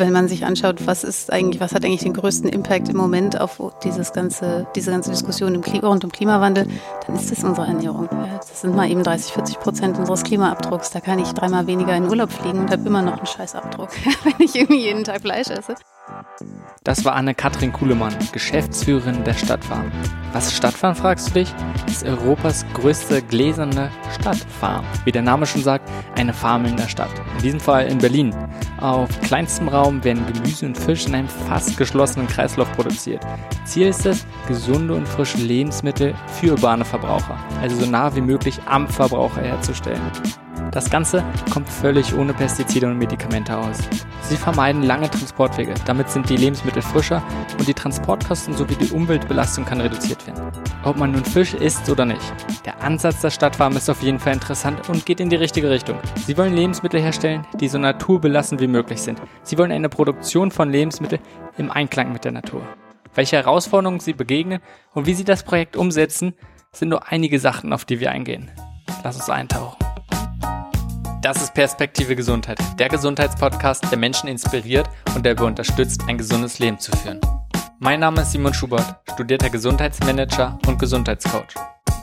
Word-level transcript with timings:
wenn 0.00 0.12
man 0.12 0.26
sich 0.26 0.44
anschaut, 0.44 0.86
was 0.86 1.04
ist 1.04 1.32
eigentlich, 1.32 1.60
was 1.60 1.74
hat 1.74 1.84
eigentlich 1.84 2.00
den 2.00 2.14
größten 2.14 2.48
Impact 2.48 2.88
im 2.88 2.96
Moment 2.96 3.40
auf 3.40 3.60
dieses 3.84 4.12
ganze, 4.12 4.66
diese 4.74 4.90
ganze 4.90 5.10
Diskussion 5.10 5.54
im 5.54 5.60
Klima, 5.60 5.88
rund 5.88 6.02
um 6.04 6.10
Klimawandel, 6.10 6.66
dann 7.06 7.16
ist 7.16 7.30
es 7.30 7.44
unsere 7.44 7.66
Ernährung. 7.66 8.08
Das 8.38 8.62
sind 8.62 8.74
mal 8.74 8.90
eben 8.90 9.02
30, 9.02 9.32
40 9.32 9.60
Prozent 9.60 9.98
unseres 9.98 10.24
Klimaabdrucks. 10.24 10.90
Da 10.90 11.00
kann 11.00 11.18
ich 11.18 11.32
dreimal 11.32 11.66
weniger 11.66 11.94
in 11.94 12.08
Urlaub 12.08 12.32
fliegen 12.32 12.58
und 12.58 12.70
habe 12.70 12.86
immer 12.86 13.02
noch 13.02 13.18
einen 13.18 13.26
Scheißabdruck, 13.26 13.90
wenn 14.24 14.46
ich 14.46 14.56
irgendwie 14.56 14.80
jeden 14.80 15.04
Tag 15.04 15.20
Fleisch 15.20 15.50
esse. 15.50 15.74
Das 16.84 17.04
war 17.04 17.14
Anne-Kathrin 17.14 17.72
Kuhlemann, 17.72 18.16
Geschäftsführerin 18.32 19.22
der 19.24 19.34
Stadtfarm. 19.34 19.92
Was 20.32 20.46
ist 20.46 20.56
Stadtfarm, 20.56 20.94
fragst 20.94 21.28
du 21.28 21.34
dich? 21.34 21.54
Das 21.86 21.96
ist 21.96 22.04
Europas 22.04 22.64
größte 22.74 23.20
gläserne 23.22 23.90
Stadtfarm. 24.18 24.84
Wie 25.04 25.12
der 25.12 25.22
Name 25.22 25.46
schon 25.46 25.62
sagt, 25.62 25.90
eine 26.16 26.32
Farm 26.32 26.64
in 26.64 26.76
der 26.76 26.88
Stadt. 26.88 27.10
In 27.36 27.42
diesem 27.42 27.60
Fall 27.60 27.86
in 27.86 27.98
Berlin. 27.98 28.34
Auf 28.80 29.08
kleinstem 29.20 29.68
Raum 29.68 30.02
werden 30.04 30.24
Gemüse 30.32 30.64
und 30.64 30.78
Fisch 30.78 31.06
in 31.06 31.14
einem 31.14 31.28
fast 31.28 31.76
geschlossenen 31.76 32.26
Kreislauf 32.28 32.72
produziert. 32.72 33.26
Ziel 33.64 33.88
ist 33.88 34.06
es, 34.06 34.26
gesunde 34.48 34.94
und 34.94 35.06
frische 35.06 35.38
Lebensmittel 35.38 36.14
für 36.40 36.52
urbane 36.52 36.84
Verbraucher, 36.84 37.38
also 37.60 37.76
so 37.76 37.90
nah 37.90 38.14
wie 38.16 38.22
möglich 38.22 38.58
am 38.66 38.88
Verbraucher 38.88 39.42
herzustellen. 39.42 40.00
Das 40.72 40.88
Ganze 40.88 41.24
kommt 41.52 41.68
völlig 41.68 42.14
ohne 42.14 42.32
Pestizide 42.32 42.86
und 42.86 42.98
Medikamente 42.98 43.56
aus. 43.56 43.78
Sie 44.22 44.36
vermeiden 44.36 44.82
lange 44.82 45.10
Transportwege, 45.10 45.74
damit 45.86 46.10
sind 46.10 46.30
die 46.30 46.36
Lebensmittel 46.36 46.82
frischer 46.82 47.22
und 47.58 47.66
die 47.66 47.74
Transportkosten 47.74 48.54
sowie 48.54 48.76
die 48.76 48.90
Umweltbelastung 48.90 49.64
kann 49.64 49.80
reduziert 49.80 50.26
werden. 50.26 50.52
Ob 50.84 50.96
man 50.96 51.12
nun 51.12 51.24
Fisch 51.24 51.54
isst 51.54 51.88
oder 51.90 52.04
nicht, 52.04 52.22
der 52.64 52.80
Ansatz 52.82 53.20
der 53.20 53.30
Stadtfarm 53.30 53.76
ist 53.76 53.90
auf 53.90 54.02
jeden 54.02 54.18
Fall 54.18 54.34
interessant 54.34 54.88
und 54.88 55.04
geht 55.04 55.20
in 55.20 55.30
die 55.30 55.36
richtige 55.36 55.68
Richtung. 55.70 55.98
Sie 56.26 56.36
wollen 56.38 56.54
Lebensmittel 56.54 57.00
herstellen, 57.00 57.46
die 57.58 57.68
so 57.68 57.78
naturbelassen 57.78 58.60
wie 58.60 58.68
möglich 58.68 59.02
sind. 59.02 59.20
Sie 59.42 59.58
wollen 59.58 59.72
eine 59.72 59.88
Produktion 59.88 60.50
von 60.50 60.70
Lebensmitteln 60.70 61.22
im 61.58 61.70
Einklang 61.70 62.12
mit 62.12 62.24
der 62.24 62.32
Natur. 62.32 62.62
Welche 63.14 63.36
Herausforderungen 63.36 64.00
sie 64.00 64.12
begegnen 64.12 64.60
und 64.94 65.06
wie 65.06 65.14
sie 65.14 65.24
das 65.24 65.42
Projekt 65.42 65.76
umsetzen, 65.76 66.34
sind 66.72 66.90
nur 66.90 67.08
einige 67.08 67.40
Sachen, 67.40 67.72
auf 67.72 67.84
die 67.84 67.98
wir 67.98 68.12
eingehen. 68.12 68.50
Lass 69.02 69.16
uns 69.16 69.28
eintauchen. 69.28 69.89
Das 71.22 71.42
ist 71.42 71.52
Perspektive 71.52 72.16
Gesundheit, 72.16 72.58
der 72.78 72.88
Gesundheitspodcast, 72.88 73.90
der 73.90 73.98
Menschen 73.98 74.26
inspiriert 74.26 74.88
und 75.14 75.26
dabei 75.26 75.44
unterstützt, 75.44 76.02
ein 76.08 76.16
gesundes 76.16 76.58
Leben 76.60 76.78
zu 76.78 76.92
führen. 76.92 77.20
Mein 77.78 78.00
Name 78.00 78.22
ist 78.22 78.32
Simon 78.32 78.54
Schubert, 78.54 78.96
studierter 79.12 79.50
Gesundheitsmanager 79.50 80.58
und 80.66 80.78
Gesundheitscoach. 80.78 81.54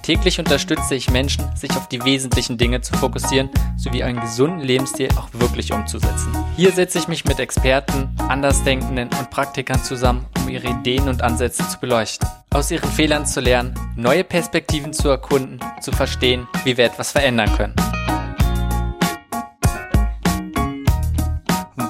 Täglich 0.03 0.37
unterstütze 0.37 0.93
ich 0.93 1.09
Menschen, 1.09 1.43
sich 1.55 1.71
auf 1.71 1.89
die 1.89 2.03
wesentlichen 2.05 2.59
Dinge 2.59 2.81
zu 2.81 2.95
fokussieren, 2.95 3.49
sowie 3.75 4.03
einen 4.03 4.21
gesunden 4.21 4.61
Lebensstil 4.61 5.09
auch 5.17 5.29
wirklich 5.33 5.73
umzusetzen. 5.73 6.31
Hier 6.55 6.71
setze 6.71 6.99
ich 6.99 7.07
mich 7.07 7.25
mit 7.25 7.39
Experten, 7.39 8.15
Andersdenkenden 8.29 9.09
und 9.17 9.31
Praktikern 9.31 9.83
zusammen, 9.83 10.27
um 10.37 10.47
ihre 10.47 10.67
Ideen 10.67 11.09
und 11.09 11.23
Ansätze 11.23 11.67
zu 11.67 11.79
beleuchten, 11.79 12.27
aus 12.51 12.69
ihren 12.69 12.89
Fehlern 12.91 13.25
zu 13.25 13.41
lernen, 13.41 13.73
neue 13.95 14.23
Perspektiven 14.23 14.93
zu 14.93 15.09
erkunden, 15.09 15.59
zu 15.81 15.91
verstehen, 15.91 16.47
wie 16.63 16.77
wir 16.77 16.85
etwas 16.85 17.11
verändern 17.11 17.51
können. 17.57 17.73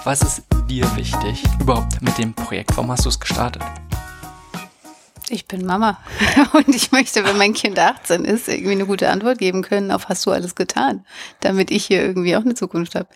Was 0.07 0.21
ist 0.21 0.43
dir 0.69 0.85
wichtig 0.95 1.43
überhaupt 1.59 2.01
mit 2.01 2.17
dem 2.17 2.33
Projekt? 2.33 2.77
Warum 2.77 2.89
hast 2.91 3.03
du 3.03 3.09
es 3.09 3.19
gestartet? 3.19 3.61
Ich 5.27 5.49
bin 5.49 5.65
Mama 5.65 5.99
und 6.53 6.69
ich 6.69 6.93
möchte, 6.93 7.25
wenn 7.25 7.37
mein 7.37 7.53
Kind 7.53 7.77
18 7.77 8.23
ist, 8.23 8.47
irgendwie 8.47 8.71
eine 8.71 8.85
gute 8.85 9.09
Antwort 9.09 9.37
geben 9.37 9.63
können 9.63 9.91
auf 9.91 10.07
hast 10.07 10.25
du 10.25 10.31
alles 10.31 10.55
getan, 10.55 11.05
damit 11.41 11.71
ich 11.71 11.87
hier 11.87 12.01
irgendwie 12.01 12.37
auch 12.37 12.41
eine 12.41 12.55
Zukunft 12.55 12.95
habe. 12.95 13.09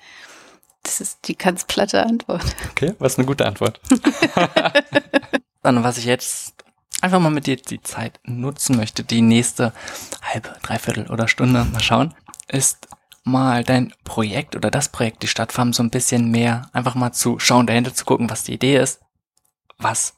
Das 0.84 1.00
ist 1.00 1.30
die 1.30 1.38
ganz 1.38 1.64
platte 1.64 2.06
Antwort. 2.06 2.44
Okay, 2.72 2.94
was 3.00 3.18
eine 3.18 3.26
gute 3.26 3.46
Antwort. 3.46 3.80
Dann, 5.64 5.86
was 5.86 5.98
ich 5.98 6.04
jetzt 6.04 6.56
einfach 7.00 7.22
mal 7.22 7.32
mit 7.32 7.48
dir 7.48 7.56
die 7.56 7.82
Zeit 7.82 8.20
nutzen 8.26 8.76
möchte, 8.76 9.06
die 9.06 9.22
nächste 9.22 9.72
halbe, 10.22 10.58
dreiviertel 10.62 11.10
oder 11.10 11.30
Stunde, 11.30 11.64
mal 11.64 11.82
schauen, 11.82 12.14
ist 12.50 12.90
mal 13.24 13.64
dein 13.64 13.94
Projekt 14.04 14.56
oder 14.56 14.72
das 14.72 14.90
Projekt, 14.90 15.24
die 15.24 15.28
Stadtfarm, 15.28 15.74
so 15.74 15.84
ein 15.84 15.90
bisschen 15.90 16.32
mehr 16.32 16.70
einfach 16.74 16.96
mal 16.96 17.12
zu 17.12 17.40
schauen, 17.40 17.68
dahinter 17.68 17.94
zu 17.94 18.06
gucken, 18.06 18.30
was 18.30 18.44
die 18.44 18.54
Idee 18.54 18.78
ist, 18.78 19.02
was 19.78 20.16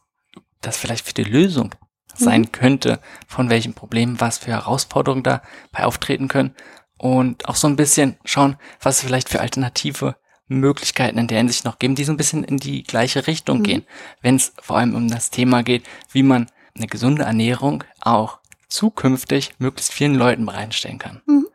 das 0.61 0.77
vielleicht 0.77 1.05
für 1.05 1.13
die 1.13 1.23
Lösung 1.23 1.75
sein 2.15 2.41
mhm. 2.41 2.51
könnte, 2.51 2.99
von 3.27 3.49
welchen 3.49 3.73
Problemen, 3.73 4.21
was 4.21 4.37
für 4.37 4.51
Herausforderungen 4.51 5.23
dabei 5.23 5.85
auftreten 5.85 6.27
können 6.27 6.55
und 6.97 7.47
auch 7.49 7.55
so 7.55 7.67
ein 7.67 7.75
bisschen 7.75 8.17
schauen, 8.23 8.57
was 8.79 8.97
es 8.97 9.03
vielleicht 9.03 9.29
für 9.29 9.41
alternative 9.41 10.15
Möglichkeiten 10.47 11.17
in 11.17 11.27
der 11.27 11.39
Hinsicht 11.39 11.65
noch 11.65 11.79
geben, 11.79 11.95
die 11.95 12.03
so 12.03 12.13
ein 12.13 12.17
bisschen 12.17 12.43
in 12.43 12.57
die 12.57 12.83
gleiche 12.83 13.27
Richtung 13.27 13.59
mhm. 13.59 13.63
gehen, 13.63 13.85
wenn 14.21 14.35
es 14.35 14.53
vor 14.61 14.77
allem 14.77 14.95
um 14.95 15.07
das 15.07 15.29
Thema 15.29 15.63
geht, 15.63 15.83
wie 16.11 16.23
man 16.23 16.49
eine 16.75 16.87
gesunde 16.87 17.23
Ernährung 17.23 17.83
auch 18.01 18.39
zukünftig 18.67 19.53
möglichst 19.59 19.93
vielen 19.93 20.15
Leuten 20.15 20.45
bereitstellen 20.45 20.99
kann. 20.99 21.21
Mhm. 21.25 21.47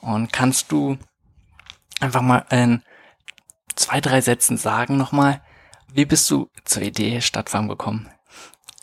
Und 0.00 0.32
kannst 0.32 0.72
du 0.72 0.98
einfach 2.00 2.22
mal 2.22 2.44
in 2.50 2.82
zwei, 3.76 4.00
drei 4.00 4.20
Sätzen 4.20 4.56
sagen 4.56 4.96
nochmal, 4.96 5.40
wie 5.92 6.04
bist 6.04 6.30
du 6.30 6.48
zur 6.64 6.82
Idee 6.82 7.20
Stadtfarm 7.20 7.68
gekommen? 7.68 8.08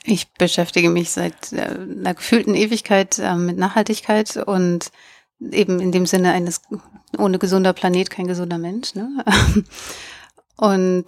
Ich 0.04 0.32
beschäftige 0.34 0.90
mich 0.90 1.12
seit 1.12 1.52
äh, 1.52 1.62
einer 1.62 2.14
gefühlten 2.14 2.56
Ewigkeit 2.56 3.20
äh, 3.20 3.36
mit 3.36 3.58
Nachhaltigkeit 3.58 4.38
und 4.38 4.92
eben 5.40 5.80
in 5.80 5.92
dem 5.92 6.06
Sinne 6.06 6.32
eines 6.32 6.62
ohne 7.18 7.40
gesunder 7.40 7.74
Planet 7.74 8.10
kein 8.10 8.28
gesunder 8.28 8.58
Mensch. 8.58 8.96
Ne? 8.96 9.24
Und 10.58 11.06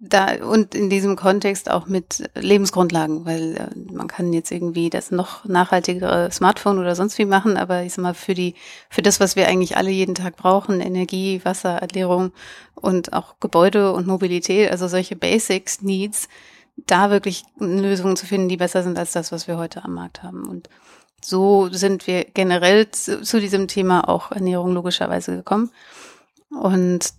da 0.00 0.44
und 0.46 0.76
in 0.76 0.90
diesem 0.90 1.16
Kontext 1.16 1.68
auch 1.70 1.86
mit 1.86 2.30
Lebensgrundlagen, 2.34 3.24
weil 3.26 3.56
äh, 3.56 3.92
man 3.92 4.06
kann 4.06 4.32
jetzt 4.32 4.52
irgendwie 4.52 4.90
das 4.90 5.10
noch 5.10 5.44
nachhaltigere 5.44 6.30
Smartphone 6.30 6.78
oder 6.78 6.94
sonst 6.94 7.18
wie 7.18 7.24
machen, 7.24 7.56
aber 7.56 7.82
ich 7.82 7.94
sag 7.94 8.02
mal 8.02 8.14
für 8.14 8.34
die 8.34 8.54
für 8.90 9.02
das, 9.02 9.18
was 9.18 9.34
wir 9.34 9.48
eigentlich 9.48 9.76
alle 9.76 9.90
jeden 9.90 10.14
Tag 10.14 10.36
brauchen, 10.36 10.80
Energie, 10.80 11.40
Wasser, 11.44 11.78
Ernährung 11.78 12.32
und 12.76 13.12
auch 13.12 13.40
Gebäude 13.40 13.92
und 13.92 14.06
Mobilität, 14.06 14.70
also 14.70 14.86
solche 14.86 15.16
Basics 15.16 15.82
Needs, 15.82 16.28
da 16.76 17.10
wirklich 17.10 17.42
Lösungen 17.58 18.16
zu 18.16 18.26
finden, 18.26 18.48
die 18.48 18.56
besser 18.56 18.84
sind 18.84 18.98
als 18.98 19.12
das, 19.12 19.32
was 19.32 19.48
wir 19.48 19.58
heute 19.58 19.84
am 19.84 19.94
Markt 19.94 20.22
haben 20.22 20.46
und 20.46 20.68
so 21.20 21.68
sind 21.72 22.06
wir 22.06 22.24
generell 22.24 22.88
zu, 22.92 23.22
zu 23.22 23.40
diesem 23.40 23.66
Thema 23.66 24.08
auch 24.08 24.30
Ernährung 24.30 24.72
logischerweise 24.72 25.34
gekommen. 25.34 25.72
Und 26.50 27.12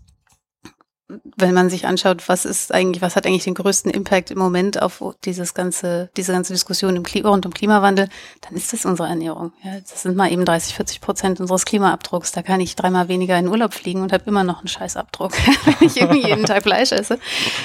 wenn 1.38 1.56
man 1.56 1.70
sich 1.70 1.88
anschaut, 1.88 2.30
was 2.30 2.46
ist 2.46 2.72
eigentlich, 2.72 3.02
was 3.02 3.16
hat 3.16 3.25
eigentlich 3.25 3.44
den 3.44 3.56
größten 3.56 3.90
Impact 3.90 4.30
im 4.30 4.38
Moment 4.38 4.80
auf 4.80 5.03
dieses 5.25 5.56
ganze, 5.56 6.09
diese 6.16 6.34
ganze 6.34 6.53
Diskussion 6.53 6.96
im 6.96 7.03
Klima, 7.03 7.30
rund 7.30 7.47
um 7.47 7.53
Klimawandel, 7.53 8.09
dann 8.42 8.56
ist 8.56 8.72
das 8.74 8.86
unsere 8.86 9.09
Ernährung. 9.09 9.52
Ja, 9.64 9.80
das 9.80 10.03
sind 10.03 10.16
mal 10.16 10.31
eben 10.31 10.46
30, 10.46 10.75
40 10.75 11.02
Prozent 11.02 11.40
unseres 11.40 11.66
Klimaabdrucks. 11.66 12.31
Da 12.31 12.44
kann 12.44 12.62
ich 12.62 12.75
dreimal 12.75 13.08
weniger 13.08 13.40
in 13.40 13.48
Urlaub 13.48 13.74
fliegen 13.74 14.03
und 14.03 14.14
habe 14.14 14.25
immer 14.28 14.44
noch 14.44 14.59
einen 14.59 14.68
Scheißabdruck, 14.68 15.34
wenn 15.66 15.88
ich 15.88 16.00
irgendwie 16.00 16.28
jeden 16.28 16.46
Tag 16.46 16.64
Fleisch 16.64 16.92
esse. 16.92 17.16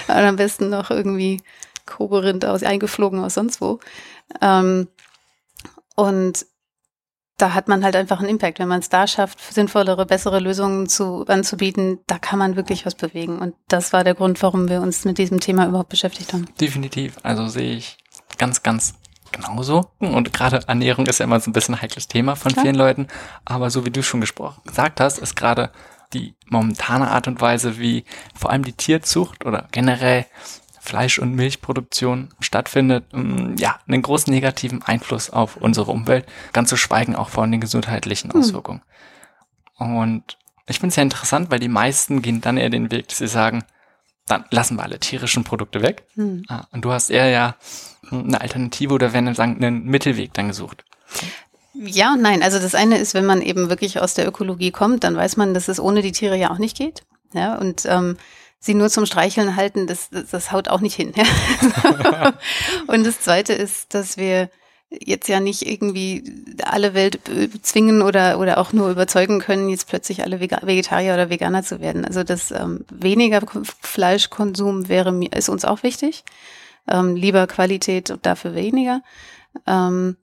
Und 0.08 0.14
am 0.14 0.36
besten 0.36 0.70
noch 0.70 0.90
irgendwie 0.90 1.42
Kobe-Rind 1.84 2.46
aus, 2.46 2.62
eingeflogen 2.62 3.22
aus 3.22 3.34
sonst 3.34 3.60
wo. 3.60 3.78
Ähm, 4.40 4.88
und 5.96 6.46
da 7.36 7.54
hat 7.54 7.68
man 7.68 7.84
halt 7.84 7.96
einfach 7.96 8.20
einen 8.20 8.28
Impact. 8.28 8.58
Wenn 8.58 8.68
man 8.68 8.80
es 8.80 8.88
da 8.88 9.06
schafft, 9.06 9.40
sinnvollere, 9.52 10.06
bessere 10.06 10.38
Lösungen 10.38 10.88
zu, 10.88 11.24
anzubieten, 11.26 11.98
da 12.06 12.18
kann 12.18 12.38
man 12.38 12.56
wirklich 12.56 12.86
was 12.86 12.94
bewegen. 12.94 13.38
Und 13.38 13.54
das 13.68 13.92
war 13.92 14.04
der 14.04 14.14
Grund, 14.14 14.42
warum 14.42 14.68
wir 14.68 14.80
uns 14.80 15.04
mit 15.04 15.18
diesem 15.18 15.40
Thema 15.40 15.66
überhaupt 15.66 15.88
beschäftigt 15.88 16.32
haben. 16.32 16.46
Definitiv. 16.60 17.16
Also 17.22 17.46
sehe 17.48 17.76
ich 17.76 17.98
ganz, 18.38 18.62
ganz 18.62 18.94
genauso. 19.32 19.90
Und 19.98 20.32
gerade 20.32 20.60
Ernährung 20.66 21.06
ist 21.06 21.18
ja 21.18 21.24
immer 21.24 21.40
so 21.40 21.50
ein 21.50 21.52
bisschen 21.52 21.74
ein 21.74 21.82
heikles 21.82 22.06
Thema 22.06 22.36
von 22.36 22.52
Klar. 22.52 22.64
vielen 22.64 22.76
Leuten. 22.76 23.08
Aber 23.44 23.70
so 23.70 23.84
wie 23.84 23.90
du 23.90 24.02
schon 24.02 24.20
gesprochen, 24.20 24.62
gesagt 24.64 25.00
hast, 25.00 25.18
ist 25.18 25.34
gerade 25.34 25.70
die 26.12 26.34
momentane 26.48 27.10
Art 27.10 27.26
und 27.26 27.40
Weise, 27.40 27.78
wie 27.78 28.04
vor 28.34 28.50
allem 28.50 28.64
die 28.64 28.72
Tierzucht 28.72 29.44
oder 29.44 29.66
generell 29.72 30.26
Fleisch- 30.84 31.18
und 31.18 31.34
Milchproduktion 31.34 32.28
stattfindet, 32.40 33.06
mm, 33.12 33.54
ja, 33.56 33.80
einen 33.88 34.02
großen 34.02 34.32
negativen 34.32 34.82
Einfluss 34.82 35.30
auf 35.30 35.56
unsere 35.56 35.90
Umwelt, 35.90 36.26
ganz 36.52 36.68
zu 36.68 36.76
schweigen 36.76 37.16
auch 37.16 37.30
von 37.30 37.50
den 37.50 37.62
gesundheitlichen 37.62 38.30
hm. 38.30 38.40
Auswirkungen. 38.40 38.82
Hm. 39.78 39.96
Und 39.96 40.38
ich 40.66 40.80
finde 40.80 40.90
es 40.90 40.96
ja 40.96 41.02
interessant, 41.02 41.50
weil 41.50 41.58
die 41.58 41.68
meisten 41.68 42.20
gehen 42.20 42.42
dann 42.42 42.58
eher 42.58 42.68
den 42.68 42.90
Weg, 42.90 43.08
dass 43.08 43.18
sie 43.18 43.28
sagen, 43.28 43.64
dann 44.26 44.44
lassen 44.50 44.76
wir 44.76 44.82
alle 44.82 45.00
tierischen 45.00 45.42
Produkte 45.42 45.80
weg. 45.80 46.06
Hm. 46.16 46.42
Ah, 46.48 46.66
und 46.70 46.84
du 46.84 46.92
hast 46.92 47.08
eher 47.08 47.30
ja 47.30 47.56
eine 48.10 48.42
Alternative 48.42 48.92
oder 48.92 49.14
wenn 49.14 49.34
sagen, 49.34 49.56
einen 49.56 49.86
Mittelweg 49.86 50.34
dann 50.34 50.48
gesucht. 50.48 50.84
Ja 51.72 52.12
und 52.12 52.20
nein. 52.20 52.42
Also 52.42 52.58
das 52.58 52.74
eine 52.74 52.98
ist, 52.98 53.14
wenn 53.14 53.24
man 53.24 53.40
eben 53.40 53.70
wirklich 53.70 54.00
aus 54.00 54.12
der 54.12 54.28
Ökologie 54.28 54.70
kommt, 54.70 55.02
dann 55.02 55.16
weiß 55.16 55.38
man, 55.38 55.54
dass 55.54 55.68
es 55.68 55.80
ohne 55.80 56.02
die 56.02 56.12
Tiere 56.12 56.36
ja 56.36 56.50
auch 56.50 56.58
nicht 56.58 56.76
geht. 56.76 57.04
Ja, 57.32 57.56
und 57.56 57.84
ähm, 57.86 58.16
sie 58.64 58.74
nur 58.74 58.88
zum 58.88 59.04
Streicheln 59.04 59.56
halten, 59.56 59.86
das, 59.86 60.08
das, 60.10 60.30
das 60.30 60.52
haut 60.52 60.68
auch 60.68 60.80
nicht 60.80 60.96
hin. 60.96 61.12
und 62.86 63.04
das 63.04 63.20
Zweite 63.20 63.52
ist, 63.52 63.92
dass 63.92 64.16
wir 64.16 64.48
jetzt 64.88 65.28
ja 65.28 65.40
nicht 65.40 65.66
irgendwie 65.66 66.24
alle 66.62 66.94
Welt 66.94 67.20
zwingen 67.62 68.00
oder, 68.00 68.38
oder 68.38 68.58
auch 68.58 68.72
nur 68.72 68.90
überzeugen 68.90 69.40
können, 69.40 69.68
jetzt 69.68 69.88
plötzlich 69.88 70.22
alle 70.22 70.40
Vegetarier 70.40 71.14
oder 71.14 71.30
Veganer 71.30 71.62
zu 71.62 71.80
werden. 71.80 72.04
Also 72.04 72.22
das 72.22 72.52
ähm, 72.52 72.84
weniger 72.90 73.42
Fleischkonsum 73.82 74.88
wäre 74.88 75.12
mir, 75.12 75.32
ist 75.32 75.48
uns 75.48 75.64
auch 75.64 75.82
wichtig. 75.82 76.24
Ähm, 76.88 77.16
lieber 77.16 77.46
Qualität 77.46 78.10
und 78.10 78.24
dafür 78.24 78.54
weniger. 78.54 79.02
Ähm, 79.66 80.16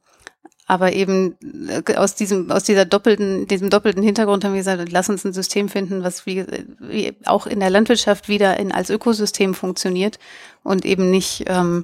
aber 0.72 0.94
eben 0.94 1.36
äh, 1.68 1.96
aus 1.96 2.16
diesem, 2.16 2.50
aus 2.50 2.64
dieser 2.64 2.86
doppelten, 2.86 3.46
diesem 3.46 3.70
doppelten 3.70 4.02
Hintergrund 4.02 4.46
haben 4.46 4.54
wir 4.54 4.62
gesagt, 4.62 4.90
lass 4.90 5.10
uns 5.10 5.26
ein 5.26 5.34
System 5.34 5.68
finden, 5.68 6.02
was 6.02 6.26
wie, 6.26 6.46
wie 6.80 7.14
auch 7.26 7.46
in 7.46 7.60
der 7.60 7.70
Landwirtschaft 7.70 8.30
wieder 8.30 8.58
in, 8.58 8.72
als 8.72 8.90
Ökosystem 8.90 9.54
funktioniert 9.54 10.18
und 10.64 10.86
eben 10.86 11.12
nicht 11.12 11.44
ähm, 11.48 11.84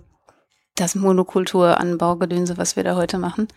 das 0.76 0.96
Monokulturanbaugedönse, 0.96 2.58
was 2.58 2.78
wir 2.78 2.86
da 2.86 2.96
heute 2.96 3.18
machen. 3.18 3.50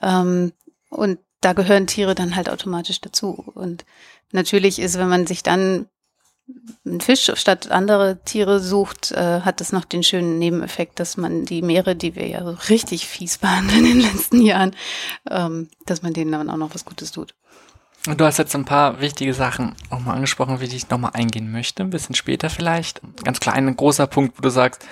Ähm, 0.00 0.52
und 0.88 1.18
da 1.42 1.52
gehören 1.52 1.86
Tiere 1.86 2.14
dann 2.14 2.34
halt 2.34 2.48
automatisch 2.48 3.02
dazu. 3.02 3.44
Und 3.54 3.84
natürlich 4.30 4.78
ist, 4.78 4.96
wenn 4.98 5.10
man 5.10 5.26
sich 5.26 5.42
dann 5.42 5.84
einen 6.84 7.00
Fisch 7.00 7.30
statt 7.34 7.70
andere 7.70 8.20
Tiere 8.24 8.60
sucht, 8.60 9.12
äh, 9.12 9.40
hat 9.40 9.60
das 9.60 9.72
noch 9.72 9.84
den 9.84 10.02
schönen 10.02 10.38
Nebeneffekt, 10.38 11.00
dass 11.00 11.16
man 11.16 11.44
die 11.44 11.62
Meere, 11.62 11.94
die 11.94 12.16
wir 12.16 12.26
ja 12.26 12.44
so 12.44 12.56
richtig 12.68 13.06
fies 13.06 13.38
behandeln 13.38 13.84
in 13.84 14.00
den 14.00 14.12
letzten 14.12 14.42
Jahren, 14.42 14.74
ähm, 15.30 15.68
dass 15.86 16.02
man 16.02 16.12
denen 16.12 16.32
dann 16.32 16.50
auch 16.50 16.56
noch 16.56 16.74
was 16.74 16.84
Gutes 16.84 17.12
tut. 17.12 17.34
Und 18.08 18.20
du 18.20 18.24
hast 18.24 18.38
jetzt 18.38 18.54
ein 18.56 18.64
paar 18.64 19.00
wichtige 19.00 19.32
Sachen 19.32 19.76
nochmal 19.90 20.16
angesprochen, 20.16 20.60
wie 20.60 20.64
ich 20.64 20.90
nochmal 20.90 21.12
eingehen 21.14 21.52
möchte, 21.52 21.84
ein 21.84 21.90
bisschen 21.90 22.16
später 22.16 22.50
vielleicht. 22.50 23.00
Ganz 23.22 23.38
klar 23.38 23.54
ein 23.54 23.76
großer 23.76 24.08
Punkt, 24.08 24.36
wo 24.36 24.42
du 24.42 24.50
sagst, 24.50 24.84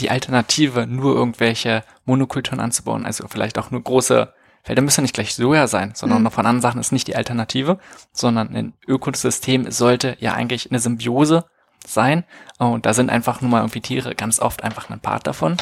die 0.00 0.10
Alternative, 0.10 0.88
nur 0.88 1.14
irgendwelche 1.14 1.84
Monokulturen 2.04 2.58
anzubauen, 2.58 3.06
also 3.06 3.28
vielleicht 3.28 3.58
auch 3.58 3.70
nur 3.70 3.80
große 3.80 4.34
Felder 4.64 4.80
müssen 4.80 5.02
nicht 5.02 5.14
gleich 5.14 5.34
Soja 5.34 5.66
sein, 5.66 5.92
sondern 5.94 6.18
mhm. 6.18 6.24
noch 6.24 6.32
von 6.32 6.46
anderen 6.46 6.62
Sachen 6.62 6.80
ist 6.80 6.90
nicht 6.90 7.06
die 7.06 7.16
Alternative, 7.16 7.78
sondern 8.12 8.56
ein 8.56 8.72
Ökosystem 8.88 9.70
sollte 9.70 10.16
ja 10.20 10.32
eigentlich 10.32 10.70
eine 10.70 10.80
Symbiose 10.80 11.44
sein. 11.86 12.24
Und 12.58 12.86
da 12.86 12.94
sind 12.94 13.10
einfach 13.10 13.42
nur 13.42 13.50
mal 13.50 13.60
irgendwie 13.60 13.82
Tiere 13.82 14.14
ganz 14.14 14.40
oft 14.40 14.64
einfach 14.64 14.88
ein 14.88 15.00
Part 15.00 15.26
davon. 15.26 15.58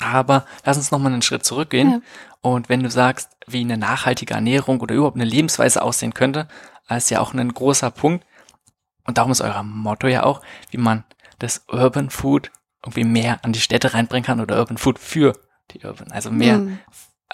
Aber 0.00 0.46
lass 0.64 0.78
uns 0.78 0.90
noch 0.90 0.98
mal 0.98 1.12
einen 1.12 1.20
Schritt 1.20 1.44
zurückgehen. 1.44 1.90
Ja. 1.90 2.00
Und 2.40 2.70
wenn 2.70 2.82
du 2.82 2.88
sagst, 2.88 3.36
wie 3.46 3.60
eine 3.60 3.76
nachhaltige 3.76 4.32
Ernährung 4.32 4.80
oder 4.80 4.94
überhaupt 4.94 5.16
eine 5.16 5.26
Lebensweise 5.26 5.82
aussehen 5.82 6.14
könnte, 6.14 6.48
ist 6.88 7.10
ja 7.10 7.20
auch 7.20 7.34
ein 7.34 7.52
großer 7.52 7.90
Punkt. 7.90 8.24
Und 9.06 9.18
darum 9.18 9.32
ist 9.32 9.42
euer 9.42 9.62
Motto 9.62 10.06
ja 10.06 10.22
auch, 10.22 10.40
wie 10.70 10.78
man 10.78 11.04
das 11.40 11.64
Urban 11.68 12.08
Food 12.08 12.50
irgendwie 12.82 13.04
mehr 13.04 13.44
an 13.44 13.52
die 13.52 13.60
Städte 13.60 13.92
reinbringen 13.92 14.24
kann 14.24 14.40
oder 14.40 14.58
Urban 14.58 14.78
Food 14.78 14.98
für 14.98 15.34
die 15.72 15.84
Urban. 15.84 16.10
Also 16.10 16.30
mehr 16.30 16.56
mhm 16.56 16.78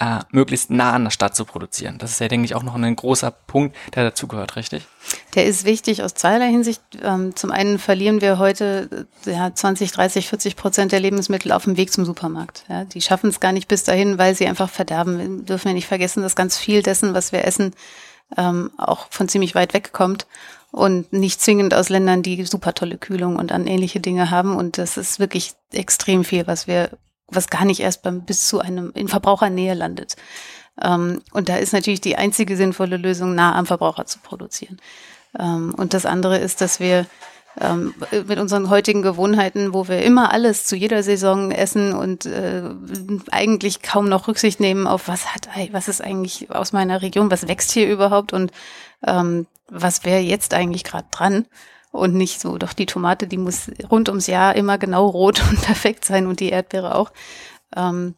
äh, 0.01 0.21
möglichst 0.31 0.71
nah 0.71 0.93
an 0.93 1.05
der 1.05 1.11
Stadt 1.11 1.37
zu 1.37 1.45
produzieren. 1.45 1.99
Das 1.99 2.11
ist 2.11 2.21
ja, 2.21 2.29
denke 2.29 2.45
ich, 2.45 2.55
auch 2.55 2.63
noch 2.63 2.75
ein 2.75 2.97
großer 2.97 3.31
Punkt, 3.31 3.77
der 3.95 4.05
dazugehört, 4.05 4.57
richtig? 4.57 4.87
Der 5.35 5.47
ist 5.47 5.65
wichtig 5.65 6.03
aus 6.03 6.15
zweierlei 6.15 6.51
Hinsicht. 6.51 6.83
Ähm, 7.03 7.37
zum 7.37 7.53
einen 7.53 7.79
verlieren 7.79 8.21
wir 8.21 8.39
heute 8.39 9.07
äh, 9.27 9.31
ja, 9.31 9.55
20, 9.55 9.93
30, 9.93 10.29
40 10.29 10.57
Prozent 10.57 10.93
der 10.93 11.01
Lebensmittel 11.01 11.53
auf 11.53 11.65
dem 11.65 11.77
Weg 11.77 11.93
zum 11.93 12.05
Supermarkt. 12.05 12.65
Ja, 12.69 12.85
die 12.85 13.01
schaffen 13.01 13.31
es 13.31 13.39
gar 13.39 13.53
nicht 13.53 13.69
bis 13.69 13.85
dahin, 13.85 14.19
weil 14.19 14.35
sie 14.35 14.47
einfach 14.49 14.69
verderben. 14.69 15.19
Wir 15.19 15.45
dürfen 15.45 15.69
ja 15.69 15.75
nicht 15.75 15.87
vergessen, 15.87 16.23
dass 16.23 16.35
ganz 16.35 16.57
viel 16.59 16.83
dessen, 16.83 17.15
was 17.15 17.31
wir 17.31 17.45
essen, 17.45 17.73
ähm, 18.37 18.71
auch 18.77 19.07
von 19.11 19.29
ziemlich 19.29 19.55
weit 19.55 19.75
weg 19.75 19.93
kommt 19.93 20.27
und 20.73 21.13
nicht 21.13 21.41
zwingend 21.41 21.73
aus 21.73 21.89
Ländern, 21.89 22.23
die 22.23 22.45
super 22.47 22.75
tolle 22.75 22.99
Kühlung 22.99 23.37
und 23.37 23.53
an 23.53 23.69
ähnliche 23.69 24.01
Dinge 24.01 24.33
haben. 24.33 24.57
Und 24.57 24.77
das 24.77 24.97
ist 24.97 25.21
wirklich 25.21 25.53
extrem 25.73 26.25
viel, 26.25 26.49
was 26.49 26.67
wir 26.67 26.91
was 27.29 27.49
gar 27.49 27.65
nicht 27.65 27.81
erst 27.81 28.03
beim, 28.03 28.25
bis 28.25 28.47
zu 28.47 28.61
einem 28.61 28.93
in 28.95 29.09
Verbrauchernähe 29.09 29.75
landet. 29.75 30.17
Ähm, 30.83 31.23
und 31.33 31.49
da 31.49 31.57
ist 31.57 31.73
natürlich 31.73 32.01
die 32.01 32.17
einzige 32.17 32.57
sinnvolle 32.57 32.97
Lösung, 32.97 33.35
nah 33.35 33.55
am 33.55 33.67
Verbraucher 33.67 34.07
zu 34.07 34.19
produzieren. 34.19 34.79
Ähm, 35.39 35.75
und 35.77 35.95
das 35.95 36.07
andere 36.07 36.39
ist, 36.39 36.61
dass 36.61 36.81
wir 36.81 37.07
ähm, 37.61 37.95
mit 38.27 38.39
unseren 38.39 38.69
heutigen 38.69 39.03
Gewohnheiten, 39.03 39.73
wo 39.73 39.87
wir 39.87 40.03
immer 40.03 40.33
alles 40.33 40.67
zu 40.67 40.75
jeder 40.75 41.03
Saison 41.03 41.53
essen 41.53 41.93
und 41.93 42.27
äh, 42.27 42.63
eigentlich 43.31 43.83
kaum 43.83 44.09
noch 44.09 44.27
Rücksicht 44.27 44.59
nehmen 44.59 44.87
auf 44.87 45.07
was 45.07 45.35
hat, 45.35 45.49
was 45.71 45.89
ist 45.89 46.03
eigentlich 46.03 46.51
aus 46.51 46.73
meiner 46.73 47.03
Region, 47.03 47.31
was 47.31 47.47
wächst 47.47 47.71
hier 47.71 47.89
überhaupt 47.89 48.33
und 48.33 48.51
ähm, 49.07 49.47
was 49.69 50.05
wäre 50.05 50.21
jetzt 50.21 50.53
eigentlich 50.53 50.83
gerade 50.85 51.07
dran 51.11 51.47
und 51.95 52.15
nicht 52.15 52.41
so, 52.41 52.59
doch 52.59 52.73
die 52.73 52.87
Tomate, 52.87 53.29
die 53.29 53.39
muss 53.39 53.71
rund 53.89 54.09
ums 54.09 54.27
Jahr 54.27 54.57
immer 54.57 54.79
genau 54.79 55.07
rot 55.07 55.41
und 55.51 55.63
perfekt 55.63 56.05
sein 56.05 56.27
und 56.27 56.41
die 56.41 56.49
Erdbeere 56.49 56.97
auch. 56.97 57.13
Ähm, 57.77 58.17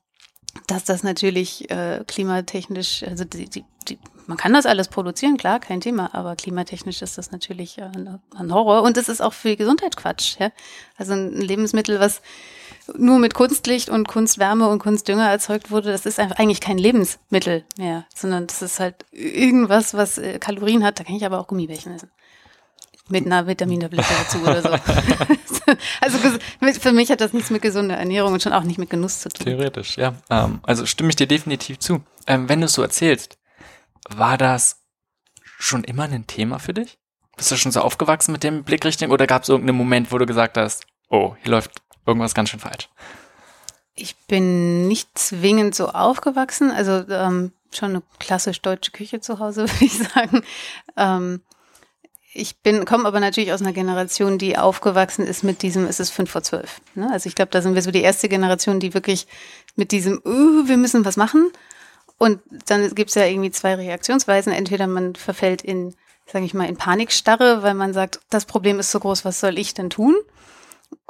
dass 0.66 0.84
das 0.84 1.02
natürlich 1.02 1.70
äh, 1.70 2.02
klimatechnisch, 2.06 3.02
also 3.02 3.24
die, 3.24 3.50
die, 3.50 3.64
die, 3.86 3.98
man 4.26 4.38
kann 4.38 4.54
das 4.54 4.64
alles 4.64 4.88
produzieren, 4.88 5.36
klar, 5.36 5.60
kein 5.60 5.82
Thema, 5.82 6.14
aber 6.14 6.34
klimatechnisch 6.36 7.02
ist 7.02 7.18
das 7.18 7.30
natürlich 7.30 7.76
äh, 7.76 7.90
ein 8.34 8.54
Horror 8.54 8.82
und 8.82 8.96
es 8.96 9.10
ist 9.10 9.20
auch 9.20 9.34
für 9.34 9.56
Gesundheit 9.56 9.98
Quatsch. 9.98 10.36
Ja? 10.40 10.50
Also 10.96 11.12
ein 11.12 11.32
Lebensmittel, 11.32 12.00
was 12.00 12.22
nur 12.96 13.18
mit 13.18 13.34
Kunstlicht 13.34 13.90
und 13.90 14.08
Kunstwärme 14.08 14.68
und 14.68 14.78
Kunstdünger 14.78 15.28
erzeugt 15.28 15.70
wurde, 15.70 15.92
das 15.92 16.06
ist 16.06 16.18
eigentlich 16.18 16.62
kein 16.62 16.78
Lebensmittel 16.78 17.64
mehr, 17.76 18.06
sondern 18.14 18.46
das 18.46 18.62
ist 18.62 18.80
halt 18.80 19.04
irgendwas, 19.12 19.92
was 19.92 20.16
äh, 20.16 20.38
Kalorien 20.38 20.82
hat. 20.82 20.98
Da 20.98 21.04
kann 21.04 21.16
ich 21.16 21.26
aber 21.26 21.38
auch 21.38 21.48
Gummibärchen 21.48 21.92
essen 21.92 22.10
mit 23.08 23.26
einer 23.26 23.46
Vitamintablette 23.46 24.14
dazu 24.22 24.38
oder 24.38 24.62
so. 24.62 24.68
also 26.00 26.18
für 26.80 26.92
mich 26.92 27.10
hat 27.10 27.20
das 27.20 27.32
nichts 27.32 27.50
mit 27.50 27.62
gesunder 27.62 27.96
Ernährung 27.96 28.32
und 28.32 28.42
schon 28.42 28.52
auch 28.52 28.64
nicht 28.64 28.78
mit 28.78 28.90
Genuss 28.90 29.20
zu 29.20 29.28
tun. 29.28 29.46
Theoretisch, 29.46 29.96
ja. 29.96 30.14
Ähm, 30.30 30.60
also 30.62 30.86
stimme 30.86 31.10
ich 31.10 31.16
dir 31.16 31.26
definitiv 31.26 31.78
zu. 31.78 32.02
Ähm, 32.26 32.48
wenn 32.48 32.60
du 32.60 32.66
es 32.66 32.72
so 32.72 32.82
erzählst, 32.82 33.38
war 34.08 34.38
das 34.38 34.82
schon 35.58 35.84
immer 35.84 36.04
ein 36.04 36.26
Thema 36.26 36.58
für 36.58 36.74
dich? 36.74 36.98
Bist 37.36 37.50
du 37.50 37.56
schon 37.56 37.72
so 37.72 37.80
aufgewachsen 37.80 38.32
mit 38.32 38.42
dem 38.42 38.64
Blickrichtung 38.64 39.10
oder 39.10 39.26
gab 39.26 39.42
es 39.42 39.48
irgendeinen 39.48 39.78
Moment, 39.78 40.10
wo 40.10 40.18
du 40.18 40.26
gesagt 40.26 40.56
hast, 40.56 40.86
oh, 41.08 41.36
hier 41.42 41.52
läuft 41.52 41.70
irgendwas 42.06 42.34
ganz 42.34 42.50
schön 42.50 42.60
falsch? 42.60 42.88
Ich 43.94 44.16
bin 44.26 44.88
nicht 44.88 45.16
zwingend 45.18 45.74
so 45.74 45.88
aufgewachsen, 45.88 46.70
also 46.70 47.04
ähm, 47.08 47.52
schon 47.74 47.90
eine 47.90 48.02
klassisch 48.18 48.60
deutsche 48.60 48.90
Küche 48.90 49.20
zu 49.20 49.38
Hause, 49.38 49.62
würde 49.68 49.84
ich 49.84 49.98
sagen. 49.98 50.42
Ähm, 50.96 51.42
ich 52.36 52.58
bin, 52.58 52.84
komme 52.84 53.06
aber 53.06 53.20
natürlich 53.20 53.52
aus 53.52 53.62
einer 53.62 53.72
Generation, 53.72 54.38
die 54.38 54.58
aufgewachsen 54.58 55.26
ist 55.26 55.42
mit 55.42 55.62
diesem, 55.62 55.86
es 55.86 56.00
ist 56.00 56.10
fünf 56.10 56.30
vor 56.30 56.42
zwölf. 56.42 56.80
Ne? 56.94 57.08
Also 57.10 57.28
ich 57.28 57.34
glaube, 57.34 57.50
da 57.50 57.62
sind 57.62 57.74
wir 57.74 57.82
so 57.82 57.90
die 57.90 58.02
erste 58.02 58.28
Generation, 58.28 58.78
die 58.78 58.94
wirklich 58.94 59.26
mit 59.74 59.90
diesem, 59.90 60.20
uh, 60.24 60.68
wir 60.68 60.76
müssen 60.76 61.04
was 61.04 61.16
machen. 61.16 61.50
Und 62.18 62.40
dann 62.66 62.94
gibt 62.94 63.10
es 63.10 63.14
ja 63.14 63.24
irgendwie 63.24 63.50
zwei 63.50 63.74
Reaktionsweisen. 63.74 64.52
Entweder 64.52 64.86
man 64.86 65.14
verfällt 65.14 65.62
in, 65.62 65.94
sage 66.26 66.44
ich 66.44 66.54
mal, 66.54 66.68
in 66.68 66.76
Panikstarre, 66.76 67.62
weil 67.62 67.74
man 67.74 67.92
sagt, 67.92 68.20
das 68.30 68.44
Problem 68.44 68.78
ist 68.78 68.90
so 68.90 69.00
groß, 69.00 69.24
was 69.24 69.40
soll 69.40 69.58
ich 69.58 69.74
denn 69.74 69.90
tun? 69.90 70.16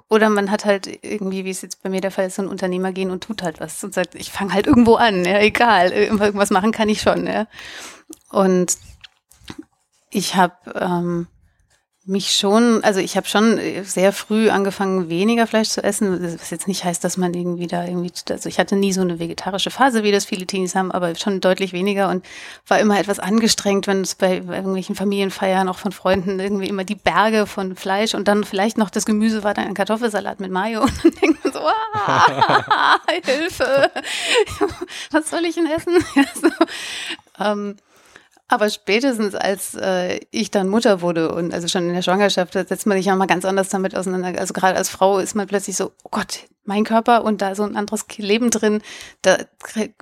Oder 0.08 0.30
man 0.30 0.50
hat 0.52 0.64
halt 0.64 0.86
irgendwie, 1.02 1.44
wie 1.44 1.50
es 1.50 1.62
jetzt 1.62 1.82
bei 1.82 1.90
mir 1.90 2.00
der 2.00 2.12
Fall 2.12 2.26
ist, 2.26 2.36
so 2.36 2.42
ein 2.42 2.48
Unternehmer 2.48 2.92
gehen 2.92 3.10
und 3.10 3.24
tut 3.24 3.42
halt 3.42 3.58
was 3.58 3.82
und 3.82 3.92
sagt, 3.92 4.14
ich 4.14 4.30
fange 4.30 4.52
halt 4.52 4.68
irgendwo 4.68 4.94
an, 4.94 5.24
ja, 5.24 5.40
egal, 5.40 5.90
irgendwas 5.90 6.50
machen 6.50 6.70
kann 6.70 6.88
ich 6.88 7.00
schon, 7.00 7.26
ja. 7.26 7.48
Und 8.30 8.76
ich 10.10 10.36
habe 10.36 10.54
ähm, 10.74 11.26
mich 12.08 12.32
schon, 12.36 12.84
also 12.84 13.00
ich 13.00 13.16
habe 13.16 13.26
schon 13.26 13.58
sehr 13.82 14.12
früh 14.12 14.48
angefangen, 14.48 15.08
weniger 15.08 15.48
Fleisch 15.48 15.70
zu 15.70 15.82
essen, 15.82 16.38
was 16.38 16.50
jetzt 16.50 16.68
nicht 16.68 16.84
heißt, 16.84 17.02
dass 17.02 17.16
man 17.16 17.34
irgendwie 17.34 17.66
da 17.66 17.84
irgendwie, 17.84 18.12
also 18.30 18.48
ich 18.48 18.60
hatte 18.60 18.76
nie 18.76 18.92
so 18.92 19.00
eine 19.00 19.18
vegetarische 19.18 19.72
Phase, 19.72 20.04
wie 20.04 20.12
das 20.12 20.24
viele 20.24 20.46
Teenies 20.46 20.76
haben, 20.76 20.92
aber 20.92 21.16
schon 21.16 21.40
deutlich 21.40 21.72
weniger 21.72 22.08
und 22.08 22.24
war 22.68 22.78
immer 22.78 23.00
etwas 23.00 23.18
angestrengt, 23.18 23.88
wenn 23.88 24.02
es 24.02 24.14
bei 24.14 24.36
irgendwelchen 24.36 24.94
Familienfeiern 24.94 25.68
auch 25.68 25.78
von 25.78 25.90
Freunden 25.90 26.38
irgendwie 26.38 26.68
immer 26.68 26.84
die 26.84 26.94
Berge 26.94 27.44
von 27.44 27.74
Fleisch 27.74 28.14
und 28.14 28.28
dann 28.28 28.44
vielleicht 28.44 28.78
noch 28.78 28.90
das 28.90 29.04
Gemüse 29.04 29.42
war 29.42 29.54
dann 29.54 29.66
ein 29.66 29.74
Kartoffelsalat 29.74 30.38
mit 30.38 30.52
Mayo 30.52 30.82
und 30.82 31.04
dann 31.04 31.12
denkt 31.20 31.42
man 31.42 31.52
so, 31.52 31.60
ah, 31.60 32.98
Hilfe, 33.24 33.90
was 35.10 35.28
soll 35.28 35.44
ich 35.44 35.56
denn 35.56 35.66
essen? 35.66 35.94
Ja, 36.14 36.24
so, 36.34 36.48
ähm, 37.44 37.76
aber 38.48 38.70
spätestens 38.70 39.34
als 39.34 39.74
äh, 39.74 40.20
ich 40.30 40.50
dann 40.50 40.68
Mutter 40.68 41.00
wurde 41.00 41.34
und 41.34 41.52
also 41.52 41.66
schon 41.66 41.88
in 41.88 41.94
der 41.94 42.02
Schwangerschaft, 42.02 42.54
da 42.54 42.64
setzt 42.64 42.86
man 42.86 42.96
sich 42.96 43.06
ja 43.06 43.16
mal 43.16 43.26
ganz 43.26 43.44
anders 43.44 43.68
damit 43.68 43.96
auseinander. 43.96 44.38
Also 44.38 44.54
gerade 44.54 44.76
als 44.76 44.88
Frau 44.88 45.18
ist 45.18 45.34
man 45.34 45.48
plötzlich 45.48 45.76
so, 45.76 45.92
oh 46.04 46.08
Gott, 46.10 46.44
mein 46.64 46.84
Körper 46.84 47.24
und 47.24 47.42
da 47.42 47.54
so 47.54 47.64
ein 47.64 47.76
anderes 47.76 48.06
Leben 48.18 48.50
drin. 48.50 48.82
Da, 49.22 49.38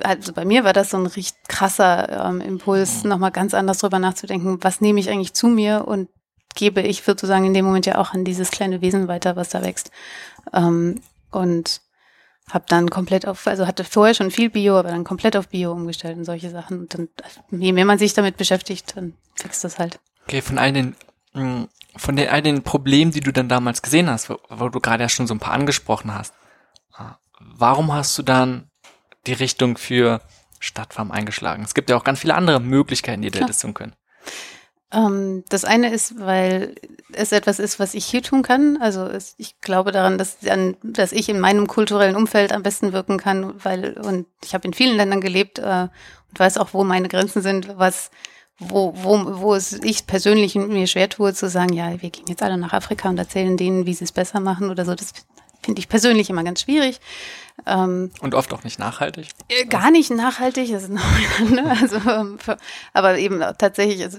also 0.02 0.32
bei 0.34 0.44
mir 0.44 0.64
war 0.64 0.74
das 0.74 0.90
so 0.90 0.98
ein 0.98 1.06
richtig 1.06 1.34
krasser 1.48 2.26
ähm, 2.28 2.40
Impuls, 2.42 3.02
mhm. 3.02 3.10
nochmal 3.10 3.30
ganz 3.30 3.54
anders 3.54 3.78
drüber 3.78 3.98
nachzudenken, 3.98 4.58
was 4.62 4.80
nehme 4.80 5.00
ich 5.00 5.08
eigentlich 5.08 5.32
zu 5.32 5.48
mir 5.48 5.86
und 5.86 6.08
gebe 6.54 6.82
ich 6.82 7.02
sozusagen 7.02 7.46
in 7.46 7.54
dem 7.54 7.64
Moment 7.64 7.86
ja 7.86 7.98
auch 7.98 8.12
an 8.12 8.24
dieses 8.24 8.50
kleine 8.50 8.80
Wesen 8.80 9.08
weiter, 9.08 9.36
was 9.36 9.48
da 9.48 9.62
wächst. 9.62 9.90
Ähm, 10.52 11.00
und 11.30 11.80
habe 12.50 12.64
dann 12.68 12.90
komplett 12.90 13.26
auf, 13.26 13.46
also 13.46 13.66
hatte 13.66 13.84
vorher 13.84 14.14
schon 14.14 14.30
viel 14.30 14.50
Bio, 14.50 14.78
aber 14.78 14.90
dann 14.90 15.04
komplett 15.04 15.36
auf 15.36 15.48
Bio 15.48 15.72
umgestellt 15.72 16.16
und 16.16 16.24
solche 16.24 16.50
Sachen. 16.50 16.80
Und 16.80 16.94
dann, 16.94 17.08
je 17.50 17.72
mehr 17.72 17.84
man 17.84 17.98
sich 17.98 18.14
damit 18.14 18.36
beschäftigt, 18.36 18.96
dann 18.96 19.14
wächst 19.42 19.64
das 19.64 19.78
halt. 19.78 19.98
Okay, 20.24 20.42
von 20.42 20.58
all 20.58 20.72
den, 20.72 20.96
mm, 21.32 21.64
von 21.96 22.16
den, 22.16 22.28
all 22.28 22.42
den 22.42 22.62
Problemen, 22.62 23.12
die 23.12 23.20
du 23.20 23.32
dann 23.32 23.48
damals 23.48 23.82
gesehen 23.82 24.10
hast, 24.10 24.28
wo, 24.28 24.38
wo 24.50 24.68
du 24.68 24.80
gerade 24.80 25.02
ja 25.02 25.08
schon 25.08 25.26
so 25.26 25.34
ein 25.34 25.40
paar 25.40 25.54
angesprochen 25.54 26.12
hast, 26.14 26.34
ah, 26.92 27.16
warum 27.38 27.92
hast 27.92 28.16
du 28.18 28.22
dann 28.22 28.70
die 29.26 29.32
Richtung 29.32 29.78
für 29.78 30.20
Stadtfarm 30.60 31.10
eingeschlagen? 31.10 31.64
Es 31.64 31.74
gibt 31.74 31.88
ja 31.88 31.96
auch 31.96 32.04
ganz 32.04 32.20
viele 32.20 32.34
andere 32.34 32.60
Möglichkeiten, 32.60 33.22
die 33.22 33.28
ihr 33.28 33.46
das 33.46 33.58
tun 33.58 33.74
können. 33.74 33.94
Ähm, 34.94 35.44
das 35.48 35.64
eine 35.64 35.92
ist, 35.92 36.18
weil 36.18 36.74
es 37.12 37.32
etwas 37.32 37.58
ist, 37.58 37.78
was 37.78 37.94
ich 37.94 38.04
hier 38.06 38.22
tun 38.22 38.42
kann. 38.42 38.78
Also 38.80 39.04
es, 39.04 39.34
ich 39.38 39.60
glaube 39.60 39.92
daran, 39.92 40.18
dass, 40.18 40.38
dass 40.82 41.12
ich 41.12 41.28
in 41.28 41.40
meinem 41.40 41.66
kulturellen 41.66 42.16
Umfeld 42.16 42.52
am 42.52 42.62
besten 42.62 42.92
wirken 42.92 43.18
kann, 43.18 43.54
weil 43.64 43.98
und 43.98 44.26
ich 44.44 44.54
habe 44.54 44.66
in 44.66 44.74
vielen 44.74 44.96
Ländern 44.96 45.20
gelebt 45.20 45.58
äh, 45.58 45.88
und 46.30 46.38
weiß 46.38 46.58
auch, 46.58 46.72
wo 46.72 46.84
meine 46.84 47.08
Grenzen 47.08 47.42
sind, 47.42 47.76
was 47.78 48.10
wo, 48.58 48.94
wo, 48.96 49.40
wo 49.40 49.54
es 49.54 49.72
ich 49.72 50.06
persönlich 50.06 50.54
mir 50.54 50.86
schwer 50.86 51.08
tue 51.08 51.34
zu 51.34 51.48
sagen, 51.48 51.72
ja, 51.72 52.00
wir 52.00 52.10
gehen 52.10 52.26
jetzt 52.28 52.42
alle 52.42 52.56
nach 52.56 52.72
Afrika 52.72 53.08
und 53.08 53.18
erzählen 53.18 53.56
denen, 53.56 53.84
wie 53.84 53.94
sie 53.94 54.04
es 54.04 54.12
besser 54.12 54.38
machen 54.38 54.70
oder 54.70 54.84
so. 54.84 54.94
Das 54.94 55.12
finde 55.62 55.80
ich 55.80 55.88
persönlich 55.88 56.30
immer 56.30 56.44
ganz 56.44 56.60
schwierig. 56.60 57.00
Ähm, 57.66 58.10
und 58.20 58.34
oft 58.34 58.52
auch 58.52 58.62
nicht 58.62 58.78
nachhaltig? 58.78 59.28
Äh, 59.48 59.64
gar 59.66 59.90
nicht 59.90 60.10
nachhaltig, 60.10 60.70
das 60.70 60.84
ist 60.84 60.90
noch, 60.90 61.50
ne? 61.50 61.76
also, 61.80 61.96
ähm, 62.08 62.38
aber 62.92 63.18
eben 63.18 63.40
tatsächlich, 63.58 64.02
also, 64.02 64.18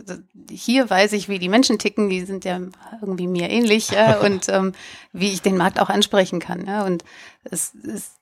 hier 0.49 0.89
weiß 0.89 1.13
ich, 1.13 1.29
wie 1.29 1.37
die 1.37 1.49
Menschen 1.49 1.77
ticken, 1.77 2.09
die 2.09 2.25
sind 2.25 2.43
ja 2.43 2.59
irgendwie 3.01 3.27
mir 3.27 3.49
ähnlich 3.49 3.91
ja, 3.91 4.19
und 4.21 4.49
ähm, 4.49 4.73
wie 5.13 5.31
ich 5.31 5.41
den 5.41 5.57
Markt 5.57 5.79
auch 5.79 5.89
ansprechen 5.89 6.39
kann. 6.39 6.65
Ja, 6.65 6.85
und 6.85 7.03
es 7.43 7.73
ist, 7.75 8.15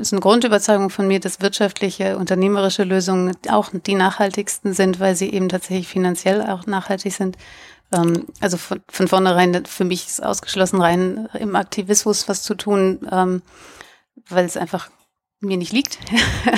ist 0.00 0.12
eine 0.12 0.20
Grundüberzeugung 0.20 0.90
von 0.90 1.06
mir, 1.06 1.20
dass 1.20 1.40
wirtschaftliche, 1.40 2.18
unternehmerische 2.18 2.82
Lösungen 2.82 3.36
auch 3.48 3.70
die 3.72 3.94
nachhaltigsten 3.94 4.72
sind, 4.72 4.98
weil 4.98 5.14
sie 5.14 5.32
eben 5.32 5.48
tatsächlich 5.48 5.86
finanziell 5.86 6.42
auch 6.42 6.66
nachhaltig 6.66 7.12
sind. 7.12 7.36
Ähm, 7.92 8.26
also 8.40 8.56
von, 8.56 8.80
von 8.88 9.06
vornherein, 9.06 9.64
für 9.66 9.84
mich 9.84 10.06
ist 10.06 10.22
ausgeschlossen, 10.22 10.80
rein 10.80 11.28
im 11.34 11.54
Aktivismus 11.54 12.28
was 12.28 12.42
zu 12.42 12.54
tun. 12.54 13.06
Ähm, 13.12 13.42
weil 14.28 14.44
es 14.44 14.56
einfach 14.56 14.90
mir 15.40 15.56
nicht 15.56 15.72
liegt. 15.72 15.98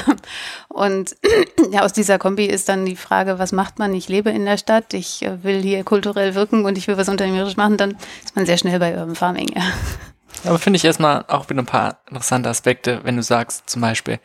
und 0.68 1.16
ja, 1.70 1.82
aus 1.82 1.92
dieser 1.92 2.18
Kombi 2.18 2.46
ist 2.46 2.68
dann 2.68 2.86
die 2.86 2.96
Frage, 2.96 3.38
was 3.38 3.52
macht 3.52 3.78
man? 3.78 3.94
Ich 3.94 4.08
lebe 4.08 4.30
in 4.30 4.44
der 4.44 4.58
Stadt, 4.58 4.94
ich 4.94 5.22
äh, 5.22 5.42
will 5.42 5.62
hier 5.62 5.84
kulturell 5.84 6.34
wirken 6.34 6.64
und 6.64 6.78
ich 6.78 6.86
will 6.88 6.96
was 6.96 7.08
unternehmerisch 7.08 7.56
machen, 7.56 7.76
dann 7.76 7.96
ist 8.24 8.36
man 8.36 8.46
sehr 8.46 8.58
schnell 8.58 8.78
bei 8.78 8.96
Urban 8.96 9.16
Farming. 9.16 9.48
Ja. 9.54 9.62
Aber 10.44 10.58
finde 10.58 10.76
ich 10.76 10.84
erstmal 10.84 11.24
auch 11.28 11.48
wieder 11.48 11.62
ein 11.62 11.66
paar 11.66 12.00
interessante 12.08 12.48
Aspekte, 12.48 13.00
wenn 13.02 13.16
du 13.16 13.22
sagst, 13.22 13.68
zum 13.68 13.82
Beispiel, 13.82 14.20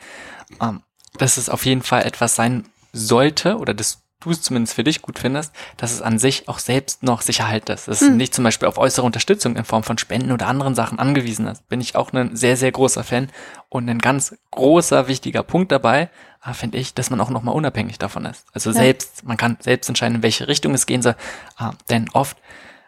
ähm, 0.61 0.83
dass 1.17 1.37
es 1.37 1.49
auf 1.49 1.65
jeden 1.65 1.81
Fall 1.81 2.03
etwas 2.03 2.35
sein 2.35 2.65
sollte 2.93 3.57
oder 3.57 3.73
das 3.73 4.03
du 4.21 4.31
es 4.31 4.41
zumindest 4.41 4.73
für 4.73 4.83
dich 4.83 5.01
gut 5.01 5.19
findest, 5.19 5.53
dass 5.77 5.91
es 5.91 6.01
an 6.01 6.19
sich 6.19 6.47
auch 6.47 6.59
selbst 6.59 7.03
noch 7.03 7.21
Sicherheit 7.21 7.69
ist. 7.69 7.87
Dass 7.87 8.01
mhm. 8.01 8.07
es 8.07 8.13
nicht 8.13 8.33
zum 8.33 8.43
Beispiel 8.43 8.67
auf 8.67 8.77
äußere 8.77 9.05
Unterstützung 9.05 9.55
in 9.55 9.65
Form 9.65 9.83
von 9.83 9.97
Spenden 9.97 10.31
oder 10.31 10.47
anderen 10.47 10.75
Sachen 10.75 10.99
angewiesen 10.99 11.47
ist. 11.47 11.67
Bin 11.67 11.81
ich 11.81 11.95
auch 11.95 12.13
ein 12.13 12.35
sehr, 12.35 12.55
sehr 12.55 12.71
großer 12.71 13.03
Fan. 13.03 13.29
Und 13.69 13.89
ein 13.89 13.99
ganz 13.99 14.35
großer, 14.51 15.07
wichtiger 15.07 15.43
Punkt 15.43 15.71
dabei, 15.71 16.09
äh, 16.45 16.53
finde 16.53 16.77
ich, 16.77 16.93
dass 16.93 17.09
man 17.09 17.19
auch 17.19 17.29
nochmal 17.29 17.55
unabhängig 17.55 17.99
davon 17.99 18.25
ist. 18.25 18.45
Also 18.53 18.71
ja. 18.71 18.77
selbst, 18.77 19.25
man 19.25 19.37
kann 19.37 19.57
selbst 19.59 19.89
entscheiden, 19.89 20.15
in 20.15 20.23
welche 20.23 20.47
Richtung 20.47 20.73
es 20.73 20.85
gehen 20.85 21.01
soll. 21.01 21.15
Äh, 21.59 21.71
denn 21.89 22.09
oft, 22.13 22.37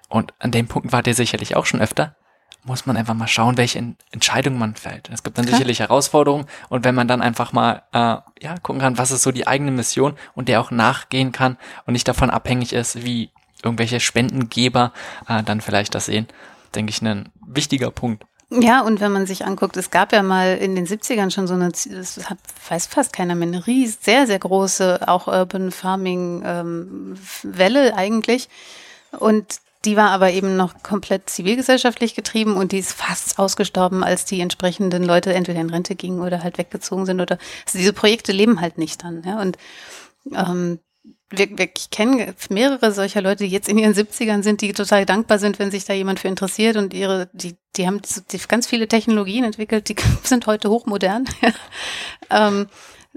und 0.10 0.34
an 0.40 0.52
dem 0.52 0.68
Punkt 0.68 0.92
war 0.92 1.04
der 1.04 1.16
sicherlich 1.16 1.56
auch 1.56 1.66
schon 1.66 1.82
öfter, 1.82 2.16
muss 2.64 2.86
man 2.86 2.98
einfach 2.98 3.14
mal 3.14 3.28
schauen, 3.28 3.58
welche 3.58 3.96
Entscheidungen 4.12 4.58
man 4.58 4.76
fällt. 4.76 5.10
Es 5.12 5.24
gibt 5.24 5.38
dann 5.38 5.46
Klar. 5.46 5.58
sicherlich 5.58 5.80
Herausforderungen 5.80 6.46
und 6.70 6.86
wenn 6.86 6.96
man 6.96 7.08
dann 7.08 7.22
einfach 7.22 7.52
mal 7.54 7.84
äh, 7.92 8.18
ja 8.42 8.58
gucken 8.62 8.82
kann, 8.82 8.98
was 8.98 9.12
ist 9.12 9.24
so 9.24 9.32
die 9.32 9.48
eigene 9.48 9.72
Mission 9.72 10.16
und 10.36 10.48
der 10.48 10.62
auch 10.62 10.72
nachgehen 10.72 11.32
kann 11.32 11.58
und 11.86 11.94
nicht 11.94 12.08
davon 12.08 12.30
abhängig 12.30 12.74
ist, 12.74 13.04
wie 13.04 13.32
irgendwelche 13.64 14.00
Spendengeber 14.00 14.94
äh, 15.28 15.44
dann 15.44 15.62
vielleicht 15.62 15.96
das 15.96 16.06
sehen, 16.06 16.28
denke 16.76 16.92
ich, 16.92 17.02
ein 17.02 17.30
wichtiger 17.46 17.92
Punkt. 17.92 18.26
Ja, 18.50 18.82
und 18.82 19.00
wenn 19.00 19.12
man 19.12 19.26
sich 19.26 19.46
anguckt, 19.46 19.78
es 19.78 19.90
gab 19.90 20.14
ja 20.14 20.22
mal 20.22 20.58
in 20.58 20.76
den 20.76 20.86
70ern 20.86 21.32
schon 21.32 21.48
so 21.48 21.56
eine, 21.56 21.72
das 21.72 22.30
hat, 22.30 22.38
weiß 22.70 22.86
fast 22.88 23.14
keiner 23.14 23.34
mehr, 23.36 23.48
eine 23.48 23.66
ries, 23.66 23.98
sehr, 24.02 24.28
sehr 24.28 24.38
große, 24.38 25.08
auch 25.08 25.28
Urban 25.28 25.72
Farming 25.72 26.44
ähm, 26.46 27.18
Welle 27.42 27.96
eigentlich. 27.96 28.50
Und 29.12 29.60
die 29.86 29.98
war 29.98 30.12
aber 30.12 30.32
eben 30.32 30.56
noch 30.56 30.82
komplett 30.82 31.30
zivilgesellschaftlich 31.30 32.16
getrieben 32.16 32.56
und 32.56 32.72
die 32.72 32.80
ist 32.80 32.94
fast 32.94 33.38
ausgestorben, 33.40 34.04
als 34.04 34.26
die 34.26 34.40
entsprechenden 34.40 35.04
Leute 35.04 35.34
entweder 35.34 35.60
in 35.60 35.70
Rente 35.70 35.96
gingen 35.96 36.22
oder 36.22 36.44
halt 36.44 36.58
weggezogen 36.58 37.06
sind 37.06 37.20
oder 37.20 37.38
also 37.66 37.78
diese 37.78 37.94
Projekte 37.94 38.32
leben 38.32 38.62
halt 38.62 38.78
nicht 38.78 39.04
dann. 39.04 39.24
Ja? 39.26 39.42
Und 39.42 39.58
ähm, 40.34 40.80
wir, 41.30 41.58
wir, 41.58 41.70
ich 41.76 41.90
kenne 41.90 42.34
mehrere 42.50 42.92
solcher 42.92 43.22
Leute, 43.22 43.44
die 43.44 43.50
jetzt 43.50 43.68
in 43.68 43.78
ihren 43.78 43.94
70ern 43.94 44.44
sind, 44.44 44.62
die 44.62 44.74
total 44.74 45.06
dankbar 45.06 45.40
sind, 45.40 45.60
wenn 45.60 45.72
sich 45.72 45.86
da 45.86 45.94
jemand 45.94 46.20
für 46.20 46.28
interessiert 46.28 46.78
und 46.78 46.94
ihre, 46.94 47.30
die, 47.34 47.56
die 47.76 47.88
haben 47.88 48.02
ganz 48.48 48.68
viele 48.68 48.88
Technologien 48.88 49.44
entwickelt, 49.44 49.90
die 49.90 49.96
sind 50.24 50.48
heute 50.48 50.70
hochmodern. 50.70 51.26
ähm, 52.30 52.68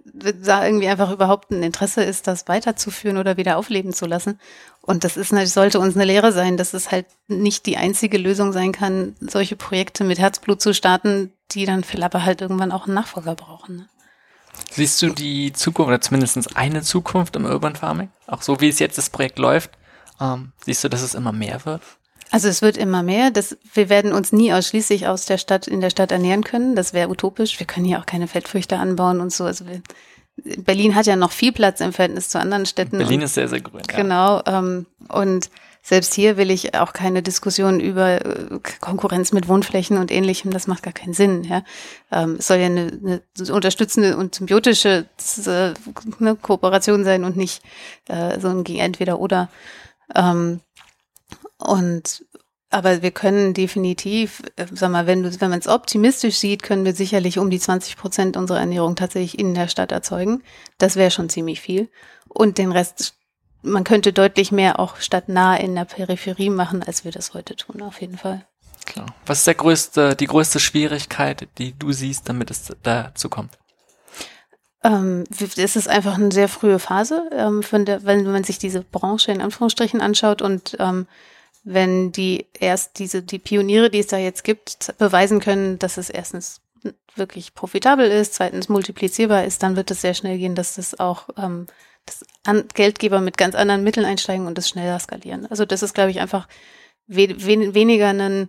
da 0.05 0.65
irgendwie 0.65 0.89
einfach 0.89 1.11
überhaupt 1.11 1.51
ein 1.51 1.63
Interesse 1.63 2.03
ist, 2.03 2.27
das 2.27 2.49
weiterzuführen 2.49 3.17
oder 3.17 3.37
wieder 3.37 3.57
aufleben 3.57 3.93
zu 3.93 4.07
lassen. 4.07 4.39
Und 4.81 5.05
das 5.05 5.17
ist 5.17 5.31
sollte 5.53 5.81
uns 5.81 5.95
eine 5.95 6.05
Lehre 6.05 6.33
sein, 6.33 6.57
dass 6.57 6.75
es 6.75 6.91
halt 6.91 7.07
nicht 7.29 7.67
die 7.67 7.77
einzige 7.77 8.19
Lösung 8.19 8.53
sein 8.53 8.73
kann, 8.73 9.17
solche 9.21 9.57
Projekte 9.57 10.05
mit 10.05 10.19
Herzblut 10.19 10.61
zu 10.61 10.75
starten, 10.75 11.33
die 11.53 11.67
dann 11.67 11.85
vielleicht 11.85 12.15
aber 12.15 12.25
halt 12.25 12.41
irgendwann 12.41 12.73
auch 12.73 12.87
einen 12.87 12.95
Nachfolger 12.95 13.35
brauchen. 13.35 13.77
Ne? 13.77 13.89
Siehst 14.71 15.03
du 15.03 15.11
die 15.11 15.53
Zukunft 15.53 15.89
oder 15.89 16.01
zumindest 16.01 16.57
eine 16.57 16.83
Zukunft 16.83 17.37
im 17.37 17.45
Urban 17.45 17.77
Farming? 17.77 18.11
Auch 18.27 18.43
so 18.43 18.61
wie 18.61 18.69
es 18.69 18.79
jetzt 18.79 18.99
das 18.99 19.11
Projekt 19.11 19.39
läuft, 19.39 19.71
ähm, 20.21 20.53
siehst 20.65 20.85
du, 20.85 20.89
dass 20.89 21.03
es 21.03 21.15
immer 21.15 21.33
mehr 21.33 21.65
wird? 21.65 21.83
Also 22.31 22.49
es 22.49 22.63
wird 22.63 22.77
immer 22.77 23.03
mehr. 23.03 23.31
Das, 23.31 23.57
wir 23.73 23.89
werden 23.89 24.13
uns 24.13 24.33
nie 24.33 24.53
ausschließlich 24.53 25.07
aus 25.07 25.27
der 25.27 25.39
Stadt 25.39 25.69
in 25.69 25.81
der 25.81 25.91
Stadt 25.91 26.13
ernähren 26.13 26.45
können. 26.45 26.75
Das 26.75 26.93
wäre 26.93 27.09
utopisch. 27.09 27.59
Wir 27.59 27.67
können 27.67 27.87
hier 27.87 28.01
auch 28.01 28.07
keine 28.07 28.27
Feldfrüchte 28.29 28.79
anbauen 28.79 29.21
und 29.21 29.33
so. 29.33 29.45
Also 29.45 29.67
wir, 29.67 29.83
Berlin 30.59 30.95
hat 30.95 31.07
ja 31.07 31.17
noch 31.17 31.33
viel 31.33 31.53
Platz 31.53 31.81
im 31.81 31.93
Verhältnis 31.93 32.29
zu 32.29 32.39
anderen 32.39 32.67
Städten. 32.67 32.99
Berlin 32.99 33.23
ist 33.23 33.35
sehr, 33.35 33.49
sehr 33.49 33.61
grün. 33.61 33.83
Ja. 33.91 33.97
Genau. 33.97 34.43
Ähm, 34.47 34.87
und 35.09 35.51
selbst 35.83 36.15
hier 36.15 36.37
will 36.37 36.51
ich 36.51 36.75
auch 36.75 36.93
keine 36.93 37.23
Diskussion 37.23 37.79
über 37.79 38.25
äh, 38.25 38.59
Konkurrenz 38.81 39.33
mit 39.33 39.47
Wohnflächen 39.47 39.99
und 39.99 40.11
ähnlichem. 40.11 40.51
Das 40.51 40.67
macht 40.67 40.83
gar 40.83 40.93
keinen 40.93 41.15
Sinn. 41.15 41.45
Ja? 41.45 41.63
Ähm, 42.11 42.37
es 42.39 42.49
soll 42.49 42.59
ja 42.59 42.67
eine, 42.67 43.23
eine 43.39 43.53
unterstützende 43.53 44.17
und 44.17 44.35
symbiotische 44.35 45.07
äh, 45.47 45.75
eine 46.21 46.35
Kooperation 46.35 47.05
sein 47.05 47.23
und 47.23 47.37
nicht 47.37 47.63
äh, 48.09 48.41
so 48.41 48.49
ein 48.49 48.67
entweder 48.67 49.21
oder. 49.21 49.49
Ähm, 50.15 50.61
und 51.59 52.25
aber 52.69 53.01
wir 53.01 53.13
können 53.13 53.55
definitiv, 53.55 54.43
äh, 54.57 54.67
sag 54.73 54.91
mal, 54.91 55.07
wenn 55.07 55.23
du, 55.23 55.41
wenn 55.41 55.51
man 55.51 55.61
es 55.61 55.69
optimistisch 55.69 56.37
sieht, 56.37 56.63
können 56.63 56.85
wir 56.85 56.95
sicherlich 56.95 57.39
um 57.39 57.49
die 57.49 57.61
20 57.61 57.97
Prozent 57.97 58.37
unserer 58.37 58.59
Ernährung 58.59 58.97
tatsächlich 58.97 59.39
in 59.39 59.55
der 59.55 59.69
Stadt 59.69 59.93
erzeugen. 59.93 60.43
Das 60.79 60.97
wäre 60.97 61.11
schon 61.11 61.29
ziemlich 61.29 61.61
viel. 61.61 61.89
Und 62.29 62.59
den 62.59 62.73
Rest, 62.73 63.15
man 63.63 63.85
könnte 63.85 64.13
deutlich 64.13 64.51
mehr 64.51 64.81
auch 64.81 64.97
stadtnah 64.97 65.57
in 65.57 65.75
der 65.75 65.85
Peripherie 65.85 66.51
machen, 66.51 66.83
als 66.83 67.05
wir 67.05 67.13
das 67.13 67.35
heute 67.35 67.55
tun, 67.55 67.83
auf 67.83 68.01
jeden 68.01 68.19
Fall. 68.19 68.45
Klar. 68.85 69.07
Was 69.27 69.39
ist 69.39 69.47
der 69.47 69.55
größte, 69.55 70.17
die 70.17 70.27
größte 70.27 70.61
Schwierigkeit, 70.61 71.49
die 71.59 71.73
du 71.79 71.93
siehst, 71.93 72.29
damit 72.29 72.51
es 72.51 72.73
dazu 72.83 73.29
kommt? 73.29 73.59
Ähm, 74.83 75.25
es 75.31 75.77
ist 75.77 75.89
einfach 75.89 76.15
eine 76.15 76.31
sehr 76.31 76.49
frühe 76.49 76.79
Phase, 76.79 77.29
ähm, 77.33 77.63
von 77.63 77.85
der, 77.85 78.05
wenn 78.05 78.31
man 78.31 78.45
sich 78.45 78.59
diese 78.59 78.83
Branche 78.83 79.33
in 79.33 79.41
Anführungsstrichen 79.41 80.01
anschaut 80.01 80.43
und 80.43 80.77
ähm, 80.79 81.07
wenn 81.69 82.13
die 82.13 82.47
erst 82.61 83.01
diese, 83.01 83.23
die 83.23 83.41
Pioniere, 83.41 83.91
die 83.91 83.99
es 83.99 84.07
da 84.07 84.17
jetzt 84.17 84.45
gibt, 84.45 84.97
beweisen 84.99 85.41
können, 85.41 85.81
dass 85.81 85.97
es 85.97 86.09
erstens 86.09 86.61
wirklich 87.17 87.55
profitabel 87.55 88.09
ist, 88.09 88.35
zweitens 88.35 88.69
multiplizierbar 88.69 89.45
ist, 89.45 89.65
dann 89.65 89.75
wird 89.75 89.91
es 89.91 90.01
sehr 90.01 90.15
schnell 90.15 90.39
gehen, 90.39 90.55
dass 90.55 90.77
das 90.77 91.01
auch 91.01 91.29
ähm, 91.37 91.67
dass 92.07 92.25
Geldgeber 92.75 93.21
mit 93.21 93.37
ganz 93.37 93.57
anderen 93.57 93.83
Mitteln 93.83 94.07
einsteigen 94.07 94.47
und 94.47 94.57
das 94.57 94.69
schneller 94.69 95.01
skalieren. 95.01 95.47
Also 95.51 95.65
das 95.65 95.83
ist, 95.83 95.93
glaube 95.93 96.13
ich, 96.13 96.21
einfach 96.21 96.47
we 97.09 97.35
we 97.37 97.75
weniger 97.75 98.11
ein, 98.11 98.49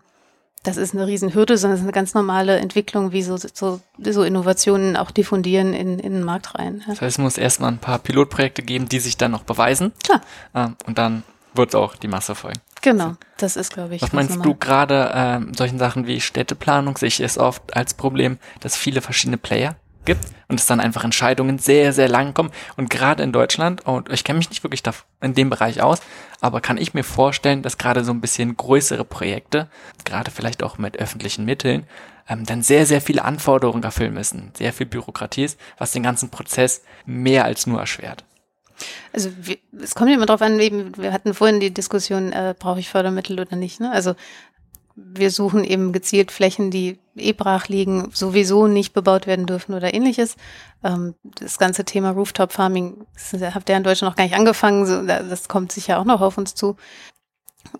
das 0.61 0.77
ist 0.77 0.93
eine 0.93 1.07
Riesenhürde, 1.07 1.57
sondern 1.57 1.73
es 1.75 1.81
ist 1.81 1.85
eine 1.85 1.93
ganz 1.93 2.13
normale 2.13 2.59
Entwicklung, 2.59 3.13
wie 3.13 3.23
so, 3.23 3.35
so, 3.37 3.81
so 3.99 4.23
Innovationen 4.23 4.95
auch 4.95 5.09
diffundieren 5.09 5.73
in, 5.73 5.97
in 5.97 6.13
den 6.13 6.23
Markt 6.23 6.53
rein. 6.53 6.81
Ja. 6.81 6.93
Das 6.93 7.01
heißt, 7.01 7.17
es 7.17 7.17
muss 7.17 7.39
erstmal 7.39 7.71
ein 7.71 7.79
paar 7.79 7.97
Pilotprojekte 7.97 8.61
geben, 8.61 8.87
die 8.87 8.99
sich 8.99 9.17
dann 9.17 9.31
noch 9.31 9.43
beweisen. 9.43 9.91
Klar. 10.03 10.21
Ähm, 10.53 10.75
und 10.85 10.99
dann 10.99 11.23
wird 11.55 11.73
auch 11.73 11.95
die 11.95 12.07
Masse 12.07 12.35
folgen. 12.35 12.59
Genau, 12.81 13.15
das 13.37 13.55
ist, 13.55 13.73
glaube 13.73 13.95
ich. 13.95 14.01
Was 14.01 14.13
meinst 14.13 14.37
normal. 14.37 14.47
du 14.47 14.55
gerade 14.55 15.11
ähm, 15.13 15.53
solchen 15.53 15.79
Sachen 15.79 16.07
wie 16.07 16.21
Städteplanung? 16.21 16.97
Sehe 16.97 17.07
ich 17.07 17.19
es 17.19 17.37
oft 17.37 17.75
als 17.75 17.93
Problem, 17.93 18.37
dass 18.59 18.75
viele 18.75 19.01
verschiedene 19.01 19.37
Player 19.37 19.75
gibt 20.07 20.25
und 20.47 20.59
es 20.59 20.65
dann 20.65 20.79
einfach 20.79 21.03
Entscheidungen 21.03 21.59
sehr, 21.59 21.93
sehr 21.93 22.07
lang 22.07 22.33
kommen. 22.33 22.51
Und 22.77 22.89
gerade 22.89 23.21
in 23.21 23.31
Deutschland, 23.31 23.85
und 23.85 24.11
ich 24.11 24.23
kenne 24.23 24.37
mich 24.37 24.49
nicht 24.49 24.63
wirklich 24.63 24.81
da 24.81 24.93
in 25.21 25.35
dem 25.35 25.49
Bereich 25.49 25.81
aus, 25.81 25.99
aber 26.41 26.61
kann 26.61 26.77
ich 26.77 26.93
mir 26.93 27.03
vorstellen, 27.03 27.61
dass 27.61 27.77
gerade 27.77 28.03
so 28.03 28.11
ein 28.11 28.21
bisschen 28.21 28.57
größere 28.57 29.03
Projekte, 29.03 29.69
gerade 30.05 30.31
vielleicht 30.31 30.63
auch 30.63 30.77
mit 30.77 30.97
öffentlichen 30.97 31.45
Mitteln, 31.45 31.85
ähm, 32.29 32.45
dann 32.45 32.63
sehr, 32.63 32.85
sehr 32.85 33.01
viele 33.01 33.23
Anforderungen 33.23 33.83
erfüllen 33.83 34.13
müssen. 34.13 34.51
Sehr 34.57 34.73
viel 34.73 34.85
Bürokratie 34.85 35.43
ist, 35.43 35.59
was 35.77 35.91
den 35.91 36.03
ganzen 36.03 36.29
Prozess 36.29 36.83
mehr 37.05 37.45
als 37.45 37.67
nur 37.67 37.79
erschwert. 37.79 38.23
Also 39.13 39.29
es 39.81 39.95
kommt 39.95 40.11
immer 40.11 40.25
darauf 40.25 40.41
an, 40.41 40.59
eben, 40.59 40.95
wir 40.97 41.13
hatten 41.13 41.33
vorhin 41.33 41.59
die 41.59 41.73
Diskussion, 41.73 42.31
äh, 42.31 42.55
brauche 42.57 42.79
ich 42.79 42.89
Fördermittel 42.89 43.39
oder 43.39 43.55
nicht. 43.55 43.79
Ne? 43.79 43.91
Also 43.91 44.15
wir 44.95 45.29
suchen 45.29 45.63
eben 45.63 45.93
gezielt 45.93 46.31
Flächen, 46.31 46.71
die 46.71 46.97
eh 47.15 47.33
brach 47.33 47.67
liegen, 47.67 48.09
sowieso 48.13 48.65
nicht 48.65 48.93
bebaut 48.93 49.27
werden 49.27 49.45
dürfen 49.45 49.75
oder 49.75 49.93
ähnliches. 49.93 50.35
Ähm, 50.83 51.13
das 51.23 51.59
ganze 51.59 51.85
Thema 51.85 52.11
Rooftop 52.11 52.51
Farming 52.51 53.05
habt 53.53 53.69
ihr 53.69 53.77
in 53.77 53.83
Deutschland 53.83 54.11
noch 54.11 54.17
gar 54.17 54.23
nicht 54.23 54.35
angefangen. 54.35 55.07
Das 55.07 55.47
kommt 55.47 55.71
sicher 55.71 55.99
auch 55.99 56.05
noch 56.05 56.21
auf 56.21 56.37
uns 56.37 56.55
zu. 56.55 56.77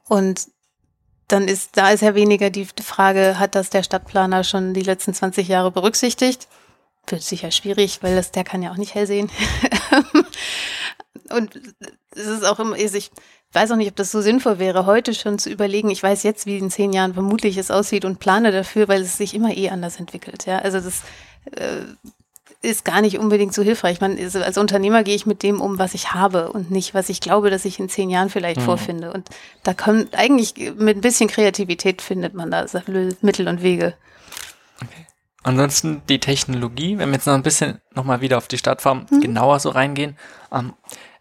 Und 0.08 0.48
dann 1.28 1.48
ist, 1.48 1.76
da 1.76 1.90
ist 1.90 2.02
ja 2.02 2.14
weniger 2.14 2.52
die 2.52 2.66
Frage, 2.66 3.40
hat 3.40 3.56
das 3.56 3.72
der 3.72 3.84
Stadtplaner 3.84 4.44
schon 4.44 4.74
die 4.74 4.84
letzten 4.84 5.14
20 5.14 5.48
Jahre 5.48 5.72
berücksichtigt? 5.72 6.48
Wird 7.08 7.24
sicher 7.24 7.52
schwierig, 7.52 8.04
weil 8.04 8.16
das, 8.16 8.32
der 8.32 8.44
kann 8.44 8.62
ja 8.62 8.72
auch 8.72 8.78
nicht 8.78 8.94
hell 8.94 9.08
sehen. 9.08 9.30
Und 11.32 11.60
es 12.12 12.26
ist 12.26 12.46
auch 12.46 12.60
immer, 12.60 12.78
ich 12.78 13.12
weiß 13.54 13.72
auch 13.72 13.76
nicht, 13.76 13.90
ob 13.90 13.96
das 13.96 14.12
so 14.12 14.22
sinnvoll 14.22 14.60
wäre, 14.60 14.86
heute 14.86 15.14
schon 15.14 15.40
zu 15.40 15.50
überlegen. 15.50 15.90
Ich 15.90 16.04
weiß 16.04 16.24
jetzt, 16.24 16.46
wie 16.46 16.58
in 16.58 16.70
zehn 16.70 16.94
Jahren 16.94 17.14
vermutlich 17.14 17.58
es 17.58 17.72
aussieht 17.72 18.06
und 18.06 18.20
plane 18.20 18.52
dafür, 18.52 18.88
weil 18.88 19.02
es 19.02 19.18
sich 19.18 19.34
immer 19.34 19.56
eh 19.56 19.70
anders 19.70 20.00
entwickelt. 20.00 20.46
Ja, 20.46 20.60
also 20.60 20.80
das 20.80 21.04
äh, 21.52 21.84
ist 22.62 22.86
gar 22.86 23.02
nicht 23.02 23.20
unbedingt 23.20 23.54
so 23.54 23.62
hilfreich. 23.62 24.02
Man 24.02 24.18
ist, 24.18 24.36
als 24.36 24.58
Unternehmer 24.58 25.04
gehe 25.04 25.16
ich 25.16 25.26
mit 25.26 25.44
dem 25.44 25.62
um, 25.62 25.80
was 25.80 25.94
ich 25.94 26.14
habe 26.14 26.52
und 26.52 26.72
nicht, 26.72 26.94
was 26.94 27.10
ich 27.10 27.22
glaube, 27.22 27.50
dass 27.50 27.66
ich 27.66 27.80
in 27.80 27.90
zehn 27.90 28.10
Jahren 28.10 28.30
vielleicht 28.30 28.60
mhm. 28.60 28.66
vorfinde. 28.66 29.14
Und 29.14 29.30
da 29.64 29.74
kommt 29.74 30.18
eigentlich 30.18 30.56
mit 30.76 30.98
ein 30.98 31.02
bisschen 31.02 31.30
Kreativität 31.30 32.02
findet 32.02 32.34
man 32.34 32.52
da 32.52 32.66
Mittel 33.22 33.48
und 33.48 33.62
Wege. 33.62 33.94
Okay. 34.84 35.06
Ansonsten 35.44 36.02
die 36.10 36.20
Technologie, 36.20 36.98
wenn 36.98 37.10
wir 37.10 37.16
jetzt 37.16 37.28
noch 37.28 37.36
ein 37.36 37.44
bisschen 37.44 37.80
nochmal 37.96 38.22
wieder 38.22 38.38
auf 38.38 38.48
die 38.48 38.58
Stadtfarm 38.58 39.06
mhm. 39.10 39.22
genauer 39.22 39.60
so 39.60 39.70
reingehen. 39.70 40.18
Ähm, 40.52 40.74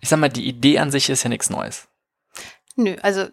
ich 0.06 0.10
sag 0.10 0.20
mal, 0.20 0.28
die 0.28 0.46
Idee 0.46 0.78
an 0.78 0.92
sich 0.92 1.10
ist 1.10 1.24
ja 1.24 1.28
nichts 1.28 1.50
Neues. 1.50 1.88
Nö, 2.76 2.94
also 3.02 3.26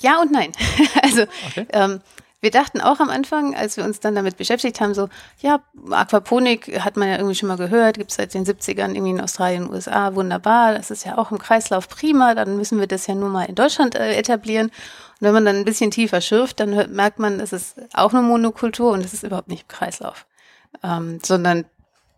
ja 0.00 0.20
und 0.20 0.30
nein. 0.30 0.52
also 1.02 1.22
okay. 1.48 1.66
ähm, 1.72 2.00
wir 2.40 2.52
dachten 2.52 2.80
auch 2.80 3.00
am 3.00 3.10
Anfang, 3.10 3.56
als 3.56 3.76
wir 3.76 3.84
uns 3.84 3.98
dann 3.98 4.14
damit 4.14 4.36
beschäftigt 4.36 4.80
haben, 4.80 4.94
so, 4.94 5.08
ja, 5.40 5.58
Aquaponik 5.90 6.84
hat 6.84 6.96
man 6.96 7.08
ja 7.08 7.16
irgendwie 7.16 7.34
schon 7.34 7.48
mal 7.48 7.56
gehört, 7.56 7.98
gibt 7.98 8.12
es 8.12 8.16
seit 8.16 8.32
den 8.32 8.46
70ern 8.46 8.94
irgendwie 8.94 9.10
in 9.10 9.20
Australien, 9.20 9.68
USA, 9.68 10.14
wunderbar, 10.14 10.74
das 10.74 10.92
ist 10.92 11.04
ja 11.04 11.18
auch 11.18 11.32
im 11.32 11.38
Kreislauf 11.38 11.88
prima, 11.88 12.36
dann 12.36 12.56
müssen 12.56 12.78
wir 12.78 12.86
das 12.86 13.08
ja 13.08 13.16
nur 13.16 13.28
mal 13.28 13.46
in 13.46 13.56
Deutschland 13.56 13.96
äh, 13.96 14.14
etablieren. 14.14 14.66
Und 14.68 14.72
wenn 15.18 15.34
man 15.34 15.44
dann 15.44 15.56
ein 15.56 15.64
bisschen 15.64 15.90
tiefer 15.90 16.20
schürft, 16.20 16.60
dann 16.60 16.76
hört, 16.76 16.92
merkt 16.92 17.18
man, 17.18 17.40
es 17.40 17.52
ist 17.52 17.74
auch 17.92 18.14
eine 18.14 18.22
Monokultur 18.22 18.92
und 18.92 19.04
es 19.04 19.14
ist 19.14 19.24
überhaupt 19.24 19.48
nicht 19.48 19.62
im 19.62 19.68
Kreislauf, 19.76 20.26
ähm, 20.84 21.18
sondern 21.24 21.64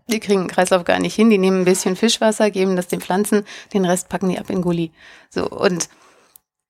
die 0.09 0.21
kriegen 0.21 0.43
den 0.43 0.49
Kreislauf 0.49 0.85
gar 0.85 0.99
nicht 0.99 1.15
hin, 1.15 1.31
die 1.31 1.39
nehmen 1.39 1.63
ein 1.63 1.65
bisschen 1.65 1.97
Fischwasser, 1.97 2.51
geben 2.51 2.77
das 2.77 2.89
den 2.89 3.01
Pflanzen, 3.01 3.45
den 3.73 3.85
Rest 3.85 4.09
packen 4.09 4.29
die 4.29 4.39
ab 4.39 4.51
in 4.51 4.63
Gully. 4.63 4.91
So, 5.31 5.49
und 5.49 5.89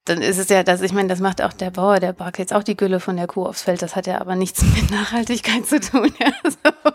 dann 0.05 0.21
ist 0.21 0.39
es 0.39 0.49
ja, 0.49 0.65
dass 0.65 0.81
ich 0.83 0.93
meine, 0.93 1.09
das 1.09 1.21
macht 1.21 1.41
auch 1.41 1.53
der 1.53 1.71
Bauer, 1.71 2.01
der 2.01 2.13
backt 2.13 2.39
jetzt 2.39 2.53
auch 2.53 2.65
die 2.65 2.77
Gülle 2.77 2.99
von 2.99 3.17
der 3.17 3.29
Kuh 3.29 3.47
aufs 3.47 3.63
Feld. 3.63 3.83
Das 3.83 3.95
hat 3.95 4.07
ja 4.07 4.21
aber 4.21 4.35
nichts 4.35 4.63
mit 4.75 4.91
Nachhaltigkeit 4.91 5.67
zu 5.67 5.81
tun. 5.81 6.13
Ja, 6.23 6.33
so. 6.45 6.93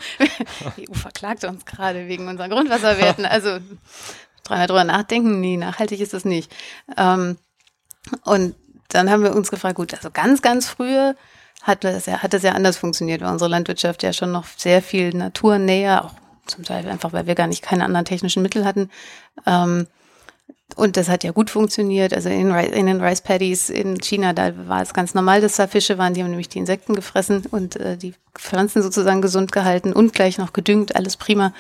Die 0.78 0.90
EU 0.90 0.94
verklagt 0.94 1.44
uns 1.44 1.66
gerade 1.66 2.08
wegen 2.08 2.28
unseren 2.28 2.50
Grundwasserwerten. 2.50 3.26
Also 3.38 3.60
dreimal 4.44 4.68
drüber 4.68 4.84
nachdenken, 4.84 5.40
nee, 5.40 5.58
nachhaltig 5.58 6.00
ist 6.00 6.14
das 6.14 6.26
nicht. 6.26 6.54
Ähm, 6.98 7.38
und 8.24 8.56
dann 8.90 9.10
haben 9.10 9.24
wir 9.24 9.36
uns 9.36 9.52
gefragt, 9.52 9.76
gut, 9.76 9.94
also 9.94 10.10
ganz, 10.12 10.42
ganz 10.42 10.68
früher 10.68 11.16
hat 11.62 11.84
das 11.84 12.06
ja, 12.06 12.24
hat 12.24 12.34
das 12.34 12.44
ja 12.44 12.54
anders 12.54 12.78
funktioniert, 12.78 13.22
weil 13.22 13.32
unsere 13.32 13.50
Landwirtschaft 13.50 14.04
ja 14.04 14.14
schon 14.14 14.32
noch 14.32 14.46
sehr 14.56 14.82
viel 14.82 15.14
naturnäher, 15.14 16.06
auch 16.06 16.14
zum 16.48 16.64
Teil 16.64 16.88
einfach, 16.88 17.14
weil 17.14 17.28
wir 17.28 17.36
gar 17.36 17.48
nicht 17.48 17.64
keine 17.64 17.86
anderen 17.86 18.06
technischen 18.06 18.42
Mittel 18.42 18.66
hatten, 18.66 18.90
ähm, 19.46 19.88
und 20.76 20.98
das 20.98 21.08
hat 21.08 21.24
ja 21.24 21.32
gut 21.32 21.50
funktioniert. 21.50 22.14
Also 22.14 22.30
in, 22.30 22.52
in, 22.52 22.86
den 22.86 23.02
Rice 23.02 23.22
Paddies 23.22 23.70
in 23.70 24.00
China, 24.00 24.34
da 24.34 24.68
war 24.68 24.82
es 24.82 24.94
ganz 24.94 25.14
normal, 25.14 25.40
dass 25.42 25.56
da 25.56 25.66
Fische 25.66 25.98
waren. 25.98 26.14
Die 26.14 26.22
haben 26.22 26.30
nämlich 26.30 26.50
die 26.50 26.60
Insekten 26.60 26.94
gefressen 26.94 27.46
und 27.50 27.78
äh, 27.78 27.98
die 27.98 28.14
Pflanzen 28.36 28.84
sozusagen 28.84 29.22
gesund 29.22 29.52
gehalten 29.52 29.94
und 29.94 30.14
gleich 30.14 30.38
noch 30.38 30.54
gedüngt. 30.54 30.96
Alles 30.96 31.16
prima. 31.16 31.54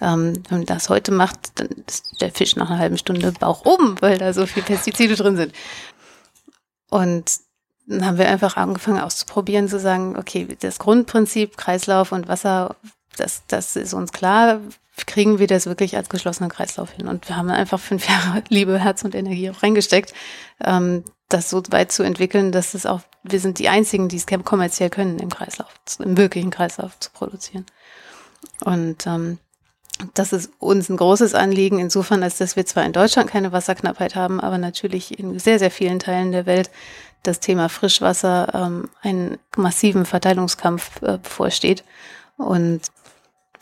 Ähm, 0.00 0.42
wenn 0.48 0.58
man 0.58 0.66
das 0.66 0.90
heute 0.90 1.10
macht, 1.10 1.58
dann 1.58 1.68
ist 1.86 2.20
der 2.20 2.30
Fisch 2.30 2.54
nach 2.54 2.68
einer 2.68 2.78
halben 2.78 2.98
Stunde 2.98 3.32
Bauch 3.32 3.64
oben, 3.64 3.96
weil 4.00 4.18
da 4.18 4.32
so 4.32 4.46
viel 4.46 4.62
Pestizide 4.62 5.16
drin 5.16 5.36
sind. 5.36 5.52
Und 6.90 7.40
dann 7.86 8.04
haben 8.04 8.18
wir 8.18 8.28
einfach 8.28 8.56
angefangen 8.56 9.00
auszuprobieren, 9.00 9.68
zu 9.68 9.80
sagen, 9.80 10.16
okay, 10.16 10.46
das 10.60 10.78
Grundprinzip 10.78 11.56
Kreislauf 11.56 12.12
und 12.12 12.28
Wasser, 12.28 12.76
das, 13.20 13.42
das 13.46 13.76
ist 13.76 13.94
uns 13.94 14.12
klar 14.12 14.60
kriegen 15.06 15.38
wir 15.38 15.46
das 15.46 15.66
wirklich 15.66 15.96
als 15.96 16.08
geschlossenen 16.08 16.50
Kreislauf 16.50 16.90
hin. 16.92 17.08
Und 17.08 17.28
wir 17.28 17.36
haben 17.36 17.50
einfach 17.50 17.80
fünf 17.80 18.08
Jahre 18.08 18.42
Liebe, 18.48 18.78
Herz 18.78 19.02
und 19.04 19.14
Energie 19.14 19.50
auch 19.50 19.62
reingesteckt, 19.62 20.12
ähm, 20.64 21.04
das 21.28 21.50
so 21.50 21.62
weit 21.70 21.92
zu 21.92 22.02
entwickeln, 22.02 22.52
dass 22.52 22.74
es 22.74 22.86
auch, 22.86 23.00
wir 23.22 23.40
sind 23.40 23.58
die 23.58 23.68
einzigen, 23.68 24.08
die 24.08 24.16
es 24.16 24.26
kommerziell 24.44 24.90
können, 24.90 25.18
im 25.18 25.30
Kreislauf, 25.30 25.68
im 25.98 26.16
wirklichen 26.16 26.50
Kreislauf 26.50 26.98
zu 26.98 27.10
produzieren. 27.12 27.66
Und 28.64 29.06
ähm, 29.06 29.38
das 30.14 30.32
ist 30.32 30.50
uns 30.58 30.88
ein 30.88 30.96
großes 30.96 31.34
Anliegen, 31.34 31.78
insofern, 31.78 32.22
als 32.22 32.38
dass 32.38 32.56
wir 32.56 32.64
zwar 32.64 32.84
in 32.84 32.92
Deutschland 32.92 33.30
keine 33.30 33.52
Wasserknappheit 33.52 34.16
haben, 34.16 34.40
aber 34.40 34.58
natürlich 34.58 35.18
in 35.18 35.38
sehr, 35.38 35.58
sehr 35.58 35.70
vielen 35.70 35.98
Teilen 35.98 36.32
der 36.32 36.46
Welt 36.46 36.70
das 37.22 37.38
Thema 37.38 37.68
Frischwasser 37.68 38.48
ähm, 38.54 38.88
einen 39.02 39.38
massiven 39.56 40.06
Verteilungskampf 40.06 41.02
äh, 41.02 41.18
bevorsteht. 41.18 41.84
Und 42.38 42.80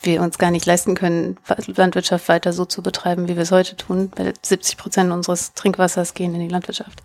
wir 0.01 0.21
uns 0.21 0.37
gar 0.37 0.51
nicht 0.51 0.65
leisten 0.65 0.95
können, 0.95 1.37
Landwirtschaft 1.67 2.29
weiter 2.29 2.53
so 2.53 2.65
zu 2.65 2.81
betreiben, 2.81 3.27
wie 3.27 3.35
wir 3.35 3.43
es 3.43 3.51
heute 3.51 3.75
tun, 3.75 4.11
weil 4.15 4.33
70 4.41 4.77
Prozent 4.77 5.11
unseres 5.11 5.53
Trinkwassers 5.53 6.13
gehen 6.13 6.33
in 6.33 6.41
die 6.41 6.47
Landwirtschaft. 6.47 7.03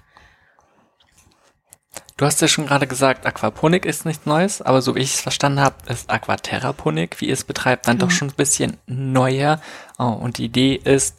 Du 2.16 2.24
hast 2.24 2.40
ja 2.40 2.46
schon 2.46 2.66
gerade 2.66 2.86
gesagt, 2.86 3.26
Aquaponik 3.26 3.84
ist 3.84 4.06
nichts 4.06 4.24
Neues, 4.24 4.62
aber 4.62 4.82
so 4.82 4.94
wie 4.94 5.00
ich 5.00 5.14
es 5.14 5.20
verstanden 5.20 5.58
habe, 5.58 5.74
ist 5.88 6.08
Aquaterraponik, 6.10 7.20
wie 7.20 7.26
ihr 7.26 7.32
es 7.32 7.42
betreibt, 7.42 7.88
dann 7.88 7.96
mhm. 7.96 8.00
doch 8.00 8.10
schon 8.12 8.28
ein 8.28 8.36
bisschen 8.36 8.76
neuer. 8.86 9.60
Oh, 9.98 10.04
und 10.04 10.38
die 10.38 10.44
Idee 10.44 10.76
ist, 10.76 11.16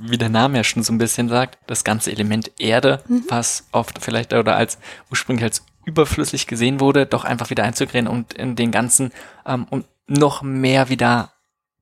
wie 0.00 0.16
der 0.16 0.30
Name 0.30 0.56
ja 0.56 0.64
schon 0.64 0.82
so 0.82 0.92
ein 0.92 0.98
bisschen 0.98 1.28
sagt, 1.28 1.58
das 1.66 1.84
ganze 1.84 2.10
Element 2.10 2.50
Erde, 2.58 3.02
mhm. 3.08 3.24
was 3.28 3.64
oft 3.72 3.98
vielleicht 4.00 4.32
oder 4.32 4.56
als 4.56 4.78
ursprünglich 5.10 5.44
als 5.44 5.62
überflüssig 5.84 6.46
gesehen 6.46 6.80
wurde, 6.80 7.04
doch 7.04 7.24
einfach 7.24 7.50
wieder 7.50 7.64
einzugrähen 7.64 8.08
und 8.08 8.32
in 8.32 8.56
den 8.56 8.70
ganzen 8.70 9.12
ähm, 9.44 9.66
um 9.68 9.84
noch 10.06 10.42
mehr 10.42 10.88
wieder 10.88 11.32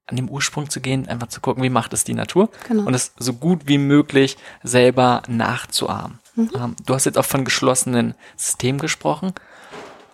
an 0.07 0.17
dem 0.17 0.29
Ursprung 0.29 0.69
zu 0.69 0.81
gehen, 0.81 1.09
einfach 1.09 1.29
zu 1.29 1.41
gucken, 1.41 1.63
wie 1.63 1.71
macht 1.71 1.93
es 1.93 2.05
die 2.05 2.15
Natur 2.15 2.51
genau. 2.69 2.85
und 2.85 2.95
es 2.95 3.13
so 3.19 3.33
gut 3.33 3.63
wie 3.67 3.79
möglich 3.79 4.37
selber 4.63 5.23
nachzuahmen. 5.29 6.19
Mhm. 6.35 6.51
Ähm, 6.55 6.77
du 6.85 6.95
hast 6.95 7.07
jetzt 7.07 7.19
auch 7.19 7.25
von 7.25 7.45
geschlossenen 7.45 8.15
Systemen 8.37 8.81
gesprochen. 8.81 9.33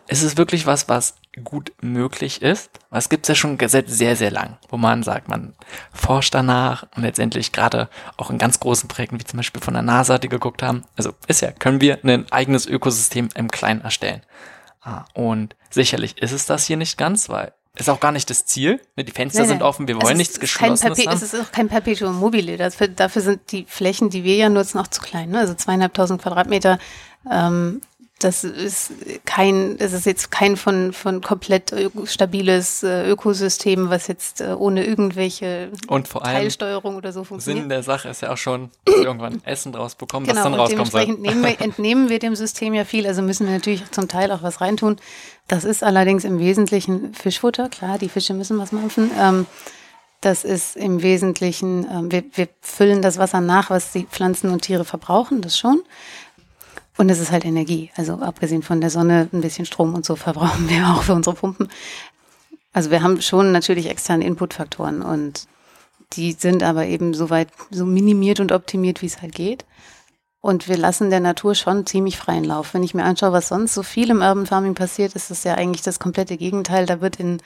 Ist 0.06 0.22
es 0.22 0.36
wirklich 0.36 0.66
was, 0.66 0.88
was 0.88 1.16
gut 1.44 1.72
möglich 1.80 2.42
ist? 2.42 2.70
Was 2.90 3.08
gibt's 3.08 3.28
ja 3.28 3.34
schon 3.34 3.58
seit 3.66 3.88
sehr, 3.88 4.16
sehr 4.16 4.30
lang, 4.30 4.56
wo 4.68 4.76
man 4.76 5.02
sagt, 5.02 5.28
man 5.28 5.54
forscht 5.92 6.34
danach 6.34 6.86
und 6.96 7.02
letztendlich 7.02 7.52
gerade 7.52 7.88
auch 8.16 8.30
in 8.30 8.38
ganz 8.38 8.58
großen 8.60 8.88
Projekten, 8.88 9.20
wie 9.20 9.24
zum 9.24 9.36
Beispiel 9.36 9.60
von 9.60 9.74
der 9.74 9.82
NASA, 9.82 10.18
die 10.18 10.28
geguckt 10.28 10.62
haben. 10.62 10.84
Also 10.96 11.12
ist 11.26 11.42
ja, 11.42 11.52
können 11.52 11.80
wir 11.80 11.98
ein 12.02 12.30
eigenes 12.32 12.66
Ökosystem 12.66 13.28
im 13.34 13.50
Kleinen 13.50 13.82
erstellen. 13.82 14.22
Ah, 14.80 15.04
und 15.14 15.56
sicherlich 15.70 16.20
ist 16.22 16.32
es 16.32 16.46
das 16.46 16.66
hier 16.66 16.76
nicht 16.76 16.96
ganz, 16.96 17.28
weil 17.28 17.52
ist 17.78 17.88
auch 17.88 18.00
gar 18.00 18.12
nicht 18.12 18.28
das 18.30 18.44
Ziel. 18.44 18.80
Ne, 18.96 19.04
die 19.04 19.12
Fenster 19.12 19.42
nee, 19.42 19.48
sind 19.48 19.62
offen, 19.62 19.88
wir 19.88 20.00
wollen 20.00 20.16
nichts 20.16 20.40
Geschlossenes 20.40 21.06
haben. 21.06 21.16
Es 21.16 21.22
ist 21.22 21.34
auch 21.34 21.52
kein 21.52 21.68
Perpetuum 21.68 22.18
mobile. 22.18 22.56
Dafür, 22.56 22.88
dafür 22.88 23.22
sind 23.22 23.52
die 23.52 23.64
Flächen, 23.68 24.10
die 24.10 24.24
wir 24.24 24.36
ja 24.36 24.48
nutzen, 24.48 24.78
auch 24.78 24.88
zu 24.88 25.00
klein. 25.00 25.30
Ne? 25.30 25.38
Also 25.38 25.54
zweieinhalbtausend 25.54 26.20
Quadratmeter. 26.20 26.78
Ähm, 27.30 27.80
das 28.18 28.42
ist 28.42 28.92
kein, 29.24 29.76
es 29.78 29.92
ist 29.92 30.04
jetzt 30.04 30.32
kein 30.32 30.56
von, 30.56 30.92
von 30.92 31.20
komplett 31.20 31.72
stabiles 32.04 32.82
äh, 32.82 33.08
Ökosystem, 33.08 33.90
was 33.90 34.08
jetzt 34.08 34.40
äh, 34.40 34.54
ohne 34.58 34.84
irgendwelche 34.84 35.70
und 35.86 36.08
vor 36.08 36.24
allem 36.24 36.38
Teilsteuerung 36.38 36.96
oder 36.96 37.12
so 37.12 37.22
funktioniert. 37.22 37.62
Sinn 37.62 37.68
der 37.68 37.84
Sache 37.84 38.08
ist 38.08 38.22
ja 38.22 38.32
auch 38.32 38.36
schon 38.36 38.70
irgendwann 38.86 39.40
Essen 39.44 39.72
draus 39.72 39.94
bekommen, 39.94 40.26
genau, 40.26 40.38
was 40.38 40.44
dann 40.44 40.54
rauskommt. 40.54 40.92
Dementsprechend 40.92 41.22
wir, 41.22 41.60
entnehmen 41.60 42.08
wir 42.08 42.18
dem 42.18 42.34
System 42.34 42.74
ja 42.74 42.84
viel, 42.84 43.06
also 43.06 43.22
müssen 43.22 43.46
wir 43.46 43.54
natürlich 43.54 43.88
zum 43.92 44.08
Teil 44.08 44.32
auch 44.32 44.42
was 44.42 44.60
reintun. 44.60 44.96
Das 45.46 45.64
ist 45.64 45.84
allerdings 45.84 46.24
im 46.24 46.40
Wesentlichen 46.40 47.14
Fischfutter, 47.14 47.68
klar, 47.68 47.98
die 47.98 48.08
Fische 48.08 48.34
müssen 48.34 48.58
was 48.58 48.72
machen. 48.72 49.12
Ähm, 49.18 49.46
das 50.20 50.44
ist 50.44 50.76
im 50.76 51.02
Wesentlichen, 51.02 51.86
ähm, 51.88 52.10
wir, 52.10 52.24
wir 52.34 52.48
füllen 52.60 53.00
das 53.00 53.18
Wasser 53.18 53.40
nach, 53.40 53.70
was 53.70 53.92
die 53.92 54.04
Pflanzen 54.04 54.50
und 54.50 54.62
Tiere 54.62 54.84
verbrauchen, 54.84 55.40
das 55.40 55.56
schon. 55.56 55.82
Und 56.98 57.08
es 57.08 57.20
ist 57.20 57.30
halt 57.30 57.44
Energie. 57.44 57.90
Also 57.96 58.14
abgesehen 58.14 58.62
von 58.62 58.80
der 58.80 58.90
Sonne, 58.90 59.28
ein 59.32 59.40
bisschen 59.40 59.64
Strom 59.64 59.94
und 59.94 60.04
so 60.04 60.16
verbrauchen 60.16 60.68
wir 60.68 60.88
auch 60.88 61.02
für 61.02 61.14
unsere 61.14 61.36
Pumpen. 61.36 61.68
Also 62.72 62.90
wir 62.90 63.02
haben 63.02 63.22
schon 63.22 63.52
natürlich 63.52 63.86
externe 63.86 64.26
Inputfaktoren 64.26 65.00
und 65.00 65.46
die 66.12 66.32
sind 66.32 66.62
aber 66.62 66.86
eben 66.86 67.14
so 67.14 67.30
weit, 67.30 67.48
so 67.70 67.86
minimiert 67.86 68.40
und 68.40 68.52
optimiert, 68.52 69.00
wie 69.00 69.06
es 69.06 69.22
halt 69.22 69.34
geht. 69.34 69.64
Und 70.40 70.68
wir 70.68 70.76
lassen 70.76 71.10
der 71.10 71.20
Natur 71.20 71.54
schon 71.54 71.86
ziemlich 71.86 72.18
freien 72.18 72.44
Lauf. 72.44 72.74
Wenn 72.74 72.82
ich 72.82 72.94
mir 72.94 73.04
anschaue, 73.04 73.32
was 73.32 73.48
sonst 73.48 73.74
so 73.74 73.82
viel 73.82 74.10
im 74.10 74.22
Urban 74.22 74.46
Farming 74.46 74.74
passiert, 74.74 75.14
ist 75.14 75.30
es 75.30 75.44
ja 75.44 75.54
eigentlich 75.54 75.82
das 75.82 75.98
komplette 75.98 76.36
Gegenteil. 76.36 76.86
Da 76.86 77.00
wird 77.00 77.16
in 77.16 77.38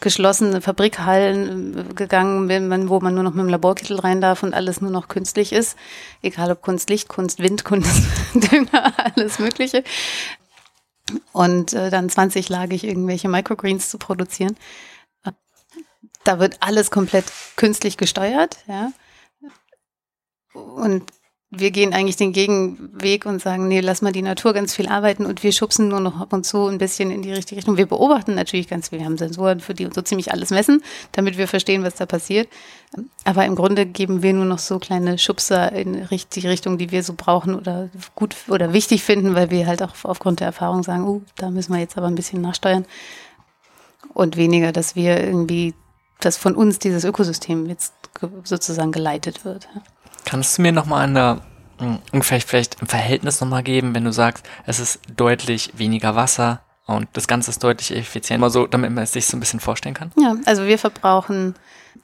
geschlossene 0.00 0.60
Fabrikhallen 0.60 1.90
äh, 1.90 1.94
gegangen, 1.94 2.88
wo 2.88 3.00
man 3.00 3.14
nur 3.14 3.24
noch 3.24 3.34
mit 3.34 3.44
dem 3.44 3.48
Laborkittel 3.48 3.98
rein 3.98 4.20
darf 4.20 4.42
und 4.42 4.54
alles 4.54 4.80
nur 4.80 4.90
noch 4.90 5.08
künstlich 5.08 5.52
ist. 5.52 5.76
Egal 6.22 6.50
ob 6.50 6.62
Kunst, 6.62 6.90
Licht, 6.90 7.08
Kunst, 7.08 7.40
Wind, 7.40 7.64
Kunst, 7.64 8.02
Dünger, 8.34 8.92
alles 9.14 9.38
Mögliche. 9.38 9.84
und 11.32 11.72
äh, 11.72 11.90
dann 11.90 12.08
20-lagig 12.08 12.84
irgendwelche 12.84 13.28
Microgreens 13.28 13.90
zu 13.90 13.98
produzieren. 13.98 14.56
Da 16.24 16.38
wird 16.38 16.58
alles 16.60 16.90
komplett 16.90 17.24
künstlich 17.56 17.96
gesteuert, 17.96 18.58
ja. 18.66 18.92
Und 20.52 21.04
wir 21.50 21.70
gehen 21.70 21.94
eigentlich 21.94 22.16
den 22.16 22.32
Gegenweg 22.32 23.24
und 23.24 23.40
sagen, 23.40 23.68
nee, 23.68 23.80
lass 23.80 24.02
mal 24.02 24.12
die 24.12 24.20
Natur 24.20 24.52
ganz 24.52 24.74
viel 24.74 24.86
arbeiten 24.86 25.24
und 25.24 25.42
wir 25.42 25.52
schubsen 25.52 25.88
nur 25.88 26.00
noch 26.00 26.20
ab 26.20 26.34
und 26.34 26.44
zu 26.44 26.66
ein 26.66 26.76
bisschen 26.76 27.10
in 27.10 27.22
die 27.22 27.32
richtige 27.32 27.56
Richtung. 27.56 27.78
Wir 27.78 27.86
beobachten 27.86 28.34
natürlich 28.34 28.68
ganz 28.68 28.90
viel. 28.90 28.98
Wir 28.98 29.06
haben 29.06 29.16
Sensoren, 29.16 29.60
für 29.60 29.72
die 29.72 29.88
so 29.90 30.02
ziemlich 30.02 30.30
alles 30.30 30.50
messen, 30.50 30.82
damit 31.12 31.38
wir 31.38 31.48
verstehen, 31.48 31.84
was 31.84 31.94
da 31.94 32.04
passiert. 32.04 32.48
Aber 33.24 33.46
im 33.46 33.54
Grunde 33.54 33.86
geben 33.86 34.22
wir 34.22 34.34
nur 34.34 34.44
noch 34.44 34.58
so 34.58 34.78
kleine 34.78 35.16
Schubser 35.16 35.72
in 35.72 36.06
die 36.34 36.46
Richtung, 36.46 36.76
die 36.76 36.90
wir 36.90 37.02
so 37.02 37.14
brauchen 37.16 37.54
oder 37.54 37.88
gut 38.14 38.36
oder 38.48 38.74
wichtig 38.74 39.02
finden, 39.02 39.34
weil 39.34 39.50
wir 39.50 39.66
halt 39.66 39.82
auch 39.82 39.94
aufgrund 40.02 40.40
der 40.40 40.48
Erfahrung 40.48 40.82
sagen, 40.82 41.08
uh, 41.08 41.22
da 41.36 41.50
müssen 41.50 41.72
wir 41.72 41.80
jetzt 41.80 41.96
aber 41.96 42.08
ein 42.08 42.14
bisschen 42.14 42.42
nachsteuern. 42.42 42.84
Und 44.12 44.36
weniger, 44.36 44.72
dass 44.72 44.96
wir 44.96 45.18
irgendwie, 45.24 45.72
dass 46.20 46.36
von 46.36 46.54
uns 46.54 46.78
dieses 46.78 47.04
Ökosystem 47.04 47.66
jetzt 47.66 47.94
sozusagen 48.44 48.92
geleitet 48.92 49.46
wird. 49.46 49.68
Kannst 50.28 50.58
du 50.58 50.62
mir 50.62 50.72
nochmal 50.72 51.04
eine 51.04 51.40
hm, 51.78 52.00
ungefähr 52.12 52.38
vielleicht 52.42 52.82
ein 52.82 52.86
Verhältnis 52.86 53.40
nochmal 53.40 53.62
geben, 53.62 53.94
wenn 53.94 54.04
du 54.04 54.12
sagst, 54.12 54.44
es 54.66 54.78
ist 54.78 55.00
deutlich 55.16 55.72
weniger 55.78 56.16
Wasser 56.16 56.60
und 56.84 57.08
das 57.14 57.26
Ganze 57.26 57.50
ist 57.50 57.64
deutlich 57.64 57.96
effizienter, 57.96 58.38
mal 58.38 58.50
so, 58.50 58.66
damit 58.66 58.92
man 58.92 59.04
es 59.04 59.12
sich 59.12 59.26
so 59.26 59.38
ein 59.38 59.40
bisschen 59.40 59.58
vorstellen 59.58 59.94
kann? 59.94 60.12
Ja, 60.20 60.36
also 60.44 60.66
wir 60.66 60.78
verbrauchen 60.78 61.54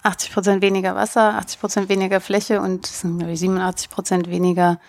80 0.04 0.32
Prozent 0.32 0.62
weniger 0.62 0.94
Wasser, 0.94 1.34
80 1.34 1.60
Prozent 1.60 1.88
weniger 1.90 2.18
Fläche 2.20 2.62
und 2.62 2.86
87 2.86 3.90
Prozent 3.90 4.30
weniger 4.30 4.80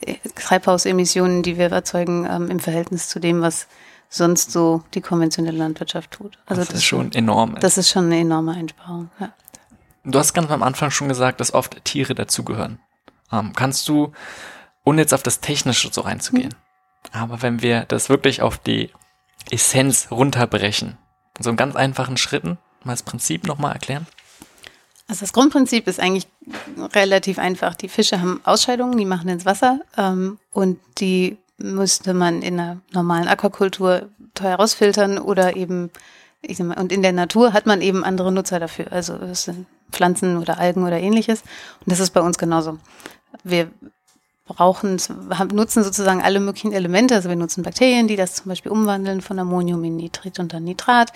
äh, 0.00 0.14
Treibhausemissionen, 0.36 1.42
die 1.42 1.58
wir 1.58 1.72
erzeugen 1.72 2.28
ähm, 2.30 2.48
im 2.48 2.60
Verhältnis 2.60 3.08
zu 3.08 3.18
dem, 3.18 3.42
was 3.42 3.66
sonst 4.08 4.52
so 4.52 4.84
die 4.94 5.00
konventionelle 5.00 5.58
Landwirtschaft 5.58 6.12
tut. 6.12 6.38
Also 6.46 6.60
das, 6.60 6.68
das 6.68 6.78
ist 6.78 6.84
schon 6.84 7.10
enorm. 7.10 7.56
Das 7.58 7.76
ist 7.76 7.90
schon 7.90 8.04
eine 8.04 8.20
enorme 8.20 8.52
Einsparung. 8.52 9.10
Ja. 9.18 9.32
Du 10.04 10.18
hast 10.18 10.34
ganz 10.34 10.50
am 10.50 10.62
Anfang 10.62 10.90
schon 10.90 11.08
gesagt, 11.08 11.40
dass 11.40 11.54
oft 11.54 11.82
Tiere 11.84 12.14
dazugehören. 12.14 12.78
Ähm, 13.32 13.52
kannst 13.54 13.88
du, 13.88 14.12
ohne 14.84 15.00
jetzt 15.00 15.14
auf 15.14 15.22
das 15.22 15.40
Technische 15.40 15.90
so 15.92 16.02
reinzugehen, 16.02 16.54
mhm. 17.12 17.18
aber 17.18 17.42
wenn 17.42 17.62
wir 17.62 17.86
das 17.86 18.10
wirklich 18.10 18.42
auf 18.42 18.58
die 18.58 18.90
Essenz 19.50 20.08
runterbrechen, 20.10 20.98
so 21.40 21.50
in 21.50 21.56
ganz 21.56 21.74
einfachen 21.74 22.18
Schritten, 22.18 22.58
mal 22.84 22.92
das 22.92 23.02
Prinzip 23.02 23.46
nochmal 23.46 23.72
erklären? 23.72 24.06
Also 25.08 25.20
das 25.20 25.32
Grundprinzip 25.32 25.86
ist 25.86 26.00
eigentlich 26.00 26.26
relativ 26.94 27.38
einfach. 27.38 27.74
Die 27.74 27.88
Fische 27.88 28.20
haben 28.20 28.40
Ausscheidungen, 28.44 28.96
die 28.96 29.04
machen 29.04 29.28
ins 29.28 29.44
Wasser 29.44 29.80
ähm, 29.96 30.38
und 30.52 30.78
die 30.98 31.38
müsste 31.56 32.14
man 32.14 32.42
in 32.42 32.58
einer 32.58 32.80
normalen 32.92 33.28
Aquakultur 33.28 34.08
teuer 34.34 34.56
rausfiltern 34.56 35.18
oder 35.18 35.56
eben, 35.56 35.90
ich 36.42 36.56
sag 36.58 36.66
mal, 36.66 36.78
und 36.78 36.92
in 36.92 37.02
der 37.02 37.12
Natur 37.12 37.52
hat 37.52 37.66
man 37.66 37.80
eben 37.80 38.04
andere 38.04 38.32
Nutzer 38.32 38.60
dafür. 38.60 38.92
Also 38.92 39.14
es 39.16 39.44
sind 39.44 39.66
Pflanzen 39.94 40.36
oder 40.36 40.58
Algen 40.58 40.84
oder 40.84 40.98
ähnliches. 40.98 41.42
Und 41.80 41.92
das 41.92 42.00
ist 42.00 42.10
bei 42.10 42.20
uns 42.20 42.38
genauso. 42.38 42.78
Wir 43.42 43.70
brauchen, 44.46 45.00
nutzen 45.52 45.84
sozusagen 45.84 46.22
alle 46.22 46.40
möglichen 46.40 46.72
Elemente. 46.72 47.14
Also 47.14 47.28
wir 47.28 47.36
nutzen 47.36 47.62
Bakterien, 47.62 48.08
die 48.08 48.16
das 48.16 48.34
zum 48.34 48.48
Beispiel 48.50 48.72
umwandeln 48.72 49.20
von 49.20 49.38
Ammonium 49.38 49.82
in 49.84 49.96
Nitrit 49.96 50.38
und 50.38 50.52
dann 50.52 50.64
Nitrat. 50.64 51.12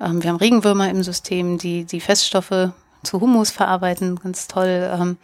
Ähm, 0.00 0.22
wir 0.22 0.30
haben 0.30 0.36
Regenwürmer 0.36 0.88
im 0.88 1.02
System, 1.02 1.58
die 1.58 1.84
die 1.84 2.00
Feststoffe 2.00 2.70
zu 3.02 3.20
Humus 3.20 3.50
verarbeiten, 3.50 4.16
ganz 4.16 4.46
toll. 4.46 4.88
Ähm, 4.92 5.16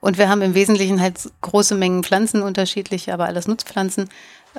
und 0.00 0.18
wir 0.18 0.28
haben 0.28 0.42
im 0.42 0.54
Wesentlichen 0.54 1.00
halt 1.00 1.30
große 1.40 1.74
Mengen 1.74 2.02
Pflanzen, 2.02 2.42
unterschiedliche, 2.42 3.12
aber 3.12 3.26
alles 3.26 3.46
Nutzpflanzen, 3.46 4.08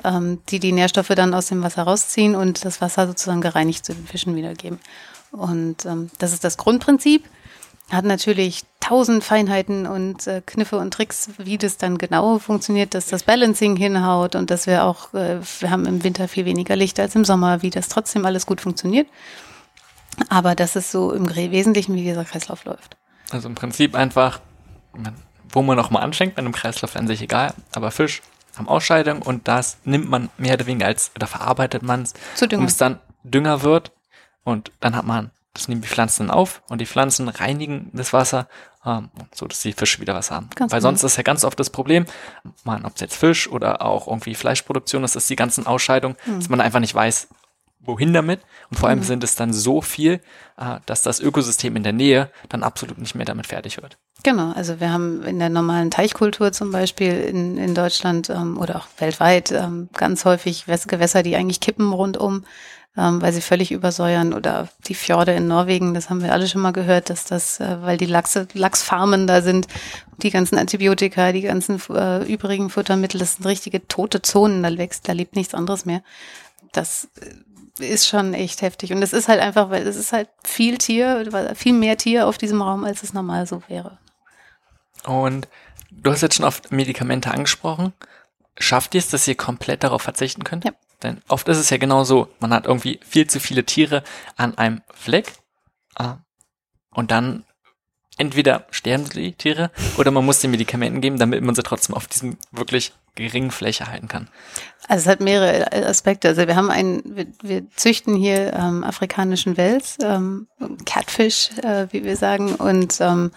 ähm, 0.04 0.40
die 0.48 0.58
die 0.58 0.72
Nährstoffe 0.72 1.08
dann 1.08 1.34
aus 1.34 1.46
dem 1.46 1.62
Wasser 1.62 1.82
rausziehen 1.82 2.34
und 2.34 2.64
das 2.64 2.80
Wasser 2.80 3.06
sozusagen 3.06 3.40
gereinigt 3.40 3.84
zu 3.84 3.94
den 3.94 4.06
Fischen 4.06 4.36
wiedergeben. 4.36 4.78
Und 5.30 5.86
das 6.18 6.32
ist 6.32 6.42
das 6.42 6.56
Grundprinzip 6.56 7.22
hat 7.90 8.04
natürlich 8.04 8.64
tausend 8.80 9.24
Feinheiten 9.24 9.86
und 9.86 10.26
äh, 10.26 10.42
Kniffe 10.44 10.78
und 10.78 10.92
Tricks, 10.92 11.30
wie 11.38 11.58
das 11.58 11.78
dann 11.78 11.98
genau 11.98 12.38
funktioniert, 12.38 12.94
dass 12.94 13.06
das 13.06 13.22
Balancing 13.22 13.76
hinhaut 13.76 14.34
und 14.34 14.50
dass 14.50 14.66
wir 14.66 14.84
auch, 14.84 15.14
äh, 15.14 15.40
wir 15.60 15.70
haben 15.70 15.86
im 15.86 16.04
Winter 16.04 16.28
viel 16.28 16.44
weniger 16.44 16.76
Licht 16.76 17.00
als 17.00 17.14
im 17.14 17.24
Sommer, 17.24 17.62
wie 17.62 17.70
das 17.70 17.88
trotzdem 17.88 18.26
alles 18.26 18.46
gut 18.46 18.60
funktioniert. 18.60 19.08
Aber 20.28 20.54
dass 20.54 20.76
es 20.76 20.90
so 20.90 21.12
im 21.12 21.28
Wesentlichen, 21.34 21.94
wie 21.94 22.02
dieser 22.02 22.24
Kreislauf 22.24 22.64
läuft. 22.64 22.96
Also 23.30 23.48
im 23.48 23.54
Prinzip 23.54 23.94
einfach, 23.94 24.40
wo 25.50 25.62
man 25.62 25.76
nochmal 25.76 26.02
anfängt, 26.02 26.34
bei 26.34 26.40
einem 26.40 26.52
Kreislauf 26.52 26.96
an 26.96 27.06
sich 27.06 27.22
egal, 27.22 27.54
aber 27.72 27.90
Fisch 27.90 28.22
haben 28.56 28.68
Ausscheidung 28.68 29.22
und 29.22 29.48
das 29.48 29.78
nimmt 29.84 30.08
man 30.10 30.28
mehr 30.36 30.54
oder 30.54 30.66
weniger 30.66 30.86
als, 30.86 31.12
oder 31.14 31.26
verarbeitet 31.26 31.82
man 31.82 32.02
es, 32.02 32.14
um 32.52 32.64
es 32.64 32.76
dann 32.76 32.98
Dünger 33.22 33.62
wird 33.62 33.92
und 34.44 34.72
dann 34.80 34.96
hat 34.96 35.06
man 35.06 35.30
das 35.54 35.68
nehmen 35.68 35.82
die 35.82 35.88
Pflanzen 35.88 36.30
auf 36.30 36.62
und 36.68 36.80
die 36.80 36.86
Pflanzen 36.86 37.28
reinigen 37.28 37.90
das 37.92 38.12
Wasser, 38.12 38.48
ähm, 38.84 39.10
so 39.34 39.46
dass 39.46 39.60
die 39.60 39.72
Fische 39.72 40.00
wieder 40.00 40.14
was 40.14 40.30
haben. 40.30 40.48
Ganz 40.54 40.72
Weil 40.72 40.80
sonst 40.80 41.02
ist 41.02 41.16
ja 41.16 41.22
ganz 41.22 41.44
oft 41.44 41.58
das 41.58 41.70
Problem, 41.70 42.06
man, 42.64 42.84
ob 42.84 42.94
es 42.94 43.00
jetzt 43.00 43.16
Fisch 43.16 43.48
oder 43.48 43.82
auch 43.82 44.06
irgendwie 44.06 44.34
Fleischproduktion 44.34 45.04
ist, 45.04 45.16
ist 45.16 45.30
die 45.30 45.36
ganzen 45.36 45.66
Ausscheidungen, 45.66 46.16
mhm. 46.26 46.38
dass 46.38 46.48
man 46.48 46.60
einfach 46.60 46.80
nicht 46.80 46.94
weiß, 46.94 47.28
wohin 47.80 48.12
damit. 48.12 48.40
Und 48.70 48.78
vor 48.78 48.88
allem 48.88 49.00
mhm. 49.00 49.04
sind 49.04 49.24
es 49.24 49.34
dann 49.34 49.52
so 49.52 49.80
viel, 49.80 50.20
äh, 50.58 50.78
dass 50.86 51.02
das 51.02 51.20
Ökosystem 51.20 51.74
in 51.76 51.82
der 51.82 51.92
Nähe 51.92 52.30
dann 52.48 52.62
absolut 52.62 52.98
nicht 52.98 53.14
mehr 53.14 53.26
damit 53.26 53.46
fertig 53.46 53.80
wird. 53.82 53.98
Genau, 54.24 54.52
also 54.52 54.80
wir 54.80 54.92
haben 54.92 55.22
in 55.22 55.38
der 55.38 55.48
normalen 55.48 55.90
Teichkultur 55.90 56.52
zum 56.52 56.72
Beispiel 56.72 57.12
in, 57.20 57.56
in 57.56 57.74
Deutschland 57.74 58.30
ähm, 58.30 58.58
oder 58.58 58.76
auch 58.76 58.86
weltweit 58.98 59.52
ähm, 59.52 59.88
ganz 59.94 60.24
häufig 60.24 60.66
Gewässer, 60.66 61.22
die 61.22 61.36
eigentlich 61.36 61.60
kippen 61.60 61.92
rundum 61.92 62.44
ähm, 62.96 63.22
weil 63.22 63.32
sie 63.32 63.40
völlig 63.40 63.70
übersäuern 63.70 64.32
oder 64.32 64.68
die 64.86 64.94
Fjorde 64.94 65.32
in 65.32 65.46
Norwegen, 65.46 65.94
das 65.94 66.10
haben 66.10 66.22
wir 66.22 66.32
alle 66.32 66.48
schon 66.48 66.60
mal 66.60 66.72
gehört, 66.72 67.10
dass 67.10 67.24
das, 67.24 67.60
äh, 67.60 67.82
weil 67.82 67.96
die 67.96 68.06
Lachse, 68.06 68.48
Lachsfarmen 68.54 69.26
da 69.26 69.42
sind, 69.42 69.68
die 70.22 70.30
ganzen 70.30 70.58
Antibiotika, 70.58 71.32
die 71.32 71.42
ganzen 71.42 71.80
äh, 71.90 72.24
übrigen 72.24 72.70
Futtermittel, 72.70 73.20
das 73.20 73.34
sind 73.34 73.46
richtige 73.46 73.86
tote 73.86 74.22
Zonen, 74.22 74.62
da 74.62 74.76
wächst, 74.76 75.08
da 75.08 75.12
lebt 75.12 75.36
nichts 75.36 75.54
anderes 75.54 75.84
mehr. 75.84 76.02
Das 76.72 77.08
äh, 77.20 77.84
ist 77.84 78.08
schon 78.08 78.34
echt 78.34 78.62
heftig. 78.62 78.92
Und 78.92 79.02
es 79.02 79.12
ist 79.12 79.28
halt 79.28 79.40
einfach, 79.40 79.70
weil 79.70 79.86
es 79.86 79.96
ist 79.96 80.12
halt 80.12 80.28
viel 80.44 80.78
Tier, 80.78 81.54
viel 81.54 81.74
mehr 81.74 81.96
Tier 81.96 82.26
auf 82.26 82.38
diesem 82.38 82.60
Raum, 82.60 82.84
als 82.84 83.02
es 83.04 83.12
normal 83.12 83.46
so 83.46 83.62
wäre. 83.68 83.98
Und 85.04 85.48
du 85.90 86.10
hast 86.10 86.22
jetzt 86.22 86.34
schon 86.36 86.44
auf 86.44 86.62
Medikamente 86.70 87.30
angesprochen. 87.30 87.92
Schafft 88.58 88.94
ihr 88.94 88.98
es, 88.98 89.08
dass 89.08 89.28
ihr 89.28 89.36
komplett 89.36 89.84
darauf 89.84 90.02
verzichten 90.02 90.42
könnt? 90.42 90.64
Ja. 90.64 90.72
Denn 91.02 91.20
oft 91.28 91.48
ist 91.48 91.58
es 91.58 91.70
ja 91.70 91.76
genau 91.76 92.04
so, 92.04 92.28
man 92.40 92.52
hat 92.52 92.66
irgendwie 92.66 92.98
viel 93.06 93.26
zu 93.28 93.40
viele 93.40 93.64
Tiere 93.64 94.02
an 94.36 94.58
einem 94.58 94.82
Fleck 94.92 95.32
äh, 95.98 96.14
und 96.90 97.10
dann 97.10 97.44
entweder 98.16 98.66
sterben 98.70 99.08
die 99.08 99.32
Tiere 99.32 99.70
oder 99.96 100.10
man 100.10 100.24
muss 100.24 100.40
den 100.40 100.50
Medikamenten 100.50 101.00
geben, 101.00 101.18
damit 101.18 101.42
man 101.42 101.54
sie 101.54 101.62
trotzdem 101.62 101.94
auf 101.94 102.08
diesem 102.08 102.36
wirklich 102.50 102.92
geringen 103.14 103.50
Fläche 103.50 103.86
halten 103.86 104.08
kann. 104.08 104.28
Also 104.88 105.02
es 105.02 105.08
hat 105.08 105.20
mehrere 105.20 105.72
Aspekte. 105.86 106.28
Also 106.28 106.46
wir 106.46 106.56
haben 106.56 106.70
einen, 106.70 107.02
wir, 107.16 107.26
wir 107.42 107.70
züchten 107.70 108.14
hier 108.16 108.52
ähm, 108.54 108.84
afrikanischen 108.84 109.56
Wels, 109.56 109.98
ähm, 110.02 110.48
Catfish, 110.84 111.50
äh, 111.62 111.86
wie 111.90 112.04
wir 112.04 112.16
sagen, 112.16 112.54
und 112.54 113.00
ähm, 113.00 113.30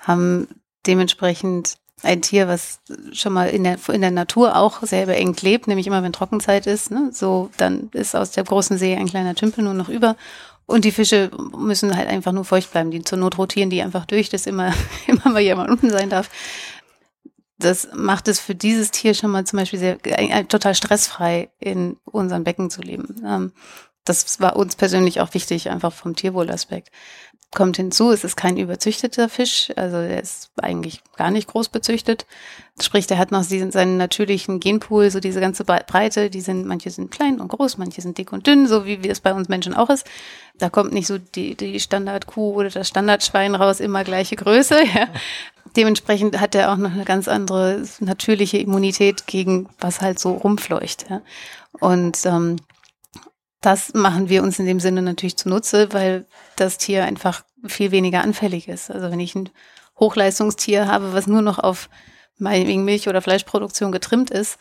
haben 0.00 0.48
dementsprechend 0.86 1.76
ein 2.02 2.22
Tier, 2.22 2.48
was 2.48 2.80
schon 3.12 3.32
mal 3.32 3.48
in 3.48 3.64
der, 3.64 3.78
in 3.92 4.00
der 4.00 4.10
Natur 4.10 4.56
auch 4.56 4.82
sehr 4.82 5.06
beengt 5.06 5.42
lebt, 5.42 5.66
nämlich 5.66 5.86
immer 5.86 6.02
wenn 6.02 6.12
Trockenzeit 6.12 6.66
ist, 6.66 6.90
ne, 6.90 7.10
so, 7.12 7.50
dann 7.56 7.90
ist 7.92 8.14
aus 8.14 8.30
der 8.30 8.44
großen 8.44 8.78
See 8.78 8.94
ein 8.94 9.08
kleiner 9.08 9.34
Tümpel 9.34 9.64
nur 9.64 9.74
noch 9.74 9.88
über. 9.88 10.16
Und 10.66 10.84
die 10.84 10.92
Fische 10.92 11.30
müssen 11.56 11.96
halt 11.96 12.08
einfach 12.08 12.32
nur 12.32 12.44
feucht 12.44 12.70
bleiben. 12.70 12.90
Die 12.90 13.02
zur 13.02 13.16
Not 13.16 13.38
rotieren 13.38 13.70
die 13.70 13.82
einfach 13.82 14.04
durch, 14.04 14.28
dass 14.28 14.46
immer, 14.46 14.74
immer 15.06 15.30
mal 15.30 15.40
jemand 15.40 15.70
unten 15.70 15.90
sein 15.90 16.10
darf. 16.10 16.28
Das 17.58 17.88
macht 17.94 18.28
es 18.28 18.38
für 18.38 18.54
dieses 18.54 18.90
Tier 18.90 19.14
schon 19.14 19.30
mal 19.30 19.44
zum 19.44 19.58
Beispiel 19.58 19.78
sehr, 19.78 19.98
äh, 20.04 20.44
total 20.44 20.74
stressfrei 20.74 21.50
in 21.58 21.96
unseren 22.04 22.44
Becken 22.44 22.70
zu 22.70 22.82
leben. 22.82 23.16
Ähm, 23.26 23.52
das 24.04 24.40
war 24.40 24.56
uns 24.56 24.76
persönlich 24.76 25.20
auch 25.20 25.34
wichtig, 25.34 25.70
einfach 25.70 25.92
vom 25.92 26.14
Tierwohlaspekt 26.14 26.90
kommt 27.54 27.78
hinzu, 27.78 28.10
es 28.10 28.24
ist 28.24 28.36
kein 28.36 28.58
überzüchteter 28.58 29.28
Fisch, 29.28 29.72
also 29.76 29.96
er 29.96 30.20
ist 30.20 30.50
eigentlich 30.60 31.02
gar 31.16 31.30
nicht 31.30 31.48
groß 31.48 31.70
bezüchtet. 31.70 32.26
Sprich, 32.80 33.06
der 33.06 33.18
hat 33.18 33.32
noch 33.32 33.42
seinen 33.42 33.96
natürlichen 33.96 34.60
Genpool, 34.60 35.10
so 35.10 35.18
diese 35.18 35.40
ganze 35.40 35.64
Breite, 35.64 36.30
die 36.30 36.42
sind, 36.42 36.66
manche 36.66 36.90
sind 36.90 37.10
klein 37.10 37.40
und 37.40 37.48
groß, 37.48 37.78
manche 37.78 38.02
sind 38.02 38.18
dick 38.18 38.32
und 38.32 38.46
dünn, 38.46 38.66
so 38.66 38.84
wie, 38.84 39.02
wie 39.02 39.08
es 39.08 39.20
bei 39.20 39.32
uns 39.32 39.48
Menschen 39.48 39.74
auch 39.74 39.88
ist. 39.88 40.06
Da 40.58 40.68
kommt 40.68 40.92
nicht 40.92 41.06
so 41.06 41.18
die, 41.18 41.54
die 41.54 41.80
Standardkuh 41.80 42.54
oder 42.54 42.70
das 42.70 42.88
Standardschwein 42.88 43.54
raus, 43.54 43.80
immer 43.80 44.04
gleiche 44.04 44.36
Größe, 44.36 44.84
ja. 44.94 45.08
Dementsprechend 45.76 46.40
hat 46.40 46.54
er 46.54 46.72
auch 46.72 46.76
noch 46.76 46.92
eine 46.92 47.04
ganz 47.04 47.28
andere 47.28 47.82
natürliche 48.00 48.58
Immunität 48.58 49.26
gegen 49.26 49.68
was 49.80 50.00
halt 50.00 50.18
so 50.18 50.32
rumfleucht. 50.32 51.06
Ja. 51.10 51.20
Und 51.80 52.24
ähm, 52.24 52.56
das 53.60 53.92
machen 53.94 54.28
wir 54.28 54.42
uns 54.42 54.58
in 54.58 54.66
dem 54.66 54.80
Sinne 54.80 55.02
natürlich 55.02 55.36
zunutze, 55.36 55.92
weil 55.92 56.26
das 56.56 56.78
Tier 56.78 57.04
einfach 57.04 57.42
viel 57.66 57.90
weniger 57.90 58.22
anfällig 58.22 58.68
ist. 58.68 58.90
Also 58.90 59.10
wenn 59.10 59.20
ich 59.20 59.34
ein 59.34 59.50
Hochleistungstier 59.98 60.86
habe, 60.86 61.12
was 61.12 61.26
nur 61.26 61.42
noch 61.42 61.58
auf 61.58 61.88
meinetwegen 62.38 62.84
Milch- 62.84 63.08
oder 63.08 63.20
Fleischproduktion 63.20 63.90
getrimmt 63.90 64.30
ist, 64.30 64.58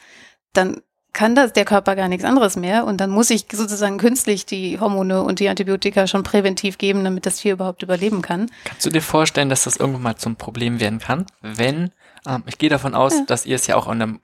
dann 0.53 0.81
kann 1.13 1.35
das 1.35 1.53
der 1.53 1.65
Körper 1.65 1.95
gar 1.95 2.07
nichts 2.07 2.25
anderes 2.25 2.55
mehr 2.55 2.85
und 2.85 2.97
dann 2.97 3.09
muss 3.09 3.29
ich 3.29 3.45
sozusagen 3.51 3.97
künstlich 3.97 4.45
die 4.45 4.79
Hormone 4.79 5.23
und 5.23 5.39
die 5.39 5.49
Antibiotika 5.49 6.05
schon 6.05 6.23
präventiv 6.23 6.77
geben, 6.77 7.03
damit 7.03 7.25
das 7.25 7.37
Tier 7.37 7.53
überhaupt 7.53 7.81
überleben 7.81 8.21
kann. 8.21 8.51
Kannst 8.65 8.85
du 8.85 8.91
dir 8.91 9.01
vorstellen, 9.01 9.49
dass 9.49 9.63
das 9.63 9.77
irgendwann 9.77 10.03
mal 10.03 10.15
zum 10.15 10.35
Problem 10.35 10.79
werden 10.79 10.99
kann, 10.99 11.25
wenn, 11.41 11.91
ähm, 12.27 12.43
ich 12.45 12.59
gehe 12.59 12.69
davon 12.69 12.93
aus, 12.93 13.13
ja. 13.13 13.23
dass 13.25 13.47
ihr 13.47 13.55
es 13.55 13.65
ja 13.65 13.75
auch 13.77 13.87
an 13.87 14.01
einem, 14.01 14.21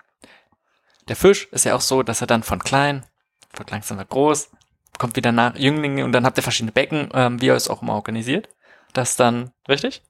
der 1.08 1.16
Fisch 1.16 1.48
ist 1.52 1.66
ja 1.66 1.76
auch 1.76 1.82
so, 1.82 2.04
dass 2.04 2.22
er 2.22 2.28
dann 2.28 2.44
von 2.44 2.60
klein, 2.60 3.04
wird 3.58 3.72
langsam 3.72 3.98
groß, 3.98 4.52
kommt 5.04 5.18
wieder 5.18 5.34
nach 5.34 5.58
Jünglinge 5.58 6.06
und 6.06 6.14
dann 6.14 6.26
habt 6.26 6.38
ihr 6.38 6.44
verschiedene 6.44 6.72
Becken, 6.72 7.10
ähm, 7.14 7.42
wie 7.42 7.48
ihr 7.48 7.56
es 7.56 7.68
auch 7.68 7.82
immer 7.82 7.96
organisiert. 7.96 8.48
Das 8.94 9.18
dann, 9.18 9.52
richtig? 9.68 10.02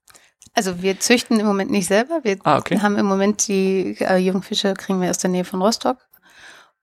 Also 0.54 0.84
wir 0.84 1.00
züchten 1.00 1.40
im 1.40 1.48
Moment 1.48 1.72
nicht 1.72 1.88
selber. 1.88 2.20
Wir 2.22 2.38
ah, 2.44 2.60
okay. 2.60 2.80
haben 2.80 2.96
im 3.00 3.08
Moment 3.08 3.48
die 3.48 3.98
äh, 4.02 4.18
Jungfische, 4.18 4.76
kriegen 4.76 5.02
wir 5.02 5.10
aus 5.10 5.18
der 5.18 5.32
Nähe 5.32 5.46
von 5.46 5.64
Rostock. 5.64 5.98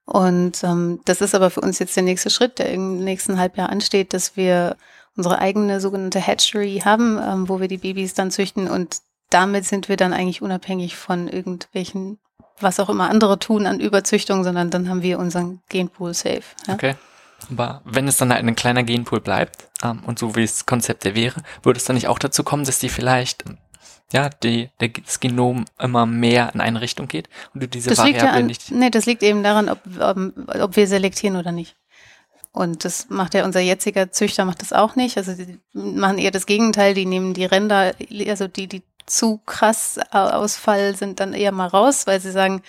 Und 0.06 0.64
ähm, 0.64 1.00
das 1.04 1.20
ist 1.20 1.36
aber 1.36 1.50
für 1.50 1.60
uns 1.60 1.78
jetzt 1.78 1.94
der 1.94 2.02
nächste 2.02 2.30
Schritt, 2.30 2.58
der 2.58 2.72
im 2.72 3.04
nächsten 3.04 3.38
Halbjahr 3.38 3.68
ansteht, 3.68 4.12
dass 4.12 4.36
wir 4.36 4.76
unsere 5.16 5.38
eigene 5.38 5.80
sogenannte 5.80 6.20
Hatchery 6.20 6.82
haben, 6.84 7.16
ähm, 7.16 7.48
wo 7.48 7.60
wir 7.60 7.68
die 7.68 7.78
Babys 7.78 8.14
dann 8.14 8.32
züchten 8.32 8.68
und 8.68 8.96
damit 9.28 9.66
sind 9.66 9.88
wir 9.88 9.96
dann 9.96 10.12
eigentlich 10.12 10.42
unabhängig 10.42 10.96
von 10.96 11.28
irgendwelchen, 11.28 12.18
was 12.58 12.80
auch 12.80 12.88
immer 12.88 13.08
andere 13.08 13.38
tun 13.38 13.66
an 13.66 13.78
Überzüchtung, 13.78 14.42
sondern 14.42 14.70
dann 14.70 14.88
haben 14.88 15.02
wir 15.02 15.20
unseren 15.20 15.60
Genpool 15.68 16.12
safe. 16.12 16.42
Ja? 16.66 16.74
Okay. 16.74 16.96
Aber 17.50 17.82
wenn 17.84 18.08
es 18.08 18.16
dann 18.16 18.32
halt 18.32 18.44
ein 18.44 18.56
kleiner 18.56 18.82
Genpool 18.82 19.20
bleibt 19.20 19.68
ähm, 19.82 20.02
und 20.04 20.18
so 20.18 20.36
wie 20.36 20.42
es 20.42 20.66
Konzept 20.66 21.04
der 21.04 21.14
wäre, 21.14 21.42
würde 21.62 21.78
es 21.78 21.84
dann 21.84 21.94
nicht 21.94 22.08
auch 22.08 22.18
dazu 22.18 22.44
kommen, 22.44 22.64
dass 22.64 22.78
die 22.78 22.88
vielleicht 22.88 23.44
ja, 24.12 24.28
die, 24.28 24.70
der, 24.80 24.88
das 24.88 25.20
Genom 25.20 25.64
immer 25.78 26.04
mehr 26.04 26.50
in 26.52 26.60
eine 26.60 26.80
Richtung 26.80 27.06
geht 27.06 27.28
und 27.54 27.62
du 27.62 27.68
diese 27.68 27.90
das 27.90 27.98
Variable 27.98 28.24
ja 28.24 28.32
an, 28.32 28.46
nicht. 28.46 28.70
Nee, 28.70 28.90
das 28.90 29.06
liegt 29.06 29.22
eben 29.22 29.42
daran, 29.42 29.68
ob, 29.68 29.78
ob, 30.00 30.18
ob 30.60 30.76
wir 30.76 30.86
selektieren 30.86 31.36
oder 31.36 31.52
nicht. 31.52 31.76
Und 32.52 32.84
das 32.84 33.08
macht 33.08 33.34
ja 33.34 33.44
unser 33.44 33.60
jetziger 33.60 34.10
Züchter 34.10 34.44
macht 34.44 34.62
das 34.62 34.72
auch 34.72 34.96
nicht. 34.96 35.16
Also 35.16 35.34
die 35.34 35.60
machen 35.72 36.18
eher 36.18 36.32
das 36.32 36.46
Gegenteil, 36.46 36.94
die 36.94 37.06
nehmen 37.06 37.32
die 37.34 37.44
Ränder, 37.44 37.94
also 38.26 38.48
die, 38.48 38.66
die 38.66 38.82
zu 39.06 39.38
krass 39.46 39.98
Ausfall 40.10 40.96
sind 40.96 41.20
dann 41.20 41.32
eher 41.32 41.52
mal 41.52 41.68
raus, 41.68 42.06
weil 42.08 42.20
sie 42.20 42.32
sagen, 42.32 42.62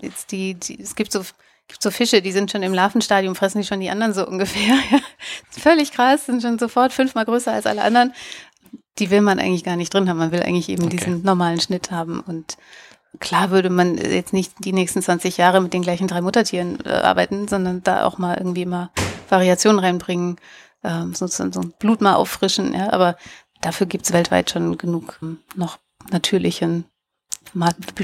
jetzt 0.00 0.32
die, 0.32 0.54
die 0.54 0.80
es 0.80 0.96
gibt 0.96 1.12
so 1.12 1.22
gibt 1.70 1.82
so 1.82 1.90
Fische, 1.90 2.22
die 2.22 2.32
sind 2.32 2.50
schon 2.50 2.62
im 2.62 2.74
Larvenstadium, 2.74 3.34
fressen 3.34 3.60
die 3.60 3.66
schon 3.66 3.80
die 3.80 3.90
anderen 3.90 4.12
so 4.12 4.26
ungefähr. 4.26 4.74
Völlig 5.50 5.92
krass, 5.92 6.26
sind 6.26 6.42
schon 6.42 6.58
sofort 6.58 6.92
fünfmal 6.92 7.24
größer 7.24 7.52
als 7.52 7.66
alle 7.66 7.82
anderen 7.82 8.12
die 9.00 9.10
will 9.10 9.22
man 9.22 9.38
eigentlich 9.38 9.64
gar 9.64 9.76
nicht 9.76 9.92
drin 9.92 10.08
haben. 10.08 10.18
Man 10.18 10.32
will 10.32 10.42
eigentlich 10.42 10.68
eben 10.68 10.84
okay. 10.84 10.96
diesen 10.96 11.22
normalen 11.22 11.60
Schnitt 11.60 11.90
haben. 11.90 12.20
Und 12.20 12.56
klar 13.18 13.50
würde 13.50 13.70
man 13.70 13.96
jetzt 13.96 14.32
nicht 14.32 14.52
die 14.58 14.72
nächsten 14.72 15.02
20 15.02 15.38
Jahre 15.38 15.60
mit 15.60 15.72
den 15.72 15.82
gleichen 15.82 16.06
drei 16.06 16.20
Muttertieren 16.20 16.78
äh, 16.84 16.90
arbeiten, 16.90 17.48
sondern 17.48 17.82
da 17.82 18.04
auch 18.04 18.18
mal 18.18 18.36
irgendwie 18.36 18.66
mal 18.66 18.90
Variationen 19.28 19.80
reinbringen, 19.80 20.36
ähm, 20.84 21.14
sozusagen 21.14 21.52
so 21.52 21.60
ein 21.60 21.72
Blut 21.78 22.00
mal 22.00 22.14
auffrischen. 22.14 22.74
Ja? 22.74 22.92
Aber 22.92 23.16
dafür 23.62 23.86
gibt's 23.86 24.12
weltweit 24.12 24.50
schon 24.50 24.76
genug 24.78 25.18
ähm, 25.22 25.38
noch 25.54 25.78
natürlichen 26.10 26.84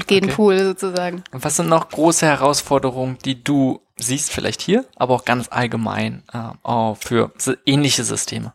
Genpool 0.07 0.55
okay. 0.55 0.65
sozusagen. 0.65 1.23
Und 1.31 1.43
was 1.43 1.55
sind 1.55 1.69
noch 1.69 1.89
große 1.89 2.25
Herausforderungen, 2.25 3.17
die 3.25 3.43
du 3.43 3.81
siehst, 3.97 4.31
vielleicht 4.31 4.61
hier, 4.61 4.85
aber 4.95 5.15
auch 5.15 5.25
ganz 5.25 5.47
allgemein 5.49 6.23
äh, 6.33 6.95
für 6.95 7.31
ähnliche 7.65 8.03
Systeme? 8.03 8.53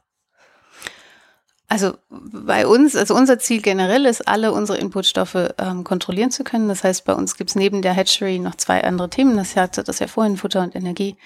Also 1.72 1.94
bei 2.10 2.66
uns, 2.66 2.94
also 2.94 3.14
unser 3.14 3.38
Ziel 3.38 3.62
generell 3.62 4.04
ist, 4.04 4.28
alle 4.28 4.52
unsere 4.52 4.76
Inputstoffe 4.76 5.54
ähm, 5.56 5.84
kontrollieren 5.84 6.30
zu 6.30 6.44
können. 6.44 6.68
Das 6.68 6.84
heißt, 6.84 7.06
bei 7.06 7.14
uns 7.14 7.38
gibt's 7.38 7.54
neben 7.54 7.80
der 7.80 7.96
Hatchery 7.96 8.38
noch 8.38 8.56
zwei 8.56 8.84
andere 8.84 9.08
Themen. 9.08 9.38
Das 9.38 9.56
hatte 9.56 9.82
das 9.82 9.98
ja 9.98 10.06
vorhin, 10.06 10.36
Futter 10.36 10.62
und 10.62 10.76
Energie. 10.76 11.16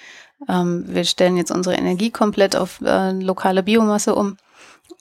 Ähm, 0.49 0.85
wir 0.87 1.03
stellen 1.03 1.37
jetzt 1.37 1.51
unsere 1.51 1.75
Energie 1.75 2.13
komplett 2.13 2.55
auf 2.55 2.81
äh, 2.81 3.11
lokale 3.11 3.65
Biomasse 3.65 4.15
um. 4.15 4.37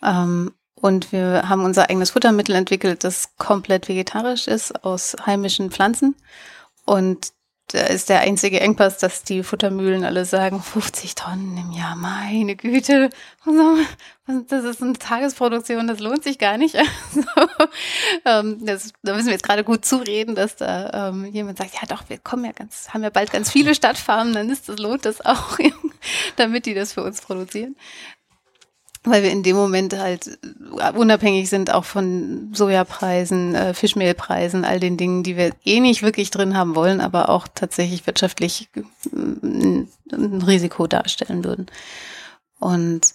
Ähm, 0.04 0.51
und 0.75 1.11
wir 1.11 1.47
haben 1.47 1.63
unser 1.63 1.89
eigenes 1.89 2.11
Futtermittel 2.11 2.55
entwickelt, 2.55 3.03
das 3.03 3.38
komplett 3.38 3.88
vegetarisch 3.88 4.47
ist, 4.47 4.83
aus 4.83 5.15
heimischen 5.25 5.71
Pflanzen. 5.71 6.15
Und 6.85 7.33
da 7.71 7.79
ist 7.79 8.09
der 8.09 8.19
einzige 8.19 8.59
Engpass, 8.59 8.99
dass 8.99 9.23
die 9.23 9.41
Futtermühlen 9.41 10.05
alle 10.05 10.25
sagen, 10.25 10.61
50 10.61 11.15
Tonnen 11.15 11.57
im 11.57 11.71
Jahr, 11.71 11.95
meine 11.95 12.55
Güte, 12.55 13.09
das 14.27 14.63
ist 14.65 14.83
eine 14.83 14.93
Tagesproduktion, 14.93 15.88
das 15.88 15.99
lohnt 15.99 16.23
sich 16.23 16.38
gar 16.38 16.57
nicht. 16.57 16.77
Also, 18.23 18.55
das, 18.61 18.91
da 19.03 19.13
müssen 19.13 19.27
wir 19.27 19.33
jetzt 19.33 19.43
gerade 19.43 19.63
gut 19.63 19.85
zureden, 19.85 20.35
dass 20.35 20.55
da 20.55 21.09
ähm, 21.09 21.25
jemand 21.25 21.57
sagt, 21.57 21.75
ja 21.75 21.81
doch, 21.88 22.03
wir 22.07 22.17
kommen 22.17 22.45
ja 22.45 22.51
ganz, 22.51 22.89
haben 22.89 23.03
ja 23.03 23.09
bald 23.09 23.31
ganz 23.31 23.51
viele 23.51 23.75
Stadtfarmen, 23.75 24.33
dann 24.33 24.49
ist 24.49 24.67
das, 24.67 24.79
lohnt 24.79 25.05
das 25.05 25.23
auch, 25.23 25.57
damit 26.38 26.65
die 26.65 26.73
das 26.73 26.93
für 26.93 27.03
uns 27.03 27.21
produzieren 27.21 27.75
weil 29.06 29.24
wir 29.24 29.32
in 29.32 29.44
dem 29.44 29.56
Moment 29.56 29.98
halt 29.98 30.39
äh, 30.78 30.91
unabhängig 30.91 31.50
sind 31.50 31.74
auch 31.74 31.86
von 31.86 32.52
Sojapreisen, 32.54 33.56
äh, 33.56 33.74
Fischmehlpreisen, 33.74 34.65
all 34.65 34.80
den 34.80 34.98
Dingen, 34.98 35.24
die 35.24 35.38
wir 35.38 35.52
eh 35.63 35.80
nicht 35.80 36.04
wirklich 36.04 36.32
drin 36.32 36.58
haben 36.58 36.76
wollen, 36.76 37.02
aber 37.02 37.30
auch 37.30 37.48
tatsächlich 37.54 38.06
wirtschaftlich 38.08 38.70
äh, 38.76 38.82
ein 39.13 40.41
Risiko 40.41 40.88
darstellen 40.88 41.44
würden. 41.44 41.68
Und 42.60 43.13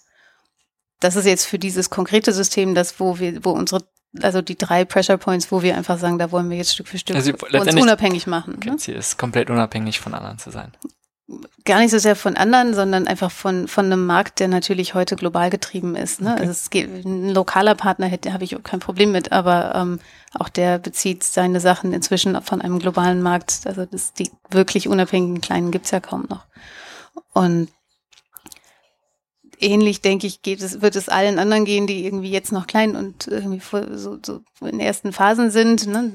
das 1.00 1.16
ist 1.16 1.26
jetzt 1.26 1.46
für 1.46 1.58
dieses 1.58 1.90
konkrete 1.90 2.32
System, 2.32 2.74
das 2.74 3.00
wo 3.00 3.18
wir, 3.18 3.44
wo 3.44 3.50
unsere 3.50 3.82
also 4.22 4.42
die 4.42 4.56
drei 4.56 4.84
Pressure 4.84 5.18
Points, 5.18 5.52
wo 5.52 5.62
wir 5.62 5.76
einfach 5.76 5.96
sagen, 5.96 6.18
da 6.18 6.32
wollen 6.32 6.50
wir 6.50 6.56
jetzt 6.56 6.74
Stück 6.74 6.88
für 6.88 6.98
Stück 6.98 7.14
also 7.14 7.32
uns 7.32 7.74
unabhängig 7.76 8.26
machen. 8.26 8.56
Okay, 8.56 8.70
ne? 8.70 8.76
Ziel 8.76 8.96
ist 8.96 9.18
komplett 9.18 9.50
unabhängig 9.50 10.00
von 10.00 10.14
anderen 10.14 10.38
zu 10.38 10.50
sein 10.50 10.72
gar 11.64 11.80
nicht 11.80 11.90
so 11.90 11.98
sehr 11.98 12.16
von 12.16 12.36
anderen, 12.36 12.74
sondern 12.74 13.06
einfach 13.06 13.30
von, 13.30 13.68
von 13.68 13.86
einem 13.86 14.06
Markt, 14.06 14.40
der 14.40 14.48
natürlich 14.48 14.94
heute 14.94 15.16
global 15.16 15.50
getrieben 15.50 15.94
ist. 15.94 16.20
Ne? 16.20 16.32
Okay. 16.32 16.40
Also 16.40 16.52
es 16.52 16.70
geht, 16.70 17.04
ein 17.04 17.30
lokaler 17.30 17.74
Partner 17.74 18.06
hätte, 18.06 18.32
habe 18.32 18.44
ich 18.44 18.56
auch 18.56 18.62
kein 18.62 18.80
Problem 18.80 19.12
mit, 19.12 19.32
aber 19.32 19.74
ähm, 19.74 20.00
auch 20.34 20.48
der 20.48 20.78
bezieht 20.78 21.22
seine 21.22 21.60
Sachen 21.60 21.92
inzwischen 21.92 22.40
von 22.42 22.60
einem 22.60 22.78
globalen 22.78 23.22
Markt. 23.22 23.60
Also 23.64 23.86
das, 23.86 24.12
die 24.12 24.30
wirklich 24.50 24.88
unabhängigen 24.88 25.40
Kleinen 25.40 25.70
gibt's 25.70 25.90
ja 25.90 26.00
kaum 26.00 26.26
noch. 26.28 26.46
Und 27.32 27.68
ähnlich, 29.60 30.00
denke 30.00 30.26
ich, 30.26 30.42
geht 30.42 30.62
es, 30.62 30.80
wird 30.80 30.96
es 30.96 31.08
allen 31.08 31.38
anderen 31.38 31.64
gehen, 31.64 31.86
die 31.86 32.04
irgendwie 32.04 32.30
jetzt 32.30 32.52
noch 32.52 32.66
klein 32.66 32.96
und 32.96 33.26
irgendwie 33.28 33.62
so, 33.96 34.18
so 34.24 34.42
in 34.64 34.80
ersten 34.80 35.12
Phasen 35.12 35.50
sind. 35.50 35.86
Ne? 35.86 36.12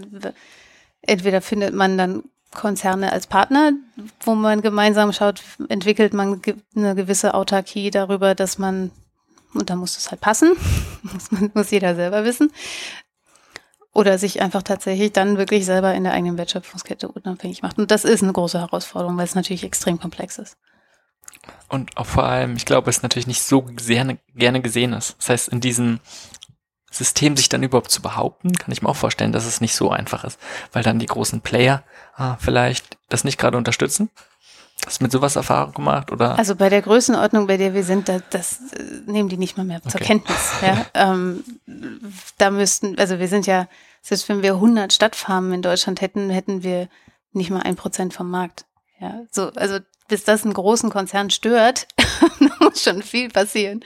Entweder 1.01 1.41
findet 1.41 1.73
man 1.73 1.97
dann 1.97 2.23
Konzerne 2.55 3.11
als 3.11 3.27
Partner, 3.27 3.73
wo 4.21 4.33
man 4.33 4.61
gemeinsam 4.61 5.13
schaut, 5.13 5.43
entwickelt 5.69 6.13
man 6.13 6.41
eine 6.75 6.95
gewisse 6.95 7.35
Autarkie 7.35 7.91
darüber, 7.91 8.33
dass 8.33 8.57
man, 8.57 8.89
und 9.53 9.69
da 9.69 9.75
muss 9.75 9.97
es 9.97 10.09
halt 10.09 10.21
passen, 10.21 10.53
muss, 11.03 11.31
man, 11.31 11.51
muss 11.53 11.69
jeder 11.69 11.95
selber 11.95 12.25
wissen, 12.25 12.51
oder 13.93 14.17
sich 14.17 14.41
einfach 14.41 14.63
tatsächlich 14.63 15.13
dann 15.13 15.37
wirklich 15.37 15.65
selber 15.65 15.93
in 15.93 16.03
der 16.03 16.13
eigenen 16.13 16.37
Wertschöpfungskette 16.37 17.07
unabhängig 17.07 17.61
macht. 17.61 17.77
Und 17.77 17.91
das 17.91 18.03
ist 18.03 18.23
eine 18.23 18.33
große 18.33 18.59
Herausforderung, 18.59 19.15
weil 19.17 19.23
es 19.23 19.35
natürlich 19.35 19.63
extrem 19.63 19.99
komplex 19.99 20.37
ist. 20.37 20.57
Und 21.69 21.95
auch 21.97 22.05
vor 22.05 22.23
allem, 22.23 22.55
ich 22.55 22.65
glaube, 22.65 22.89
es 22.89 23.03
natürlich 23.03 23.27
nicht 23.27 23.41
so 23.41 23.65
sehr 23.79 24.17
gerne 24.35 24.61
gesehen 24.61 24.93
ist. 24.93 25.15
Das 25.19 25.29
heißt, 25.29 25.47
in 25.49 25.61
diesem 25.61 25.99
System 26.95 27.35
sich 27.35 27.49
dann 27.49 27.63
überhaupt 27.63 27.91
zu 27.91 28.01
behaupten, 28.01 28.53
kann 28.53 28.71
ich 28.71 28.81
mir 28.81 28.89
auch 28.89 28.95
vorstellen, 28.95 29.31
dass 29.31 29.45
es 29.45 29.61
nicht 29.61 29.75
so 29.75 29.91
einfach 29.91 30.23
ist, 30.23 30.39
weil 30.71 30.83
dann 30.83 30.99
die 30.99 31.05
großen 31.05 31.41
Player 31.41 31.83
ah, 32.15 32.37
vielleicht 32.39 32.97
das 33.09 33.23
nicht 33.23 33.37
gerade 33.37 33.57
unterstützen. 33.57 34.09
Hast 34.85 34.99
du 34.99 35.05
mit 35.05 35.11
sowas 35.11 35.35
Erfahrung 35.35 35.73
gemacht 35.73 36.11
oder? 36.11 36.37
Also 36.37 36.55
bei 36.55 36.69
der 36.69 36.81
Größenordnung, 36.81 37.47
bei 37.47 37.57
der 37.57 37.73
wir 37.73 37.83
sind, 37.83 38.07
da, 38.07 38.19
das 38.29 38.59
äh, 38.73 38.83
nehmen 39.05 39.29
die 39.29 39.37
nicht 39.37 39.57
mal 39.57 39.63
mehr 39.65 39.81
zur 39.81 39.95
okay. 39.95 40.05
Kenntnis. 40.05 40.51
Ja? 40.61 40.85
ähm, 40.93 41.43
da 42.37 42.51
müssten, 42.51 42.97
also 42.99 43.19
wir 43.19 43.27
sind 43.27 43.47
ja, 43.47 43.67
selbst 44.01 44.29
wenn 44.29 44.43
wir 44.43 44.53
100 44.55 44.93
Stadtfarmen 44.93 45.53
in 45.53 45.61
Deutschland 45.61 46.01
hätten, 46.01 46.29
hätten 46.29 46.63
wir 46.63 46.87
nicht 47.31 47.49
mal 47.49 47.61
ein 47.61 47.75
Prozent 47.75 48.13
vom 48.13 48.29
Markt. 48.29 48.65
Ja, 48.99 49.21
so, 49.31 49.49
also 49.55 49.79
bis 50.07 50.23
das 50.23 50.43
einen 50.43 50.53
großen 50.53 50.89
Konzern 50.89 51.29
stört, 51.29 51.87
muss 52.59 52.83
schon 52.83 53.01
viel 53.01 53.29
passieren. 53.29 53.81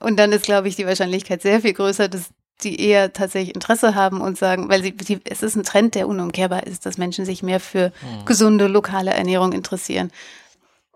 Und 0.00 0.16
dann 0.18 0.32
ist, 0.32 0.44
glaube 0.44 0.68
ich, 0.68 0.76
die 0.76 0.86
Wahrscheinlichkeit 0.86 1.42
sehr 1.42 1.60
viel 1.60 1.72
größer, 1.72 2.08
dass 2.08 2.30
die 2.62 2.80
eher 2.80 3.12
tatsächlich 3.12 3.54
Interesse 3.54 3.94
haben 3.94 4.20
und 4.20 4.38
sagen, 4.38 4.68
weil 4.68 4.82
sie, 4.82 4.92
die, 4.92 5.20
es 5.24 5.42
ist 5.42 5.56
ein 5.56 5.64
Trend, 5.64 5.94
der 5.94 6.08
unumkehrbar 6.08 6.66
ist, 6.66 6.86
dass 6.86 6.98
Menschen 6.98 7.24
sich 7.24 7.42
mehr 7.42 7.60
für 7.60 7.88
mhm. 7.88 8.24
gesunde 8.24 8.66
lokale 8.66 9.12
Ernährung 9.12 9.52
interessieren. 9.52 10.10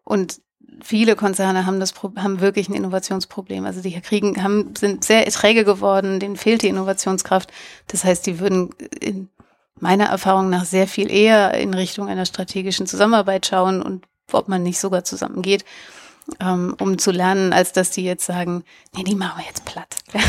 Und 0.04 0.40
viele 0.82 1.16
Konzerne 1.16 1.66
haben 1.66 1.80
das 1.80 1.94
haben 2.16 2.40
wirklich 2.40 2.68
ein 2.68 2.74
Innovationsproblem. 2.74 3.64
Also 3.66 3.82
die 3.82 4.00
kriegen 4.00 4.42
haben 4.42 4.74
sind 4.76 5.04
sehr 5.04 5.26
träge 5.26 5.64
geworden, 5.64 6.20
denen 6.20 6.36
fehlt 6.36 6.62
die 6.62 6.68
Innovationskraft. 6.68 7.52
Das 7.88 8.04
heißt, 8.04 8.26
die 8.26 8.40
würden 8.40 8.70
in 9.00 9.28
meiner 9.78 10.06
Erfahrung 10.06 10.50
nach 10.50 10.64
sehr 10.64 10.86
viel 10.86 11.10
eher 11.10 11.54
in 11.54 11.74
Richtung 11.74 12.08
einer 12.08 12.26
strategischen 12.26 12.86
Zusammenarbeit 12.86 13.46
schauen 13.46 13.82
und 13.82 14.06
ob 14.34 14.48
man 14.48 14.62
nicht 14.62 14.78
sogar 14.78 15.04
zusammengeht 15.04 15.64
ähm, 16.38 16.74
um 16.78 16.98
zu 16.98 17.10
lernen, 17.10 17.52
als 17.52 17.72
dass 17.72 17.90
die 17.90 18.04
jetzt 18.04 18.24
sagen, 18.24 18.64
nee, 18.94 19.02
die 19.02 19.14
machen 19.14 19.40
wir 19.40 19.46
jetzt 19.46 19.64
platt. 19.64 19.96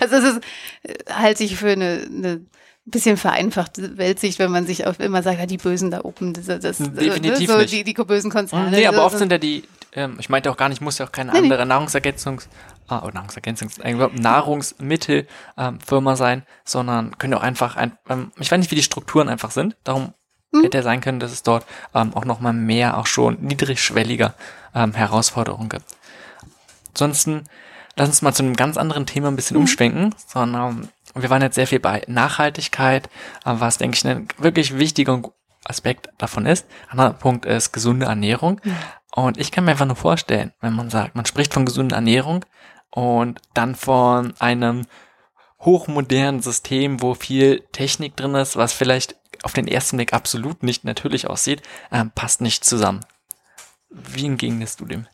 also 0.00 0.16
das 0.16 0.24
ist, 0.24 0.40
äh, 0.82 1.12
halte 1.12 1.44
ich 1.44 1.56
für 1.56 1.70
eine, 1.70 2.06
eine 2.06 2.40
bisschen 2.86 3.16
vereinfachte 3.16 3.98
Weltsicht, 3.98 4.38
wenn 4.38 4.50
man 4.50 4.66
sich 4.66 4.86
auch 4.86 4.98
immer 4.98 5.22
sagt, 5.22 5.38
ja, 5.38 5.46
die 5.46 5.58
Bösen 5.58 5.90
da 5.90 6.00
oben, 6.02 6.32
das, 6.32 6.46
das 6.46 6.78
Definitiv 6.78 7.50
so, 7.50 7.58
nicht. 7.58 7.72
Die, 7.72 7.84
die 7.84 7.92
bösen 7.92 8.30
Konzerne. 8.30 8.70
Nee, 8.70 8.86
aber 8.86 9.04
oft 9.04 9.18
sind 9.18 9.30
ja 9.30 9.38
die, 9.38 9.64
ähm, 9.92 10.16
ich 10.18 10.28
meinte 10.28 10.50
auch 10.50 10.56
gar 10.56 10.68
nicht, 10.68 10.80
muss 10.80 10.98
ja 10.98 11.06
auch 11.06 11.12
keine 11.12 11.32
Nee, 11.32 11.40
nee. 11.40 11.44
andere 11.44 11.66
Nahrungsergänzungs, 11.66 12.48
ah, 12.88 13.02
oh, 13.04 13.10
Nahrungsergänzungs, 13.12 13.78
äh, 13.78 13.94
Nahrungsmittelfirma 13.94 16.10
ähm, 16.10 16.16
sein, 16.16 16.42
sondern 16.64 17.16
können 17.18 17.34
auch 17.34 17.42
einfach 17.42 17.76
ein, 17.76 17.96
ähm, 18.08 18.32
ich 18.40 18.50
weiß 18.50 18.58
nicht, 18.58 18.70
wie 18.70 18.76
die 18.76 18.82
Strukturen 18.82 19.28
einfach 19.28 19.50
sind, 19.50 19.76
darum 19.84 20.14
Mhm. 20.52 20.64
hätte 20.64 20.78
ja 20.78 20.82
sein 20.82 21.00
können, 21.00 21.20
dass 21.20 21.32
es 21.32 21.42
dort 21.42 21.64
ähm, 21.94 22.14
auch 22.14 22.24
nochmal 22.24 22.52
mehr, 22.52 22.98
auch 22.98 23.06
schon 23.06 23.38
niedrigschwelliger 23.40 24.34
ähm, 24.74 24.94
Herausforderungen 24.94 25.68
gibt. 25.68 25.84
Ansonsten, 26.90 27.44
lass 27.96 28.08
uns 28.08 28.22
mal 28.22 28.34
zu 28.34 28.42
einem 28.42 28.56
ganz 28.56 28.76
anderen 28.76 29.06
Thema 29.06 29.28
ein 29.28 29.36
bisschen 29.36 29.56
umschwenken, 29.56 30.14
sondern 30.26 30.88
wir 31.14 31.30
waren 31.30 31.42
jetzt 31.42 31.54
sehr 31.54 31.66
viel 31.66 31.80
bei 31.80 32.02
Nachhaltigkeit, 32.06 33.06
äh, 33.44 33.54
was, 33.54 33.78
denke 33.78 33.96
ich, 33.96 34.06
ein 34.06 34.28
wirklich 34.38 34.78
wichtiger 34.78 35.22
Aspekt 35.64 36.08
davon 36.18 36.46
ist. 36.46 36.66
Anderer 36.88 37.12
Punkt 37.12 37.46
ist 37.46 37.72
gesunde 37.72 38.06
Ernährung. 38.06 38.60
Und 39.14 39.38
ich 39.38 39.50
kann 39.50 39.64
mir 39.64 39.72
einfach 39.72 39.86
nur 39.86 39.96
vorstellen, 39.96 40.52
wenn 40.60 40.74
man 40.74 40.90
sagt, 40.90 41.16
man 41.16 41.26
spricht 41.26 41.52
von 41.52 41.64
gesunder 41.64 41.96
Ernährung 41.96 42.44
und 42.90 43.40
dann 43.54 43.74
von 43.74 44.34
einem 44.38 44.86
hochmodernen 45.60 46.40
System, 46.40 47.02
wo 47.02 47.14
viel 47.14 47.60
Technik 47.72 48.16
drin 48.16 48.34
ist, 48.34 48.56
was 48.56 48.72
vielleicht 48.72 49.16
auf 49.42 49.52
den 49.52 49.68
ersten 49.68 49.96
Blick 49.96 50.12
absolut 50.12 50.62
nicht 50.62 50.84
natürlich 50.84 51.26
aussieht, 51.28 51.62
ähm, 51.92 52.10
passt 52.14 52.40
nicht 52.40 52.64
zusammen. 52.64 53.00
Wie 53.90 54.26
entgegnest 54.26 54.80
du 54.80 54.84
dem? 54.84 55.06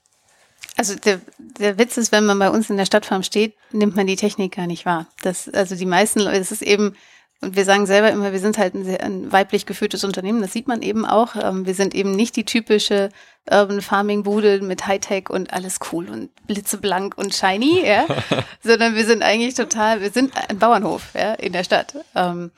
Also 0.76 0.94
der, 0.94 1.20
der 1.38 1.78
Witz 1.78 1.96
ist, 1.96 2.12
wenn 2.12 2.26
man 2.26 2.38
bei 2.38 2.50
uns 2.50 2.68
in 2.68 2.76
der 2.76 2.84
Stadtfarm 2.84 3.22
steht, 3.22 3.54
nimmt 3.72 3.96
man 3.96 4.06
die 4.06 4.16
Technik 4.16 4.56
gar 4.56 4.66
nicht 4.66 4.84
wahr. 4.84 5.06
Das, 5.22 5.48
also 5.48 5.74
die 5.74 5.86
meisten 5.86 6.20
Leute, 6.20 6.38
es 6.38 6.52
ist 6.52 6.60
eben, 6.60 6.94
und 7.40 7.56
wir 7.56 7.64
sagen 7.64 7.86
selber 7.86 8.10
immer, 8.10 8.32
wir 8.32 8.40
sind 8.40 8.58
halt 8.58 8.74
ein, 8.74 8.84
sehr, 8.84 9.02
ein 9.02 9.32
weiblich 9.32 9.64
geführtes 9.64 10.04
Unternehmen, 10.04 10.42
das 10.42 10.52
sieht 10.52 10.68
man 10.68 10.82
eben 10.82 11.06
auch. 11.06 11.34
Ähm, 11.34 11.64
wir 11.64 11.74
sind 11.74 11.94
eben 11.94 12.12
nicht 12.12 12.36
die 12.36 12.44
typische 12.44 13.08
Urban 13.50 13.80
Farming 13.80 14.22
Bude 14.22 14.60
mit 14.60 14.86
Hightech 14.86 15.30
und 15.30 15.52
alles 15.52 15.78
cool 15.92 16.10
und 16.10 16.30
blitzeblank 16.46 17.16
und 17.16 17.34
shiny, 17.34 17.86
ja, 17.86 18.06
sondern 18.62 18.96
wir 18.96 19.06
sind 19.06 19.22
eigentlich 19.22 19.54
total, 19.54 20.02
wir 20.02 20.10
sind 20.10 20.32
ein 20.48 20.58
Bauernhof, 20.58 21.14
ja, 21.14 21.34
in 21.34 21.54
der 21.54 21.64
Stadt. 21.64 21.94
Ähm, 22.14 22.50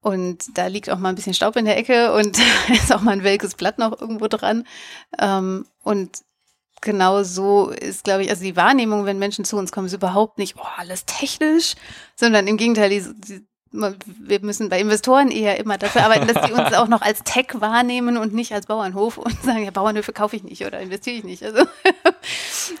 und 0.00 0.56
da 0.56 0.66
liegt 0.66 0.90
auch 0.90 0.98
mal 0.98 1.10
ein 1.10 1.14
bisschen 1.14 1.34
Staub 1.34 1.56
in 1.56 1.66
der 1.66 1.76
Ecke 1.76 2.12
und 2.14 2.38
ist 2.72 2.92
auch 2.92 3.02
mal 3.02 3.12
ein 3.12 3.24
welkes 3.24 3.54
Blatt 3.54 3.78
noch 3.78 4.00
irgendwo 4.00 4.28
dran. 4.28 4.66
Ähm, 5.18 5.66
und 5.82 6.22
genau 6.80 7.22
so 7.22 7.70
ist, 7.70 8.04
glaube 8.04 8.22
ich, 8.22 8.30
also 8.30 8.42
die 8.42 8.56
Wahrnehmung, 8.56 9.04
wenn 9.04 9.18
Menschen 9.18 9.44
zu 9.44 9.56
uns 9.56 9.72
kommen, 9.72 9.86
ist 9.86 9.92
überhaupt 9.92 10.38
nicht, 10.38 10.56
oh, 10.58 10.66
alles 10.76 11.04
technisch, 11.04 11.74
sondern 12.16 12.46
im 12.46 12.56
Gegenteil, 12.56 12.90
die, 12.90 13.04
die, 13.14 13.46
wir 13.72 14.40
müssen 14.40 14.68
bei 14.68 14.80
Investoren 14.80 15.30
eher 15.30 15.58
immer 15.58 15.78
dafür 15.78 16.04
arbeiten, 16.04 16.26
dass 16.26 16.46
die 16.46 16.52
uns 16.52 16.72
auch 16.76 16.88
noch 16.88 17.02
als 17.02 17.22
Tech 17.22 17.46
wahrnehmen 17.54 18.16
und 18.16 18.34
nicht 18.34 18.52
als 18.52 18.66
Bauernhof 18.66 19.16
und 19.18 19.40
sagen, 19.42 19.64
ja, 19.64 19.70
Bauernhöfe 19.70 20.12
kaufe 20.12 20.36
ich 20.36 20.42
nicht 20.42 20.66
oder 20.66 20.80
investiere 20.80 21.16
ich 21.16 21.24
nicht. 21.24 21.44
Also 21.44 21.64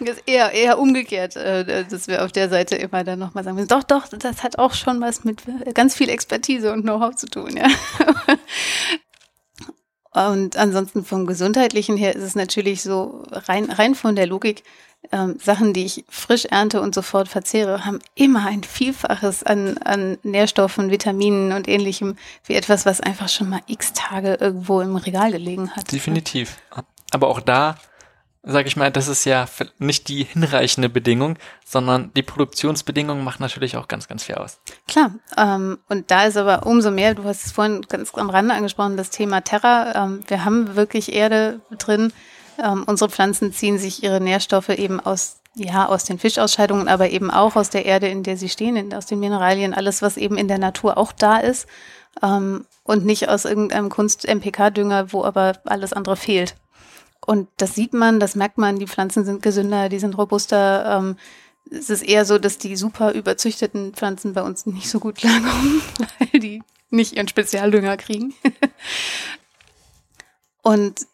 ist 0.16 0.22
eher, 0.26 0.52
eher 0.52 0.78
umgekehrt, 0.78 1.36
äh, 1.36 1.84
dass 1.84 2.08
wir 2.08 2.24
auf 2.24 2.32
der 2.32 2.48
Seite 2.48 2.76
immer 2.76 3.04
dann 3.04 3.20
nochmal 3.20 3.44
sagen, 3.44 3.66
doch, 3.68 3.84
doch, 3.84 4.08
das 4.08 4.42
hat 4.42 4.58
auch 4.58 4.74
schon 4.74 5.00
was 5.00 5.24
mit 5.24 5.42
ganz 5.74 5.94
viel 5.94 6.08
Expertise 6.08 6.72
und 6.72 6.82
Know-how 6.82 7.14
zu 7.14 7.26
tun, 7.26 7.56
ja. 7.56 7.68
Und 10.12 10.56
ansonsten 10.56 11.04
vom 11.04 11.24
Gesundheitlichen 11.24 11.96
her 11.96 12.16
ist 12.16 12.24
es 12.24 12.34
natürlich 12.34 12.82
so, 12.82 13.22
rein, 13.30 13.70
rein 13.70 13.94
von 13.94 14.16
der 14.16 14.26
Logik, 14.26 14.64
ähm, 15.12 15.38
Sachen, 15.42 15.72
die 15.72 15.84
ich 15.84 16.04
frisch 16.08 16.44
ernte 16.44 16.80
und 16.80 16.94
sofort 16.94 17.28
verzehre, 17.28 17.84
haben 17.84 18.00
immer 18.14 18.46
ein 18.46 18.62
Vielfaches 18.62 19.42
an, 19.42 19.78
an 19.78 20.18
Nährstoffen, 20.22 20.90
Vitaminen 20.90 21.52
und 21.52 21.68
ähnlichem, 21.68 22.16
wie 22.44 22.54
etwas, 22.54 22.86
was 22.86 23.00
einfach 23.00 23.28
schon 23.28 23.48
mal 23.48 23.60
x 23.66 23.92
Tage 23.92 24.34
irgendwo 24.34 24.80
im 24.80 24.96
Regal 24.96 25.32
gelegen 25.32 25.70
hat. 25.70 25.90
Definitiv. 25.90 26.58
Aber 27.12 27.28
auch 27.28 27.40
da, 27.40 27.76
sage 28.42 28.68
ich 28.68 28.76
mal, 28.76 28.90
das 28.90 29.08
ist 29.08 29.24
ja 29.24 29.46
nicht 29.78 30.08
die 30.08 30.24
hinreichende 30.24 30.88
Bedingung, 30.88 31.38
sondern 31.64 32.12
die 32.14 32.22
Produktionsbedingungen 32.22 33.24
machen 33.24 33.42
natürlich 33.42 33.76
auch 33.76 33.88
ganz, 33.88 34.06
ganz 34.06 34.24
viel 34.24 34.36
aus. 34.36 34.60
Klar, 34.86 35.12
ähm, 35.36 35.78
und 35.88 36.10
da 36.10 36.24
ist 36.24 36.36
aber 36.36 36.66
umso 36.66 36.90
mehr, 36.90 37.14
du 37.14 37.24
hast 37.24 37.46
es 37.46 37.52
vorhin 37.52 37.82
ganz 37.88 38.14
am 38.14 38.30
Rande 38.30 38.54
angesprochen, 38.54 38.96
das 38.96 39.10
Thema 39.10 39.40
Terra. 39.40 40.04
Ähm, 40.04 40.20
wir 40.28 40.44
haben 40.44 40.76
wirklich 40.76 41.12
Erde 41.12 41.60
drin. 41.78 42.12
Ähm, 42.58 42.84
unsere 42.86 43.10
Pflanzen 43.10 43.52
ziehen 43.52 43.78
sich 43.78 44.02
ihre 44.02 44.20
Nährstoffe 44.20 44.70
eben 44.70 45.00
aus, 45.00 45.40
ja, 45.54 45.86
aus 45.86 46.04
den 46.04 46.18
Fischausscheidungen, 46.18 46.88
aber 46.88 47.10
eben 47.10 47.30
auch 47.30 47.56
aus 47.56 47.70
der 47.70 47.86
Erde, 47.86 48.08
in 48.08 48.22
der 48.22 48.36
sie 48.36 48.48
stehen, 48.48 48.92
aus 48.94 49.06
den 49.06 49.20
Mineralien, 49.20 49.74
alles, 49.74 50.02
was 50.02 50.16
eben 50.16 50.36
in 50.36 50.48
der 50.48 50.58
Natur 50.58 50.98
auch 50.98 51.12
da 51.12 51.38
ist. 51.38 51.66
Ähm, 52.22 52.66
und 52.82 53.04
nicht 53.04 53.28
aus 53.28 53.44
irgendeinem 53.44 53.88
Kunst-MPK-Dünger, 53.88 55.12
wo 55.12 55.24
aber 55.24 55.58
alles 55.64 55.92
andere 55.92 56.16
fehlt. 56.16 56.56
Und 57.24 57.48
das 57.58 57.74
sieht 57.74 57.92
man, 57.92 58.18
das 58.18 58.34
merkt 58.34 58.58
man, 58.58 58.78
die 58.78 58.86
Pflanzen 58.86 59.24
sind 59.24 59.42
gesünder, 59.42 59.88
die 59.88 59.98
sind 59.98 60.16
robuster. 60.16 60.98
Ähm, 60.98 61.16
es 61.70 61.90
ist 61.90 62.02
eher 62.02 62.24
so, 62.24 62.38
dass 62.38 62.58
die 62.58 62.76
super 62.76 63.12
überzüchteten 63.12 63.94
Pflanzen 63.94 64.32
bei 64.32 64.42
uns 64.42 64.66
nicht 64.66 64.88
so 64.88 64.98
gut 64.98 65.16
klarkommen, 65.16 65.82
weil 66.18 66.40
die 66.40 66.62
nicht 66.90 67.12
ihren 67.14 67.28
Spezialdünger 67.28 67.96
kriegen. 67.96 68.34
Und 70.62 71.06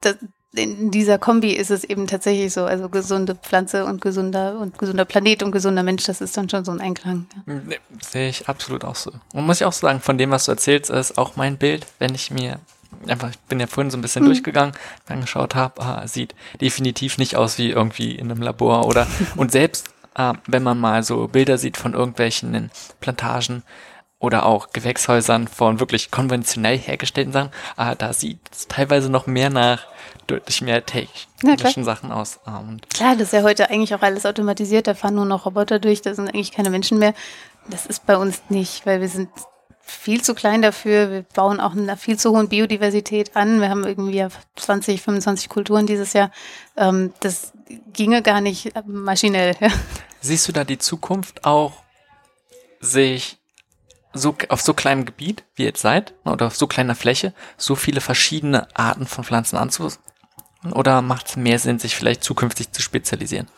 das, 0.00 0.16
in 0.56 0.90
dieser 0.90 1.18
Kombi 1.18 1.52
ist 1.52 1.70
es 1.70 1.84
eben 1.84 2.06
tatsächlich 2.06 2.52
so, 2.52 2.64
also 2.64 2.88
gesunde 2.88 3.34
Pflanze 3.34 3.84
und 3.84 4.00
gesunder 4.00 4.58
und 4.58 4.78
gesunder 4.78 5.04
Planet 5.04 5.42
und 5.42 5.52
gesunder 5.52 5.82
Mensch, 5.82 6.04
das 6.04 6.20
ist 6.20 6.36
dann 6.36 6.48
schon 6.48 6.64
so 6.64 6.72
ein 6.72 6.80
Einklang. 6.80 7.26
Ja. 7.46 7.54
Nee, 7.66 7.78
sehe 8.00 8.28
ich 8.28 8.48
absolut 8.48 8.84
auch 8.84 8.94
so. 8.96 9.12
Und 9.32 9.46
muss 9.46 9.60
ich 9.60 9.66
auch 9.66 9.72
sagen, 9.72 10.00
von 10.00 10.18
dem, 10.18 10.30
was 10.30 10.44
du 10.46 10.52
erzählst, 10.52 10.90
ist 10.90 11.18
auch 11.18 11.36
mein 11.36 11.56
Bild, 11.56 11.86
wenn 11.98 12.14
ich 12.14 12.30
mir 12.30 12.58
einfach, 13.08 13.30
ich 13.30 13.38
bin 13.40 13.60
ja 13.60 13.66
vorhin 13.66 13.90
so 13.90 13.98
ein 13.98 14.02
bisschen 14.02 14.22
Mhm. 14.22 14.28
durchgegangen, 14.28 14.74
angeschaut 15.08 15.54
habe, 15.54 15.82
ah, 15.82 16.06
sieht 16.06 16.34
definitiv 16.60 17.18
nicht 17.18 17.36
aus 17.36 17.58
wie 17.58 17.70
irgendwie 17.70 18.14
in 18.14 18.30
einem 18.30 18.40
Labor 18.42 18.86
oder 18.86 19.06
und 19.36 19.52
selbst 19.52 19.88
äh, 20.16 20.32
wenn 20.46 20.62
man 20.62 20.78
mal 20.78 21.02
so 21.02 21.26
Bilder 21.28 21.58
sieht 21.58 21.76
von 21.76 21.92
irgendwelchen 21.94 22.70
Plantagen 23.00 23.62
oder 24.24 24.46
auch 24.46 24.70
Gewächshäusern 24.72 25.46
von 25.48 25.80
wirklich 25.80 26.10
konventionell 26.10 26.78
hergestellten 26.78 27.32
Sachen, 27.32 27.50
ah, 27.76 27.94
da 27.94 28.12
sieht 28.12 28.40
es 28.50 28.66
teilweise 28.68 29.10
noch 29.10 29.26
mehr 29.26 29.50
nach 29.50 29.86
deutlich 30.26 30.62
mehr 30.62 30.84
technischen. 30.84 31.84
Sachen 31.84 32.10
aus. 32.10 32.40
Ah, 32.44 32.58
und 32.58 32.88
Klar, 32.90 33.14
das 33.14 33.28
ist 33.28 33.32
ja 33.32 33.42
heute 33.42 33.70
eigentlich 33.70 33.94
auch 33.94 34.02
alles 34.02 34.26
automatisiert, 34.26 34.86
da 34.86 34.94
fahren 34.94 35.14
nur 35.14 35.26
noch 35.26 35.46
Roboter 35.46 35.78
durch, 35.78 36.02
da 36.02 36.14
sind 36.14 36.28
eigentlich 36.28 36.52
keine 36.52 36.70
Menschen 36.70 36.98
mehr. 36.98 37.14
Das 37.68 37.86
ist 37.86 38.06
bei 38.06 38.16
uns 38.16 38.42
nicht, 38.48 38.86
weil 38.86 39.00
wir 39.00 39.08
sind 39.08 39.28
viel 39.80 40.22
zu 40.22 40.34
klein 40.34 40.62
dafür. 40.62 41.10
Wir 41.10 41.22
bauen 41.22 41.60
auch 41.60 41.72
einer 41.72 41.96
viel 41.96 42.18
zu 42.18 42.30
hohen 42.30 42.48
Biodiversität 42.48 43.36
an. 43.36 43.60
Wir 43.60 43.68
haben 43.68 43.84
irgendwie 43.84 44.16
ja 44.16 44.28
20, 44.56 45.00
25 45.02 45.48
Kulturen 45.48 45.86
dieses 45.86 46.14
Jahr. 46.14 46.30
Ähm, 46.76 47.12
das 47.20 47.52
ginge 47.92 48.22
gar 48.22 48.40
nicht 48.40 48.74
äh, 48.76 48.82
maschinell. 48.86 49.54
Siehst 50.20 50.48
du 50.48 50.52
da 50.52 50.64
die 50.64 50.78
Zukunft 50.78 51.44
auch, 51.44 51.84
sich 52.80 53.38
so 54.14 54.36
auf 54.48 54.62
so 54.62 54.74
kleinem 54.74 55.04
Gebiet, 55.04 55.44
wie 55.54 55.62
ihr 55.62 55.68
jetzt 55.68 55.82
seid, 55.82 56.14
oder 56.24 56.46
auf 56.46 56.56
so 56.56 56.66
kleiner 56.66 56.94
Fläche, 56.94 57.32
so 57.56 57.74
viele 57.74 58.00
verschiedene 58.00 58.68
Arten 58.74 59.06
von 59.06 59.24
Pflanzen 59.24 59.56
anzubauen? 59.56 59.94
Oder 60.72 61.02
macht 61.02 61.28
es 61.28 61.36
mehr 61.36 61.58
Sinn, 61.58 61.78
sich 61.78 61.94
vielleicht 61.94 62.24
zukünftig 62.24 62.72
zu 62.72 62.80
spezialisieren? 62.80 63.48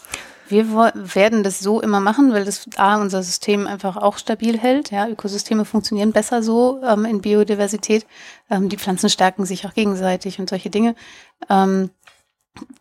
Wir 0.48 0.92
werden 0.94 1.42
das 1.42 1.58
so 1.58 1.80
immer 1.80 1.98
machen, 1.98 2.32
weil 2.32 2.44
das 2.44 2.68
A, 2.76 2.96
unser 2.96 3.22
System 3.22 3.66
einfach 3.66 3.96
auch 3.96 4.16
stabil 4.16 4.56
hält. 4.56 4.92
Ja, 4.92 5.08
Ökosysteme 5.08 5.64
funktionieren 5.64 6.12
besser 6.12 6.42
so 6.42 6.80
ähm, 6.84 7.04
in 7.04 7.20
Biodiversität. 7.20 8.06
Ähm, 8.48 8.68
die 8.68 8.76
Pflanzen 8.76 9.10
stärken 9.10 9.44
sich 9.44 9.66
auch 9.66 9.74
gegenseitig 9.74 10.38
und 10.38 10.48
solche 10.48 10.70
Dinge. 10.70 10.94
Ähm, 11.50 11.90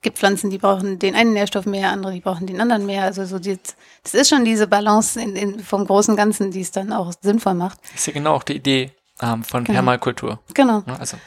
gibt 0.01 0.17
Pflanzen, 0.17 0.49
die 0.49 0.57
brauchen 0.57 0.99
den 0.99 1.15
einen 1.15 1.33
Nährstoff 1.33 1.65
mehr, 1.65 1.91
andere, 1.91 2.13
die 2.13 2.19
brauchen 2.21 2.47
den 2.47 2.61
anderen 2.61 2.85
mehr. 2.85 3.03
Also 3.03 3.25
so 3.25 3.39
die, 3.39 3.57
das 4.03 4.13
ist 4.13 4.29
schon 4.29 4.45
diese 4.45 4.67
Balance 4.67 5.19
in, 5.19 5.35
in, 5.35 5.59
vom 5.59 5.85
großen 5.85 6.15
Ganzen, 6.15 6.51
die 6.51 6.61
es 6.61 6.71
dann 6.71 6.93
auch 6.93 7.13
sinnvoll 7.21 7.53
macht. 7.53 7.79
ist 7.93 8.07
ja 8.07 8.13
genau 8.13 8.33
auch 8.33 8.43
die 8.43 8.55
Idee 8.55 8.91
ähm, 9.21 9.43
von 9.43 9.63
Genau. 9.63 9.77
Permakultur. 9.77 10.39
Genau. 10.53 10.83
Ja, 10.87 10.97
also 10.97 11.17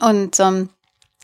Und 0.00 0.38
ähm, 0.40 0.70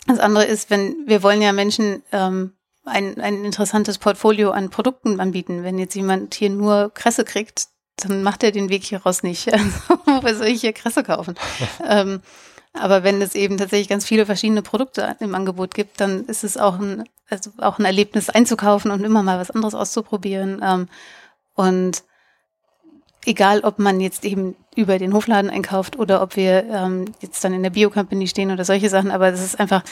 das 0.07 0.19
andere 0.19 0.45
ist, 0.45 0.71
wenn 0.71 0.97
wir 1.07 1.23
wollen 1.23 1.41
ja 1.41 1.53
Menschen 1.53 2.03
ähm, 2.13 2.53
ein, 2.85 3.21
ein 3.21 3.45
interessantes 3.45 3.99
Portfolio 3.99 4.51
an 4.51 4.71
Produkten 4.71 5.21
anbieten. 5.21 5.63
Wenn 5.63 5.79
jetzt 5.79 5.95
jemand 5.95 6.35
hier 6.35 6.51
nur 6.51 6.93
Kresse 6.93 7.25
kriegt, 7.25 7.69
dann 7.97 8.23
macht 8.23 8.43
er 8.43 8.51
den 8.51 8.69
Weg 8.69 8.85
hier 8.85 9.03
raus 9.03 9.23
nicht. 9.23 9.49
Also, 9.53 10.23
wo 10.23 10.35
soll 10.35 10.49
ich 10.49 10.61
hier 10.61 10.73
Kresse 10.73 11.03
kaufen? 11.03 11.35
ähm, 11.89 12.21
aber 12.75 13.05
wenn 13.05 13.23
es 13.23 13.35
eben 13.35 13.57
tatsächlich 13.57 13.89
ganz 13.89 14.05
viele 14.05 14.27
verschiedene 14.27 14.63
Produkte 14.63 15.17
im 15.21 15.35
Angebot 15.35 15.75
gibt, 15.75 16.01
dann 16.01 16.25
ist 16.27 16.43
es 16.45 16.57
auch 16.57 16.79
ein, 16.79 17.05
also 17.31 17.51
auch 17.59 17.79
ein 17.79 17.85
Erlebnis 17.85 18.29
einzukaufen 18.29 18.91
und 18.91 19.05
immer 19.05 19.23
mal 19.23 19.39
was 19.39 19.53
anderes 19.53 19.75
auszuprobieren. 19.75 20.61
Ähm, 20.63 20.89
und 21.55 22.03
egal, 23.25 23.61
ob 23.61 23.79
man 23.79 24.01
jetzt 24.01 24.25
eben 24.25 24.57
über 24.75 24.99
den 24.99 25.15
Hofladen 25.15 25.51
einkauft 25.51 25.99
oder 25.99 26.21
ob 26.21 26.37
wir 26.37 26.65
ähm, 26.65 27.07
jetzt 27.21 27.45
dann 27.45 27.55
in 27.55 27.63
der 27.63 27.71
Bio-Company 27.71 28.27
stehen 28.27 28.51
oder 28.51 28.65
solche 28.65 28.91
Sachen, 28.91 29.13
aber 29.13 29.31
das 29.31 29.43
ist 29.43 29.61
einfach 29.61 29.85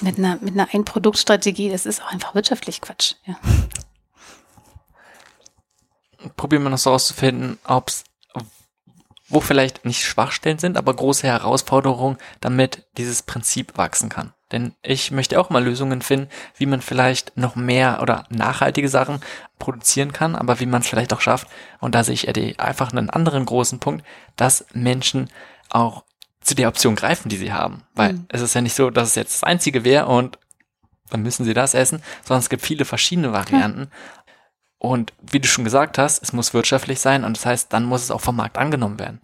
mit 0.00 0.18
einer, 0.18 0.38
mit 0.40 0.52
einer 0.52 0.68
Ein-Produkt-Strategie, 0.72 1.70
das 1.70 1.86
ist 1.86 2.02
auch 2.02 2.12
einfach 2.12 2.34
wirtschaftlich 2.34 2.80
Quatsch. 2.80 3.14
Ja. 3.24 3.36
probieren 6.36 6.62
wir 6.62 6.70
noch 6.70 6.78
so 6.78 6.90
auszufinden, 6.90 7.58
ob 7.64 7.88
es 7.88 8.04
wo 9.28 9.40
vielleicht 9.40 9.84
nicht 9.84 10.04
Schwachstellen 10.04 10.58
sind, 10.58 10.76
aber 10.76 10.94
große 10.94 11.26
Herausforderungen, 11.26 12.16
damit 12.40 12.86
dieses 12.96 13.22
Prinzip 13.22 13.76
wachsen 13.76 14.08
kann. 14.08 14.32
Denn 14.52 14.74
ich 14.82 15.10
möchte 15.10 15.38
auch 15.38 15.50
mal 15.50 15.62
Lösungen 15.62 16.00
finden, 16.00 16.28
wie 16.56 16.66
man 16.66 16.80
vielleicht 16.80 17.36
noch 17.36 17.54
mehr 17.54 18.00
oder 18.00 18.24
nachhaltige 18.30 18.88
Sachen 18.88 19.20
produzieren 19.58 20.12
kann, 20.12 20.34
aber 20.34 20.60
wie 20.60 20.66
man 20.66 20.80
es 20.80 20.88
vielleicht 20.88 21.12
auch 21.12 21.20
schafft. 21.20 21.48
Und 21.80 21.94
da 21.94 22.02
sehe 22.02 22.14
ich 22.14 22.60
einfach 22.60 22.92
einen 22.92 23.10
anderen 23.10 23.44
großen 23.44 23.78
Punkt, 23.78 24.04
dass 24.36 24.64
Menschen 24.72 25.28
auch 25.68 26.04
zu 26.40 26.54
der 26.54 26.68
Option 26.68 26.96
greifen, 26.96 27.28
die 27.28 27.36
sie 27.36 27.52
haben. 27.52 27.82
Weil 27.94 28.14
mhm. 28.14 28.26
es 28.30 28.40
ist 28.40 28.54
ja 28.54 28.62
nicht 28.62 28.74
so, 28.74 28.88
dass 28.88 29.08
es 29.08 29.14
jetzt 29.16 29.34
das 29.34 29.44
einzige 29.44 29.84
wäre 29.84 30.06
und 30.06 30.38
dann 31.10 31.22
müssen 31.22 31.44
sie 31.44 31.54
das 31.54 31.74
essen, 31.74 32.02
sondern 32.24 32.40
es 32.40 32.50
gibt 32.50 32.62
viele 32.62 32.84
verschiedene 32.84 33.32
Varianten. 33.32 33.90
Und 34.78 35.12
wie 35.20 35.40
du 35.40 35.48
schon 35.48 35.64
gesagt 35.64 35.98
hast, 35.98 36.22
es 36.22 36.32
muss 36.32 36.54
wirtschaftlich 36.54 37.00
sein 37.00 37.24
und 37.24 37.36
das 37.36 37.46
heißt, 37.46 37.72
dann 37.72 37.84
muss 37.84 38.04
es 38.04 38.10
auch 38.10 38.20
vom 38.20 38.36
Markt 38.36 38.58
angenommen 38.58 38.98
werden. 38.98 39.20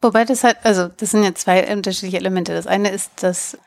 Wobei 0.00 0.24
das 0.24 0.44
halt, 0.44 0.58
also 0.62 0.88
das 0.88 1.10
sind 1.10 1.24
ja 1.24 1.34
zwei 1.34 1.72
unterschiedliche 1.72 2.18
Elemente. 2.18 2.54
Das 2.54 2.66
eine 2.66 2.90
ist, 2.90 3.22
dass 3.22 3.58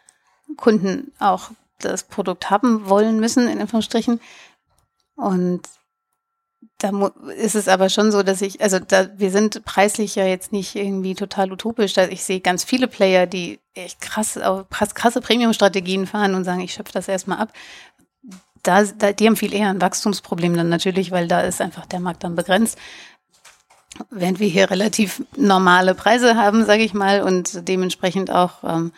Kunden 0.57 1.11
auch 1.19 1.51
das 1.79 2.03
Produkt 2.03 2.49
haben 2.49 2.87
wollen 2.87 3.19
müssen, 3.19 3.47
in 3.47 3.59
Anführungsstrichen. 3.59 4.21
Und 5.15 5.61
da 6.77 7.11
ist 7.37 7.55
es 7.55 7.67
aber 7.67 7.89
schon 7.89 8.11
so, 8.11 8.23
dass 8.23 8.41
ich, 8.41 8.61
also 8.61 8.79
da, 8.79 9.09
wir 9.17 9.31
sind 9.31 9.63
preislich 9.65 10.15
ja 10.15 10.25
jetzt 10.25 10.51
nicht 10.51 10.75
irgendwie 10.75 11.15
total 11.15 11.51
utopisch. 11.51 11.93
Da 11.93 12.07
ich 12.07 12.23
sehe 12.23 12.39
ganz 12.39 12.63
viele 12.63 12.87
Player, 12.87 13.27
die 13.27 13.59
echt 13.73 14.01
krass, 14.01 14.39
krass 14.69 14.95
krasse 14.95 15.21
Premium-Strategien 15.21 16.07
fahren 16.07 16.33
und 16.33 16.43
sagen, 16.43 16.61
ich 16.61 16.73
schöpfe 16.73 16.93
das 16.93 17.07
erstmal 17.07 17.39
ab. 17.39 17.53
Da, 18.63 18.83
da, 18.83 19.11
die 19.11 19.27
haben 19.27 19.35
viel 19.35 19.53
eher 19.53 19.69
ein 19.69 19.81
Wachstumsproblem 19.81 20.55
dann 20.55 20.69
natürlich, 20.69 21.11
weil 21.11 21.27
da 21.27 21.41
ist 21.41 21.61
einfach 21.61 21.85
der 21.85 21.99
Markt 21.99 22.23
dann 22.23 22.35
begrenzt. 22.35 22.77
Während 24.09 24.39
wir 24.39 24.47
hier 24.47 24.69
relativ 24.71 25.23
normale 25.35 25.95
Preise 25.95 26.35
haben, 26.35 26.65
sage 26.65 26.83
ich 26.83 26.93
mal, 26.93 27.21
und 27.21 27.67
dementsprechend 27.67 28.31
auch 28.31 28.63
ähm, 28.63 28.91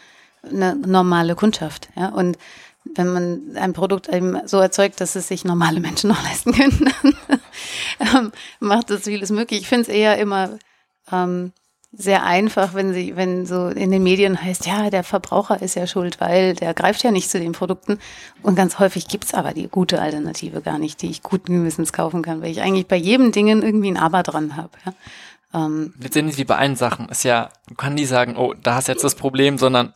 eine 0.43 0.75
normale 0.75 1.35
Kundschaft. 1.35 1.89
Ja? 1.95 2.09
Und 2.09 2.37
wenn 2.85 3.07
man 3.07 3.41
ein 3.55 3.73
Produkt 3.73 4.09
eben 4.09 4.45
so 4.47 4.59
erzeugt, 4.59 5.01
dass 5.01 5.15
es 5.15 5.27
sich 5.27 5.45
normale 5.45 5.79
Menschen 5.79 6.09
noch 6.09 6.23
leisten 6.23 6.53
können, 6.53 6.91
dann 7.99 8.15
ähm, 8.15 8.31
macht 8.59 8.89
das 8.89 9.03
vieles 9.03 9.31
möglich. 9.31 9.61
Ich 9.61 9.67
finde 9.67 9.83
es 9.83 9.87
eher 9.87 10.17
immer 10.17 10.57
ähm, 11.11 11.53
sehr 11.95 12.23
einfach, 12.23 12.73
wenn 12.73 12.91
sie, 12.91 13.15
wenn 13.15 13.45
so 13.45 13.67
in 13.67 13.91
den 13.91 14.01
Medien 14.01 14.41
heißt, 14.41 14.65
ja, 14.65 14.89
der 14.89 15.03
Verbraucher 15.03 15.61
ist 15.61 15.75
ja 15.75 15.85
schuld, 15.85 16.19
weil 16.19 16.55
der 16.55 16.73
greift 16.73 17.03
ja 17.03 17.11
nicht 17.11 17.29
zu 17.29 17.39
den 17.39 17.51
Produkten. 17.51 17.99
Und 18.41 18.55
ganz 18.55 18.79
häufig 18.79 19.07
gibt's 19.07 19.35
aber 19.35 19.53
die 19.53 19.67
gute 19.67 20.01
Alternative 20.01 20.61
gar 20.61 20.79
nicht, 20.79 21.03
die 21.03 21.11
ich 21.11 21.21
guten 21.21 21.53
Gewissens 21.59 21.93
kaufen 21.93 22.23
kann, 22.23 22.41
weil 22.41 22.49
ich 22.49 22.61
eigentlich 22.61 22.87
bei 22.87 22.95
jedem 22.95 23.31
Dingen 23.31 23.61
irgendwie 23.61 23.91
ein 23.91 23.97
Aber 23.97 24.23
dran 24.23 24.57
habe. 24.57 24.71
Ja. 24.85 24.93
Ähm, 25.65 25.93
Letztendlich 25.99 26.37
wie 26.39 26.45
bei 26.45 26.57
allen 26.57 26.75
Sachen 26.75 27.09
ist 27.09 27.23
ja, 27.23 27.49
du 27.67 27.75
kannst 27.75 27.95
nie 27.95 28.05
sagen, 28.05 28.37
oh, 28.37 28.55
da 28.55 28.73
hast 28.73 28.87
jetzt 28.87 29.03
das 29.03 29.13
Problem, 29.13 29.59
sondern 29.59 29.93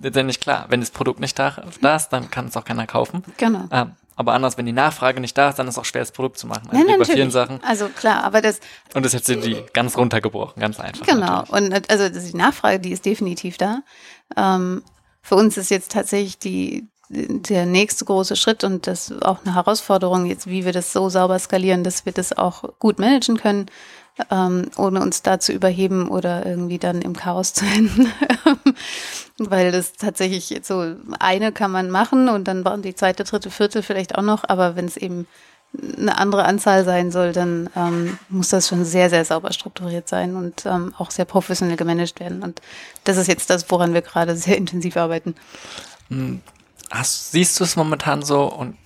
letztendlich 0.00 0.40
klar, 0.40 0.66
wenn 0.68 0.80
das 0.80 0.90
Produkt 0.90 1.20
nicht 1.20 1.38
da, 1.38 1.62
da 1.80 1.94
ist, 1.96 2.08
dann 2.08 2.28
kann 2.28 2.46
es 2.46 2.56
auch 2.56 2.64
keiner 2.64 2.88
kaufen. 2.88 3.22
Genau. 3.36 3.68
Ähm, 3.70 3.92
aber 4.16 4.32
anders, 4.32 4.56
wenn 4.56 4.64
die 4.64 4.72
Nachfrage 4.72 5.20
nicht 5.20 5.36
da 5.36 5.50
ist, 5.50 5.58
dann 5.58 5.68
ist 5.68 5.74
es 5.74 5.78
auch 5.78 5.84
schwer, 5.84 6.00
das 6.00 6.10
Produkt 6.10 6.38
zu 6.38 6.46
machen. 6.46 6.68
Also 6.70 6.88
ja, 6.88 6.96
bei 6.96 7.04
vielen 7.04 7.30
Sachen. 7.30 7.62
Also 7.62 7.88
klar, 7.88 8.24
aber 8.24 8.40
das. 8.40 8.60
Und 8.94 9.04
das 9.04 9.12
hätte 9.12 9.36
die 9.36 9.62
ganz 9.74 9.96
runtergebrochen, 9.96 10.58
ganz 10.60 10.80
einfach. 10.80 11.06
Genau. 11.06 11.44
Natürlich. 11.50 11.72
Und 11.74 11.90
also 11.90 12.08
die 12.08 12.36
Nachfrage, 12.36 12.80
die 12.80 12.92
ist 12.92 13.04
definitiv 13.04 13.58
da. 13.58 13.82
Ähm, 14.34 14.82
für 15.20 15.34
uns 15.34 15.58
ist 15.58 15.70
jetzt 15.70 15.92
tatsächlich 15.92 16.38
die, 16.38 16.88
der 17.10 17.66
nächste 17.66 18.06
große 18.06 18.36
Schritt 18.36 18.64
und 18.64 18.86
das 18.86 19.12
auch 19.20 19.44
eine 19.44 19.54
Herausforderung 19.54 20.24
jetzt, 20.24 20.48
wie 20.48 20.64
wir 20.64 20.72
das 20.72 20.92
so 20.92 21.10
sauber 21.10 21.38
skalieren, 21.38 21.84
dass 21.84 22.06
wir 22.06 22.12
das 22.12 22.32
auch 22.32 22.78
gut 22.78 22.98
managen 22.98 23.36
können, 23.36 23.66
ähm, 24.30 24.70
ohne 24.76 25.00
uns 25.00 25.22
da 25.22 25.38
zu 25.38 25.52
überheben 25.52 26.08
oder 26.08 26.46
irgendwie 26.46 26.78
dann 26.78 27.02
im 27.02 27.14
Chaos 27.14 27.52
zu 27.52 27.64
enden. 27.64 28.08
Weil 29.38 29.70
das 29.70 29.92
tatsächlich 29.92 30.58
so 30.62 30.96
eine 31.18 31.52
kann 31.52 31.70
man 31.70 31.90
machen 31.90 32.28
und 32.28 32.48
dann 32.48 32.64
waren 32.64 32.82
die 32.82 32.94
zweite, 32.94 33.24
dritte, 33.24 33.50
vierte 33.50 33.82
vielleicht 33.82 34.16
auch 34.16 34.22
noch, 34.22 34.44
aber 34.48 34.76
wenn 34.76 34.86
es 34.86 34.96
eben 34.96 35.26
eine 35.98 36.16
andere 36.16 36.44
Anzahl 36.44 36.84
sein 36.84 37.10
soll, 37.10 37.32
dann 37.32 37.68
ähm, 37.76 38.18
muss 38.30 38.48
das 38.48 38.68
schon 38.68 38.84
sehr, 38.84 39.10
sehr 39.10 39.24
sauber 39.24 39.52
strukturiert 39.52 40.08
sein 40.08 40.36
und 40.36 40.64
ähm, 40.64 40.94
auch 40.96 41.10
sehr 41.10 41.26
professionell 41.26 41.76
gemanagt 41.76 42.18
werden. 42.20 42.42
Und 42.42 42.62
das 43.04 43.18
ist 43.18 43.26
jetzt 43.26 43.50
das, 43.50 43.70
woran 43.70 43.92
wir 43.92 44.02
gerade 44.02 44.36
sehr 44.36 44.56
intensiv 44.56 44.96
arbeiten. 44.96 45.34
Hm, 46.08 46.40
hast, 46.90 47.32
siehst 47.32 47.60
du 47.60 47.64
es 47.64 47.76
momentan 47.76 48.22
so 48.22 48.44
und 48.44 48.76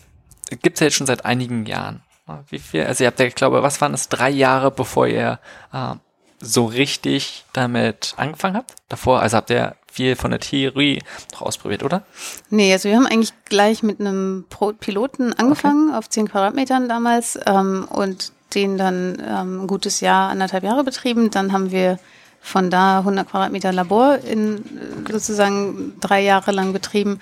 gibt 0.62 0.76
es 0.76 0.80
ja 0.80 0.86
jetzt 0.86 0.96
schon 0.96 1.06
seit 1.06 1.24
einigen 1.24 1.66
Jahren? 1.66 2.02
Wie 2.48 2.58
viel? 2.58 2.84
Also 2.84 3.04
ihr 3.04 3.08
habt 3.08 3.20
ja, 3.20 3.26
ich 3.26 3.34
glaube, 3.34 3.62
was 3.62 3.80
waren 3.80 3.94
es, 3.94 4.08
drei 4.08 4.30
Jahre, 4.30 4.70
bevor 4.70 5.06
ihr 5.06 5.38
äh, 5.72 5.94
so 6.40 6.64
richtig 6.66 7.44
damit 7.52 8.14
angefangen 8.16 8.56
habt? 8.56 8.74
Davor, 8.88 9.20
also 9.20 9.36
habt 9.36 9.50
ihr 9.50 9.76
viel 9.90 10.16
von 10.16 10.30
der 10.30 10.40
Theorie 10.40 11.02
noch 11.32 11.42
ausprobiert, 11.42 11.82
oder? 11.82 12.02
Nee, 12.48 12.72
also 12.72 12.88
wir 12.88 12.96
haben 12.96 13.06
eigentlich 13.06 13.32
gleich 13.46 13.82
mit 13.82 14.00
einem 14.00 14.46
Pro 14.48 14.72
Piloten 14.72 15.32
angefangen, 15.32 15.88
okay. 15.88 15.98
auf 15.98 16.08
zehn 16.08 16.28
Quadratmetern 16.28 16.88
damals, 16.88 17.38
ähm, 17.46 17.86
und 17.90 18.32
den 18.54 18.78
dann 18.78 19.22
ähm, 19.26 19.62
ein 19.62 19.66
gutes 19.66 20.00
Jahr, 20.00 20.30
anderthalb 20.30 20.64
Jahre 20.64 20.84
betrieben. 20.84 21.30
Dann 21.30 21.52
haben 21.52 21.70
wir 21.70 21.98
von 22.40 22.70
da 22.70 22.98
100 22.98 23.28
Quadratmeter 23.28 23.72
Labor 23.72 24.18
in 24.18 24.58
äh, 24.58 25.12
sozusagen 25.12 25.94
drei 26.00 26.22
Jahre 26.22 26.52
lang 26.52 26.72
betrieben 26.72 27.20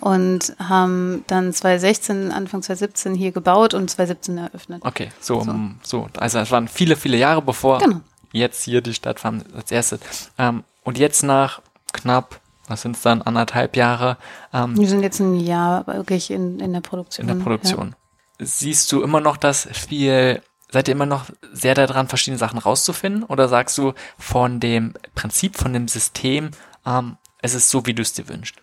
und 0.00 0.54
haben 0.58 1.24
dann 1.26 1.52
2016, 1.52 2.32
Anfang 2.32 2.62
2017 2.62 3.14
hier 3.14 3.32
gebaut 3.32 3.74
und 3.74 3.90
2017 3.90 4.38
eröffnet. 4.38 4.82
Okay, 4.84 5.10
so, 5.20 5.42
so. 5.42 5.54
so. 5.82 6.08
Also 6.18 6.38
es 6.38 6.50
waren 6.50 6.68
viele, 6.68 6.96
viele 6.96 7.16
Jahre 7.16 7.42
bevor 7.42 7.78
genau. 7.78 8.00
jetzt 8.32 8.64
hier 8.64 8.80
die 8.80 8.94
Stadtfarm 8.94 9.42
als 9.54 9.70
erstes. 9.70 10.00
Ähm, 10.38 10.64
und 10.82 10.98
jetzt 10.98 11.22
nach 11.22 11.60
knapp, 11.92 12.40
was 12.68 12.82
sind 12.82 12.96
es 12.96 13.02
dann, 13.02 13.22
anderthalb 13.22 13.76
Jahre? 13.76 14.16
Ähm, 14.52 14.76
Wir 14.76 14.88
sind 14.88 15.02
jetzt 15.02 15.20
ein 15.20 15.38
Jahr 15.38 15.86
wirklich 15.86 16.30
in, 16.30 16.60
in 16.60 16.72
der 16.72 16.80
Produktion. 16.80 17.28
In 17.28 17.36
der 17.36 17.42
Produktion. 17.42 17.94
Ja. 18.40 18.46
Siehst 18.46 18.90
du 18.92 19.02
immer 19.02 19.20
noch 19.20 19.36
das 19.36 19.68
viel 19.72 20.40
seid 20.72 20.88
ihr 20.88 20.92
immer 20.92 21.06
noch 21.06 21.26
sehr 21.52 21.74
daran, 21.74 22.08
verschiedene 22.08 22.38
Sachen 22.38 22.58
rauszufinden? 22.58 23.24
Oder 23.24 23.48
sagst 23.48 23.76
du 23.78 23.92
von 24.18 24.60
dem 24.60 24.94
Prinzip, 25.14 25.56
von 25.56 25.72
dem 25.72 25.88
System, 25.88 26.50
ähm, 26.86 27.16
es 27.42 27.54
ist 27.54 27.70
so, 27.70 27.86
wie 27.86 27.94
du 27.94 28.02
es 28.02 28.12
dir 28.12 28.28
wünschst? 28.28 28.56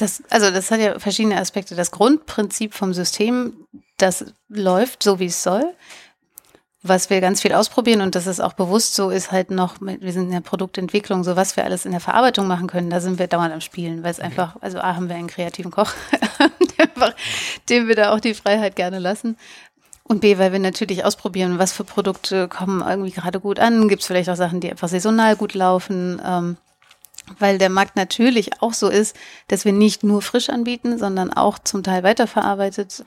Das, 0.00 0.22
also 0.30 0.50
das 0.50 0.70
hat 0.70 0.80
ja 0.80 0.98
verschiedene 0.98 1.36
Aspekte. 1.38 1.74
Das 1.74 1.90
Grundprinzip 1.90 2.72
vom 2.72 2.94
System, 2.94 3.66
das 3.98 4.24
läuft 4.48 5.02
so, 5.02 5.18
wie 5.18 5.26
es 5.26 5.42
soll. 5.42 5.74
Was 6.82 7.10
wir 7.10 7.20
ganz 7.20 7.42
viel 7.42 7.52
ausprobieren 7.52 8.00
und 8.00 8.14
das 8.14 8.26
ist 8.26 8.40
auch 8.40 8.54
bewusst 8.54 8.94
so, 8.94 9.10
ist 9.10 9.30
halt 9.30 9.50
noch, 9.50 9.82
mit, 9.82 10.00
wir 10.00 10.14
sind 10.14 10.24
in 10.24 10.30
der 10.30 10.40
Produktentwicklung, 10.40 11.22
so 11.22 11.36
was 11.36 11.54
wir 11.58 11.64
alles 11.64 11.84
in 11.84 11.90
der 11.90 12.00
Verarbeitung 12.00 12.46
machen 12.46 12.68
können, 12.68 12.88
da 12.88 13.00
sind 13.00 13.18
wir 13.18 13.26
dauernd 13.26 13.52
am 13.52 13.60
Spielen, 13.60 14.02
weil 14.02 14.12
es 14.12 14.20
einfach, 14.20 14.56
also 14.62 14.78
A, 14.78 14.96
haben 14.96 15.10
wir 15.10 15.16
einen 15.16 15.28
kreativen 15.28 15.70
Koch, 15.70 15.92
dem 17.68 17.86
wir 17.86 17.96
da 17.96 18.14
auch 18.14 18.20
die 18.20 18.32
Freiheit 18.32 18.76
gerne 18.76 19.00
lassen. 19.00 19.36
Und 20.04 20.22
B, 20.22 20.38
weil 20.38 20.52
wir 20.52 20.58
natürlich 20.60 21.04
ausprobieren, 21.04 21.58
was 21.58 21.74
für 21.74 21.84
Produkte 21.84 22.48
kommen 22.48 22.80
irgendwie 22.80 23.12
gerade 23.12 23.38
gut 23.38 23.60
an. 23.60 23.86
Gibt 23.86 24.00
es 24.00 24.06
vielleicht 24.06 24.30
auch 24.30 24.36
Sachen, 24.36 24.60
die 24.60 24.70
einfach 24.70 24.88
saisonal 24.88 25.36
gut 25.36 25.52
laufen. 25.52 26.22
Ähm, 26.24 26.56
weil 27.38 27.58
der 27.58 27.70
Markt 27.70 27.96
natürlich 27.96 28.62
auch 28.62 28.72
so 28.72 28.88
ist, 28.88 29.16
dass 29.48 29.64
wir 29.64 29.72
nicht 29.72 30.04
nur 30.04 30.22
frisch 30.22 30.50
anbieten, 30.50 30.98
sondern 30.98 31.32
auch 31.32 31.58
zum 31.58 31.82
Teil 31.82 32.02
weiterverarbeitet, 32.02 33.04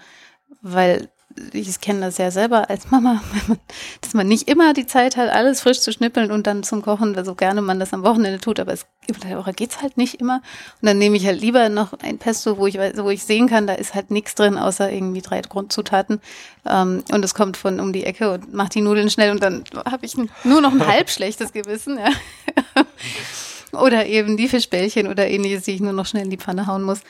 weil 0.62 1.10
ich 1.52 1.82
kenne 1.82 2.02
das 2.02 2.18
ja 2.18 2.32
selber 2.32 2.70
als 2.70 2.92
Mama, 2.92 3.22
dass 4.02 4.14
man 4.14 4.28
nicht 4.28 4.48
immer 4.48 4.74
die 4.74 4.86
Zeit 4.86 5.18
hat, 5.18 5.30
alles 5.30 5.62
frisch 5.62 5.82
zu 5.82 5.92
schnippeln 5.92 6.32
und 6.32 6.48
dann 6.48 6.64
zum 6.64 6.82
Kochen, 6.82 7.16
so 7.24 7.36
gerne 7.36 7.62
man 7.62 7.80
das 7.80 7.94
am 7.94 8.04
Wochenende 8.04 8.40
tut, 8.40 8.60
aber 8.60 8.74
es 8.74 8.86
unter 9.10 9.28
der 9.28 9.38
Woche 9.38 9.54
geht's 9.54 9.82
halt 9.82 9.98
nicht 9.98 10.16
immer. 10.16 10.42
Und 10.82 10.88
dann 10.88 10.98
nehme 10.98 11.18
ich 11.18 11.26
halt 11.26 11.42
lieber 11.42 11.70
noch 11.70 11.94
ein 12.00 12.20
Pesto, 12.20 12.58
wo 12.58 12.68
ich, 12.68 12.76
wo 12.76 13.10
ich 13.10 13.24
sehen 13.24 13.48
kann, 13.48 13.68
da 13.68 13.74
ist 13.74 13.96
halt 13.96 14.12
nichts 14.12 14.36
drin, 14.36 14.58
außer 14.58 14.92
irgendwie 14.92 15.22
drei 15.22 15.42
Grundzutaten. 15.42 16.22
Ähm, 16.66 17.04
und 17.12 17.26
es 17.26 17.34
kommt 17.34 17.58
von 17.58 17.80
um 17.80 17.92
die 17.92 18.06
Ecke 18.06 18.32
und 18.32 18.54
macht 18.54 18.76
die 18.76 18.82
Nudeln 18.82 19.10
schnell 19.10 19.32
und 19.32 19.44
dann 19.44 19.64
habe 19.86 20.06
ich 20.06 20.16
nur 20.44 20.62
noch 20.62 20.72
ein 20.72 20.88
halb 20.88 21.10
schlechtes 21.10 21.52
Gewissen. 21.52 21.98
Ja. 21.98 22.12
Oder 23.74 24.06
eben 24.06 24.38
die 24.38 24.48
Fischbällchen 24.48 25.08
oder 25.08 25.28
ähnliches, 25.28 25.64
die 25.64 25.72
ich 25.72 25.82
nur 25.82 25.94
noch 25.94 26.06
schnell 26.06 26.24
in 26.24 26.30
die 26.30 26.38
Pfanne 26.38 26.68
hauen 26.68 26.84
muss. 26.84 27.02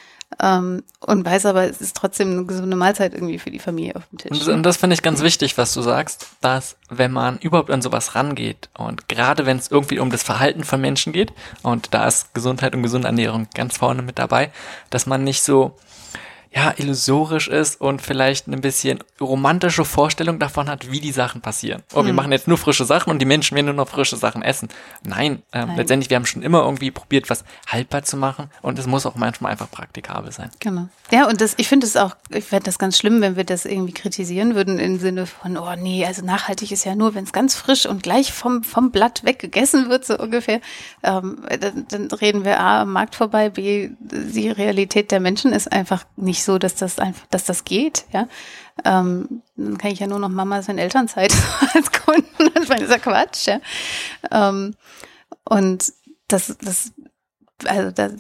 Ähm, 0.42 0.84
und 1.00 1.26
weiß 1.26 1.46
aber, 1.46 1.70
es 1.70 1.82
ist 1.82 1.96
trotzdem 1.96 2.32
eine 2.32 2.46
gesunde 2.46 2.76
Mahlzeit 2.76 3.14
irgendwie 3.14 3.38
für 3.38 3.52
die 3.52 3.60
Familie 3.60 3.96
auf 3.96 4.04
dem 4.10 4.18
Tisch. 4.18 4.32
Und, 4.32 4.54
und 4.54 4.64
das 4.64 4.78
finde 4.78 4.96
ich 4.96 5.02
ganz 5.02 5.22
wichtig, 5.22 5.58
was 5.58 5.74
du 5.74 5.82
sagst, 5.82 6.28
dass 6.42 6.76
wenn 6.90 7.12
man 7.12 7.38
überhaupt 7.38 7.70
an 7.70 7.82
sowas 7.82 8.16
rangeht 8.16 8.70
und 8.78 9.08
gerade 9.10 9.46
wenn 9.46 9.58
es 9.58 9.70
irgendwie 9.70 10.00
um 10.00 10.10
das 10.10 10.24
Verhalten 10.24 10.64
von 10.64 10.82
Menschen 10.82 11.14
geht 11.14 11.34
und 11.62 11.94
da 11.94 12.08
ist 12.08 12.34
Gesundheit 12.34 12.74
und 12.76 12.84
gesunde 12.84 13.08
Ernährung 13.08 13.48
ganz 13.54 13.78
vorne 13.78 14.02
mit 14.02 14.18
dabei, 14.18 14.52
dass 14.90 15.06
man 15.06 15.24
nicht 15.24 15.44
so 15.44 15.76
ja, 16.56 16.74
illusorisch 16.78 17.48
ist 17.48 17.82
und 17.82 18.02
vielleicht 18.02 18.48
ein 18.48 18.62
bisschen 18.62 19.00
romantische 19.20 19.86
Vorstellung 19.86 20.38
davon 20.38 20.70
hat, 20.70 20.92
wie 20.92 21.00
die 21.00 21.12
Sachen 21.12 21.42
passieren. 21.42 21.82
Oh, 21.94 22.00
hm. 22.00 22.08
wir 22.08 22.14
machen 22.14 22.32
jetzt 22.32 22.48
nur 22.48 22.58
frische 22.58 22.86
Sachen 22.86 23.10
und 23.10 23.20
die 23.20 23.26
Menschen 23.26 23.56
werden 23.56 23.66
nur 23.68 23.76
noch 23.76 23.88
frische 23.88 24.18
Sachen 24.18 24.44
essen. 24.44 24.70
Nein, 25.04 25.42
ähm, 25.52 25.70
Nein. 25.70 25.78
letztendlich, 25.78 26.12
wir 26.12 26.18
haben 26.18 26.28
schon 26.28 26.44
immer 26.44 26.64
irgendwie 26.64 26.92
probiert, 26.92 27.30
was 27.30 27.44
haltbar 27.68 28.04
zu 28.04 28.18
machen 28.18 28.52
und 28.62 28.78
es 28.78 28.86
muss 28.86 29.06
auch 29.08 29.16
manchmal 29.16 29.52
einfach 29.52 29.70
praktikabel 29.72 30.32
sein. 30.32 30.52
Genau. 30.60 30.88
Ja, 31.12 31.28
und 31.28 31.42
das, 31.42 31.56
ich 31.58 31.68
finde 31.68 31.88
es 31.88 31.98
auch, 31.98 32.16
ich 32.30 32.46
fände 32.46 32.66
das 32.66 32.78
ganz 32.78 32.98
schlimm, 32.98 33.22
wenn 33.22 33.36
wir 33.36 33.46
das 33.46 33.66
irgendwie 33.66 33.94
kritisieren 33.94 34.54
würden 34.54 34.78
im 34.78 35.00
Sinne 35.00 35.26
von, 35.26 35.58
oh 35.58 35.76
nee, 35.76 36.06
also 36.06 36.24
nachhaltig 36.24 36.72
ist 36.72 36.86
ja 36.86 36.94
nur, 36.94 37.16
wenn 37.16 37.24
es 37.24 37.34
ganz 37.34 37.56
frisch 37.56 37.88
und 37.88 38.04
gleich 38.04 38.32
vom, 38.32 38.64
vom 38.64 38.92
Blatt 38.92 39.24
weg 39.24 39.40
gegessen 39.40 39.90
wird, 39.90 40.06
so 40.06 40.18
ungefähr. 40.20 40.62
Ähm, 41.02 41.44
dann, 41.60 41.88
dann 41.90 42.12
reden 42.12 42.46
wir 42.46 42.60
A, 42.60 42.82
am 42.82 42.94
Markt 42.94 43.16
vorbei, 43.16 43.50
B, 43.50 43.90
die 44.00 44.50
Realität 44.50 45.12
der 45.12 45.20
Menschen 45.20 45.52
ist 45.52 45.72
einfach 45.72 46.06
nicht 46.16 46.43
so, 46.44 46.58
dass 46.58 46.76
das 46.76 47.00
einfach, 47.00 47.26
dass 47.28 47.46
das 47.46 47.64
geht, 47.64 48.06
ja. 48.12 48.28
Ähm, 48.84 49.44
dann 49.56 49.78
kann 49.78 49.92
ich 49.92 50.00
ja 50.00 50.08
nur 50.08 50.20
noch 50.20 50.30
Mama 50.30 50.60
in 50.60 50.78
Elternzeit 50.78 51.34
als 51.74 51.92
Kunden. 51.92 52.52
Das 52.56 52.82
ist 52.82 52.90
ja 52.90 52.98
Quatsch, 52.98 53.48
ja. 53.48 53.60
Ähm, 54.32 54.76
und 55.46 55.94
das, 56.28 56.58
das, 56.62 56.92
also 57.66 57.92
das, 57.92 58.14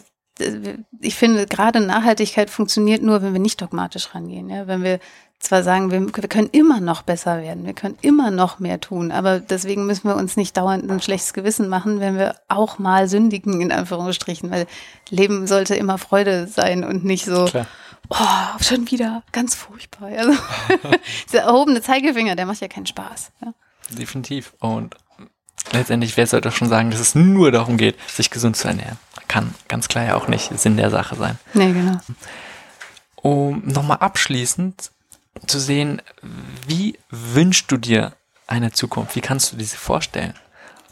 ich 1.00 1.16
finde, 1.16 1.46
gerade 1.46 1.80
Nachhaltigkeit 1.80 2.50
funktioniert 2.50 3.02
nur, 3.02 3.22
wenn 3.22 3.34
wir 3.34 3.40
nicht 3.40 3.62
dogmatisch 3.62 4.14
rangehen. 4.16 4.50
Ja? 4.50 4.68
Wenn 4.68 4.84
wir 4.84 5.00
zwar 5.40 5.62
sagen, 5.62 5.92
wir, 5.92 6.02
wir, 6.02 6.30
können 6.30 6.50
immer 6.52 6.80
noch 6.80 7.02
besser 7.02 7.42
werden, 7.42 7.66
wir 7.66 7.74
können 7.74 7.98
immer 8.02 8.32
noch 8.32 8.60
mehr 8.60 8.80
tun, 8.80 9.12
aber 9.12 9.40
deswegen 9.40 9.86
müssen 9.86 10.08
wir 10.08 10.16
uns 10.16 10.38
nicht 10.38 10.56
dauernd 10.56 10.90
ein 10.90 11.02
schlechtes 11.02 11.34
Gewissen 11.34 11.68
machen, 11.68 12.00
wenn 12.00 12.18
wir 12.18 12.36
auch 12.48 12.80
mal 12.80 13.10
sündigen, 13.10 13.60
in 13.60 13.72
Anführungsstrichen, 13.72 14.50
weil 14.50 14.68
Leben 15.10 15.46
sollte 15.46 15.76
immer 15.76 15.98
Freude 15.98 16.48
sein 16.48 16.86
und 16.86 17.04
nicht 17.04 17.26
so, 17.26 17.46
Klar 17.46 17.68
oh, 18.10 18.60
schon 18.62 18.90
wieder, 18.90 19.24
ganz 19.32 19.56
furchtbar. 19.56 20.10
Also, 20.10 20.34
dieser 21.28 21.44
erhobene 21.44 21.82
Zeigefinger, 21.82 22.36
der 22.36 22.46
macht 22.46 22.62
ja 22.62 22.68
keinen 22.68 22.86
Spaß. 22.86 23.32
Ja. 23.44 23.54
Definitiv. 23.90 24.54
Und 24.60 24.96
letztendlich, 25.72 26.18
wer 26.18 26.28
sollte 26.28 26.50
doch 26.50 26.56
schon 26.56 26.70
sagen, 26.70 26.92
dass 26.92 27.00
es 27.00 27.16
nur 27.16 27.52
darum 27.52 27.78
geht, 27.78 27.98
sich 28.10 28.30
gesund 28.30 28.56
zu 28.56 28.68
ernähren? 28.68 28.98
Kann 29.28 29.54
ganz 29.68 29.88
klar 29.88 30.06
ja 30.06 30.16
auch 30.16 30.28
nicht 30.28 30.58
Sinn 30.60 30.78
der 30.78 30.90
Sache 30.90 31.16
sein. 31.16 31.40
Nee, 31.54 31.72
genau. 31.72 32.00
Um 33.16 33.64
nochmal 33.66 33.98
abschließend 33.98 34.92
zu 35.48 35.60
sehen, 35.60 36.02
wie 36.68 37.00
wünschst 37.10 37.72
du 37.72 37.78
dir 37.78 38.14
eine 38.48 38.72
Zukunft? 38.72 39.16
Wie 39.16 39.22
kannst 39.22 39.52
du 39.52 39.58
diese 39.58 39.78
vorstellen? 39.78 40.34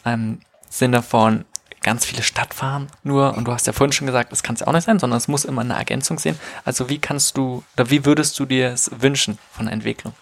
Im 0.05 0.39
Sinne 0.69 1.03
von, 1.03 1.45
ganz 1.81 2.05
viele 2.05 2.23
Stadtfahren 2.23 2.87
nur, 3.03 3.35
und 3.35 3.45
du 3.45 3.51
hast 3.51 3.67
ja 3.67 3.73
vorhin 3.73 3.91
schon 3.91 4.07
gesagt, 4.07 4.31
das 4.31 4.43
kann 4.43 4.55
es 4.55 4.61
ja 4.61 4.67
auch 4.67 4.73
nicht 4.73 4.85
sein, 4.85 4.99
sondern 4.99 5.17
es 5.17 5.27
muss 5.27 5.45
immer 5.45 5.61
eine 5.61 5.73
Ergänzung 5.73 6.19
sehen. 6.19 6.39
Also 6.63 6.89
wie 6.89 6.99
kannst 6.99 7.37
du, 7.37 7.63
oder 7.75 7.89
wie 7.89 8.05
würdest 8.05 8.39
du 8.39 8.45
dir 8.45 8.69
es 8.69 8.91
wünschen 9.01 9.39
von 9.51 9.65
der 9.65 9.73
Entwicklung? 9.73 10.13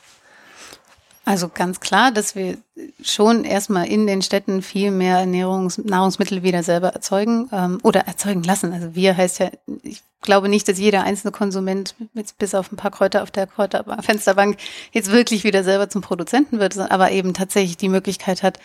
Also 1.26 1.48
ganz 1.48 1.80
klar, 1.80 2.12
dass 2.12 2.34
wir 2.34 2.58
schon 3.04 3.44
erstmal 3.44 3.88
in 3.88 4.08
den 4.08 4.24
Städten 4.24 4.64
viel 4.64 4.90
mehr 4.90 5.20
Ernährungs 5.20 5.78
Nahrungsmittel 5.78 6.42
wieder 6.42 6.64
selber 6.64 6.90
erzeugen 6.90 7.48
ähm, 7.52 7.78
oder 7.84 8.08
erzeugen 8.08 8.42
lassen. 8.42 8.74
Also 8.74 8.96
wir 8.96 9.16
heißt 9.16 9.38
ja, 9.38 9.52
ich 9.84 10.02
glaube 10.22 10.50
nicht, 10.50 10.68
dass 10.68 10.80
jeder 10.80 11.04
einzelne 11.04 11.32
Konsument 11.32 11.94
mit, 12.14 12.36
bis 12.40 12.56
auf 12.56 12.72
ein 12.72 12.78
paar 12.78 12.90
Kräuter 12.90 13.22
auf 13.22 13.30
der 13.30 13.46
Kräuterfensterbank 13.46 14.58
jetzt 14.92 15.12
wirklich 15.12 15.44
wieder 15.44 15.64
selber 15.64 15.88
zum 15.88 16.02
Produzenten 16.02 16.60
wird, 16.60 16.76
aber 16.80 17.12
eben 17.12 17.36
tatsächlich 17.36 17.78
die 17.78 17.90
Möglichkeit 17.90 18.42
hat, 18.42 18.58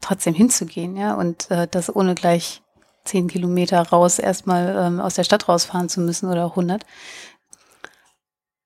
trotzdem 0.00 0.34
hinzugehen, 0.34 0.96
ja, 0.96 1.14
und 1.14 1.50
äh, 1.50 1.66
das 1.70 1.94
ohne 1.94 2.14
gleich 2.14 2.62
zehn 3.04 3.28
Kilometer 3.28 3.80
raus 3.80 4.18
erstmal 4.18 4.76
ähm, 4.78 5.00
aus 5.00 5.14
der 5.14 5.24
Stadt 5.24 5.48
rausfahren 5.48 5.88
zu 5.88 6.00
müssen 6.00 6.28
oder 6.28 6.44
auch 6.44 6.52
100. 6.52 6.84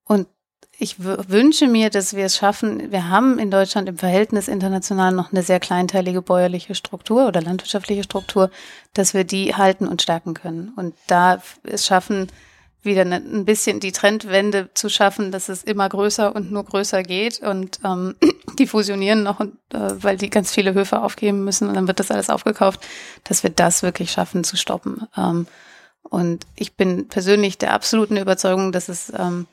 Und 0.05 0.27
ich 0.83 0.97
wünsche 0.99 1.67
mir, 1.67 1.91
dass 1.91 2.15
wir 2.17 2.25
es 2.25 2.37
schaffen. 2.37 2.91
Wir 2.91 3.11
haben 3.11 3.39
in 3.39 3.51
Deutschland 3.51 3.87
im 3.87 3.99
Verhältnis 3.99 4.49
international 4.49 5.13
noch 5.13 5.31
eine 5.31 5.43
sehr 5.43 5.61
kleinteilige 5.61 6.23
bäuerliche 6.23 6.75
Struktur 6.75 7.29
oder 7.29 7.43
landwirtschaftliche 7.43 8.03
Struktur, 8.03 8.51
dass 8.95 9.13
wir 9.13 9.25
die 9.25 9.55
halten 9.55 9.87
und 9.87 10.01
stärken 10.01 10.33
können. 10.33 10.73
Und 10.77 10.95
da 11.07 11.43
es 11.65 11.85
schaffen, 11.85 12.29
wieder 12.83 13.05
ne, 13.05 13.17
ein 13.17 13.45
bisschen 13.45 13.81
die 13.81 13.93
Trendwende 13.93 14.71
zu 14.75 14.89
schaffen, 14.89 15.33
dass 15.33 15.49
es 15.49 15.63
immer 15.63 15.89
größer 15.89 16.35
und 16.35 16.51
nur 16.51 16.65
größer 16.65 17.03
geht 17.03 17.41
und 17.41 17.81
ähm, 17.85 18.15
die 18.59 18.67
fusionieren 18.67 19.23
noch, 19.23 19.41
und, 19.41 19.55
äh, 19.73 20.03
weil 20.03 20.17
die 20.17 20.31
ganz 20.31 20.53
viele 20.53 20.75
Höfe 20.75 21.03
aufgeben 21.03 21.45
müssen 21.45 21.69
und 21.69 21.75
dann 21.75 21.89
wird 21.89 22.01
das 22.01 22.11
alles 22.11 22.31
aufgekauft, 22.31 22.81
dass 23.25 23.43
wir 23.43 23.51
das 23.51 23.83
wirklich 23.83 24.11
schaffen 24.11 24.45
zu 24.45 24.57
stoppen. 24.57 25.07
Ähm, 25.17 25.47
und 26.03 26.47
ich 26.57 26.75
bin 26.75 27.09
persönlich 27.09 27.59
der 27.59 27.75
absoluten 27.75 28.17
Überzeugung, 28.17 28.73
dass 28.73 28.89
es 28.89 29.13
ähm, 29.17 29.47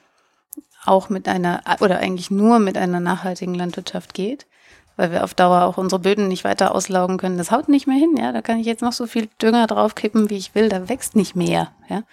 auch 0.86 1.10
mit 1.10 1.28
einer 1.28 1.62
oder 1.82 2.00
eigentlich 2.00 2.32
nur 2.32 2.60
mit 2.60 2.78
einer 2.78 3.00
nachhaltigen 3.00 3.54
Landwirtschaft 3.54 4.14
geht, 4.14 4.48
weil 4.96 5.12
wir 5.12 5.24
auf 5.24 5.34
Dauer 5.34 5.64
auch 5.64 5.78
unsere 5.78 6.00
Böden 6.00 6.30
nicht 6.30 6.46
weiter 6.46 6.74
auslaugen 6.74 7.18
können. 7.18 7.38
Das 7.38 7.52
haut 7.52 7.68
nicht 7.68 7.88
mehr 7.88 7.98
hin, 7.98 8.16
ja. 8.18 8.32
Da 8.32 8.42
kann 8.42 8.60
ich 8.60 8.66
jetzt 8.66 8.82
noch 8.82 8.94
so 8.94 9.06
viel 9.06 9.28
Dünger 9.42 9.68
draufkippen, 9.68 10.30
wie 10.30 10.38
ich 10.38 10.56
will, 10.56 10.70
da 10.70 10.88
wächst 10.88 11.16
nicht 11.16 11.36
mehr, 11.36 11.72
ja. 11.90 12.04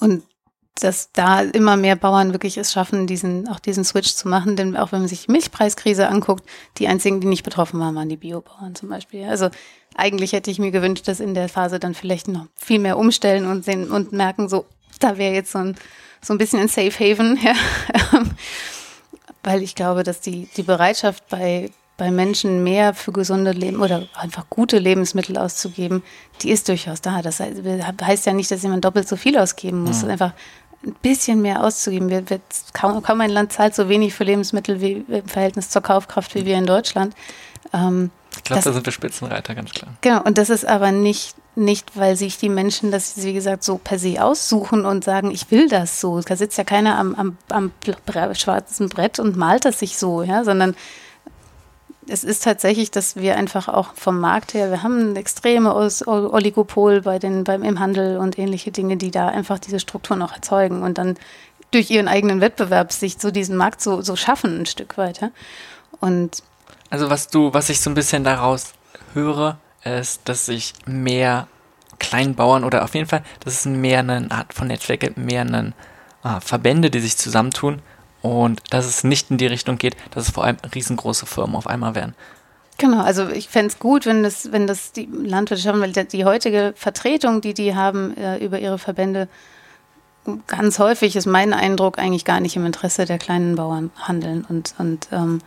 Und 0.00 0.22
dass 0.82 1.10
da 1.12 1.40
immer 1.40 1.76
mehr 1.76 1.96
Bauern 1.96 2.32
wirklich 2.32 2.56
es 2.56 2.72
schaffen, 2.72 3.06
diesen, 3.06 3.48
auch 3.48 3.58
diesen 3.58 3.84
Switch 3.84 4.14
zu 4.14 4.28
machen. 4.28 4.56
Denn 4.56 4.76
auch 4.76 4.92
wenn 4.92 5.00
man 5.00 5.08
sich 5.08 5.28
Milchpreiskrise 5.28 6.08
anguckt, 6.08 6.44
die 6.78 6.88
einzigen, 6.88 7.20
die 7.20 7.26
nicht 7.26 7.42
betroffen 7.42 7.80
waren, 7.80 7.94
waren 7.94 8.08
die 8.08 8.16
Biobauern 8.16 8.74
zum 8.74 8.88
Beispiel. 8.88 9.24
Also 9.24 9.50
eigentlich 9.96 10.32
hätte 10.32 10.50
ich 10.50 10.58
mir 10.58 10.70
gewünscht, 10.70 11.08
dass 11.08 11.20
in 11.20 11.34
der 11.34 11.48
Phase 11.48 11.80
dann 11.80 11.94
vielleicht 11.94 12.28
noch 12.28 12.46
viel 12.54 12.78
mehr 12.78 12.98
umstellen 12.98 13.46
und 13.46 13.64
sehen 13.64 13.90
und 13.90 14.12
merken, 14.12 14.48
so, 14.48 14.66
da 15.00 15.18
wäre 15.18 15.34
jetzt 15.34 15.52
so 15.52 15.58
ein, 15.58 15.76
so 16.22 16.34
ein 16.34 16.38
bisschen 16.38 16.60
ein 16.60 16.68
Safe 16.68 16.92
Haven, 16.92 17.38
ja. 17.42 17.54
Weil 19.42 19.62
ich 19.62 19.74
glaube, 19.74 20.02
dass 20.02 20.20
die, 20.20 20.48
die 20.56 20.62
Bereitschaft 20.62 21.28
bei, 21.28 21.70
bei 21.98 22.10
Menschen 22.10 22.62
mehr 22.62 22.94
für 22.94 23.12
gesunde 23.12 23.50
Leben 23.50 23.82
oder 23.82 24.06
einfach 24.14 24.46
gute 24.48 24.78
Lebensmittel 24.78 25.36
auszugeben, 25.36 26.02
die 26.40 26.50
ist 26.50 26.68
durchaus 26.68 27.02
da. 27.02 27.20
Das 27.20 27.40
heißt 27.40 28.24
ja 28.24 28.32
nicht, 28.32 28.50
dass 28.50 28.62
jemand 28.62 28.84
doppelt 28.84 29.06
so 29.06 29.16
viel 29.16 29.36
ausgeben 29.36 29.82
muss. 29.82 30.02
Mhm. 30.02 30.10
Einfach 30.10 30.32
ein 30.86 30.94
bisschen 31.02 31.42
mehr 31.42 31.62
auszugeben. 31.62 32.08
Wir, 32.08 32.30
wir, 32.30 32.40
kaum, 32.72 33.02
kaum 33.02 33.20
ein 33.20 33.30
Land 33.30 33.52
zahlt 33.52 33.74
so 33.74 33.88
wenig 33.88 34.14
für 34.14 34.22
Lebensmittel 34.24 34.80
wie 34.80 35.04
im 35.08 35.26
Verhältnis 35.26 35.70
zur 35.70 35.82
Kaufkraft 35.82 36.36
wie 36.36 36.46
wir 36.46 36.56
in 36.56 36.66
Deutschland. 36.66 37.14
Ähm, 37.74 38.10
ich 38.36 38.44
glaube, 38.44 38.62
da 38.62 38.72
sind 38.72 38.86
wir 38.86 38.92
Spitzenreiter, 38.92 39.56
ganz 39.56 39.72
klar. 39.72 39.92
Genau, 40.00 40.22
und 40.22 40.38
das 40.38 40.50
ist 40.50 40.64
aber 40.64 40.92
nicht, 40.92 41.34
nicht, 41.56 41.96
weil 41.96 42.14
sich 42.14 42.38
die 42.38 42.48
Menschen 42.48 42.92
das, 42.92 43.20
wie 43.24 43.32
gesagt, 43.32 43.64
so 43.64 43.78
per 43.78 43.98
se 43.98 44.22
aussuchen 44.22 44.84
und 44.84 45.02
sagen, 45.02 45.32
ich 45.32 45.50
will 45.50 45.68
das 45.68 46.00
so. 46.00 46.20
Da 46.20 46.36
sitzt 46.36 46.56
ja 46.56 46.62
keiner 46.62 46.96
am, 46.96 47.16
am, 47.16 47.36
am 47.48 47.72
schwarzen 48.34 48.88
Brett 48.88 49.18
und 49.18 49.36
malt 49.36 49.64
das 49.64 49.80
sich 49.80 49.98
so, 49.98 50.22
ja, 50.22 50.44
sondern 50.44 50.76
es 52.08 52.24
ist 52.24 52.42
tatsächlich, 52.44 52.90
dass 52.90 53.16
wir 53.16 53.36
einfach 53.36 53.68
auch 53.68 53.94
vom 53.94 54.20
Markt 54.20 54.54
her, 54.54 54.70
wir 54.70 54.82
haben 54.82 55.12
ein 55.12 55.16
extremes 55.16 56.06
Oligopol 56.06 57.02
bei 57.02 57.18
den, 57.18 57.44
beim, 57.44 57.62
im 57.62 57.80
Handel 57.80 58.18
und 58.18 58.38
ähnliche 58.38 58.70
Dinge, 58.70 58.96
die 58.96 59.10
da 59.10 59.28
einfach 59.28 59.58
diese 59.58 59.80
Struktur 59.80 60.16
noch 60.16 60.32
erzeugen 60.32 60.82
und 60.82 60.98
dann 60.98 61.16
durch 61.70 61.90
ihren 61.90 62.08
eigenen 62.08 62.40
Wettbewerb 62.40 62.92
sich 62.92 63.16
so 63.18 63.30
diesen 63.30 63.56
Markt 63.56 63.82
so, 63.82 64.00
so 64.00 64.16
schaffen 64.16 64.60
ein 64.60 64.66
Stück 64.66 64.96
weiter. 64.96 65.30
Und 66.00 66.42
also 66.90 67.10
was 67.10 67.28
du, 67.28 67.52
was 67.52 67.68
ich 67.68 67.80
so 67.80 67.90
ein 67.90 67.94
bisschen 67.94 68.24
daraus 68.24 68.72
höre, 69.12 69.58
ist, 69.84 70.22
dass 70.28 70.46
sich 70.46 70.72
mehr 70.86 71.46
Kleinbauern 71.98 72.64
oder 72.64 72.84
auf 72.84 72.94
jeden 72.94 73.08
Fall, 73.08 73.22
dass 73.40 73.54
es 73.54 73.64
mehr 73.66 74.00
eine 74.00 74.30
Art 74.30 74.54
von 74.54 74.68
Netzwerk 74.68 75.00
gibt, 75.00 75.18
mehr 75.18 75.42
einen, 75.42 75.74
ah, 76.22 76.40
Verbände, 76.40 76.90
die 76.90 77.00
sich 77.00 77.16
zusammentun 77.16 77.82
und 78.22 78.60
dass 78.70 78.86
es 78.86 79.04
nicht 79.04 79.30
in 79.30 79.38
die 79.38 79.46
Richtung 79.46 79.78
geht, 79.78 79.96
dass 80.10 80.24
es 80.28 80.30
vor 80.30 80.44
allem 80.44 80.56
riesengroße 80.74 81.26
Firmen 81.26 81.56
auf 81.56 81.66
einmal 81.66 81.94
werden. 81.94 82.14
Genau, 82.78 83.02
also 83.02 83.28
ich 83.28 83.48
fände 83.48 83.68
es 83.68 83.80
gut, 83.80 84.06
wenn 84.06 84.22
das, 84.22 84.52
wenn 84.52 84.68
das 84.68 84.92
die 84.92 85.08
Landwirte 85.12 85.68
haben, 85.68 85.80
weil 85.80 85.92
die 85.92 86.24
heutige 86.24 86.72
Vertretung, 86.76 87.40
die 87.40 87.54
die 87.54 87.74
haben 87.74 88.16
äh, 88.16 88.38
über 88.38 88.60
ihre 88.60 88.78
Verbände, 88.78 89.28
ganz 90.46 90.78
häufig 90.78 91.16
ist 91.16 91.26
mein 91.26 91.52
Eindruck 91.52 91.98
eigentlich 91.98 92.24
gar 92.24 92.40
nicht 92.40 92.54
im 92.54 92.66
Interesse 92.66 93.04
der 93.04 93.18
kleinen 93.18 93.56
Bauern 93.56 93.90
handeln 93.96 94.44
und, 94.48 94.74
und 94.78 95.08
ähm, 95.10 95.40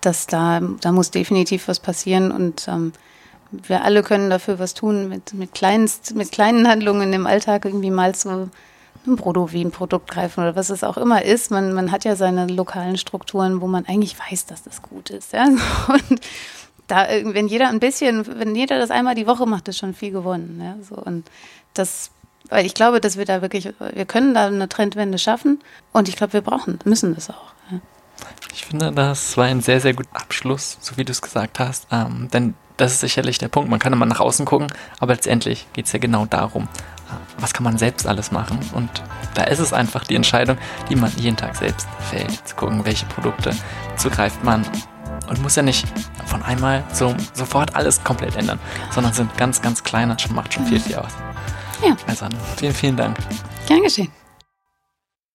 dass 0.00 0.26
da, 0.26 0.60
da 0.80 0.92
muss 0.92 1.10
definitiv 1.10 1.68
was 1.68 1.80
passieren 1.80 2.30
und 2.30 2.68
ähm, 2.68 2.92
wir 3.50 3.84
alle 3.84 4.02
können 4.02 4.30
dafür 4.30 4.58
was 4.58 4.74
tun, 4.74 5.08
mit, 5.08 5.34
mit, 5.34 5.54
kleinst, 5.54 6.14
mit 6.14 6.32
kleinen 6.32 6.68
Handlungen 6.68 7.12
im 7.12 7.26
Alltag 7.26 7.64
irgendwie 7.64 7.90
mal 7.90 8.14
zu 8.14 8.50
ein 9.06 9.16
Brodowin-Produkt 9.16 10.10
greifen 10.10 10.40
oder 10.40 10.56
was 10.56 10.70
es 10.70 10.84
auch 10.84 10.96
immer 10.96 11.24
ist. 11.24 11.50
Man, 11.50 11.72
man 11.72 11.90
hat 11.90 12.04
ja 12.04 12.16
seine 12.16 12.46
lokalen 12.46 12.96
Strukturen, 12.96 13.60
wo 13.60 13.66
man 13.66 13.86
eigentlich 13.86 14.16
weiß, 14.18 14.46
dass 14.46 14.62
das 14.62 14.82
gut 14.82 15.10
ist. 15.10 15.32
Ja? 15.32 15.44
Und 15.88 16.20
da, 16.86 17.06
wenn 17.08 17.48
jeder 17.48 17.68
ein 17.68 17.80
bisschen, 17.80 18.26
wenn 18.38 18.54
jeder 18.54 18.78
das 18.78 18.90
einmal 18.90 19.14
die 19.14 19.26
Woche 19.26 19.46
macht, 19.46 19.68
ist 19.68 19.78
schon 19.78 19.94
viel 19.94 20.10
gewonnen. 20.10 20.60
Ja? 20.62 20.76
So, 20.84 20.96
und 21.00 21.24
das, 21.74 22.10
weil 22.48 22.66
ich 22.66 22.74
glaube, 22.74 23.00
dass 23.00 23.16
wir 23.16 23.24
da 23.24 23.40
wirklich, 23.40 23.72
wir 23.94 24.04
können 24.04 24.34
da 24.34 24.46
eine 24.46 24.68
Trendwende 24.68 25.18
schaffen 25.18 25.60
und 25.92 26.08
ich 26.08 26.16
glaube, 26.16 26.34
wir 26.34 26.42
brauchen, 26.42 26.78
müssen 26.84 27.14
das 27.14 27.30
auch. 27.30 27.52
Ich 28.52 28.66
finde, 28.66 28.92
das 28.92 29.36
war 29.36 29.46
ein 29.46 29.60
sehr, 29.62 29.80
sehr 29.80 29.94
guter 29.94 30.14
Abschluss, 30.14 30.76
so 30.80 30.96
wie 30.96 31.04
du 31.04 31.12
es 31.12 31.22
gesagt 31.22 31.58
hast. 31.58 31.86
Ähm, 31.90 32.28
denn 32.32 32.54
das 32.76 32.92
ist 32.92 33.00
sicherlich 33.00 33.38
der 33.38 33.48
Punkt. 33.48 33.70
Man 33.70 33.78
kann 33.78 33.92
immer 33.92 34.06
nach 34.06 34.20
außen 34.20 34.44
gucken, 34.44 34.68
aber 34.98 35.14
letztendlich 35.14 35.66
geht 35.72 35.86
es 35.86 35.92
ja 35.92 35.98
genau 35.98 36.26
darum, 36.26 36.68
was 37.38 37.52
kann 37.52 37.64
man 37.64 37.78
selbst 37.78 38.06
alles 38.06 38.30
machen? 38.30 38.58
Und 38.72 38.90
da 39.34 39.44
ist 39.44 39.58
es 39.58 39.72
einfach 39.72 40.04
die 40.04 40.14
Entscheidung, 40.14 40.58
die 40.88 40.96
man 40.96 41.12
jeden 41.16 41.36
Tag 41.36 41.56
selbst 41.56 41.88
fällt, 42.10 42.46
zu 42.46 42.54
gucken, 42.54 42.84
welche 42.84 43.06
Produkte 43.06 43.54
zugreift 43.96 44.42
man 44.44 44.64
und 45.28 45.42
muss 45.42 45.56
ja 45.56 45.62
nicht 45.62 45.86
von 46.26 46.42
einmal 46.42 46.84
so 46.92 47.14
sofort 47.32 47.74
alles 47.74 48.02
komplett 48.04 48.36
ändern, 48.36 48.58
sondern 48.90 49.12
sind 49.12 49.36
ganz, 49.36 49.62
ganz 49.62 49.82
kleine, 49.82 50.16
macht 50.34 50.54
schon 50.54 50.66
viel, 50.66 50.80
viel 50.80 50.96
aus. 50.96 51.12
Ja. 51.84 51.96
Also 52.06 52.26
vielen, 52.56 52.74
vielen 52.74 52.96
Dank. 52.96 53.16
Gern 53.66 53.82
geschehen. 53.82 54.08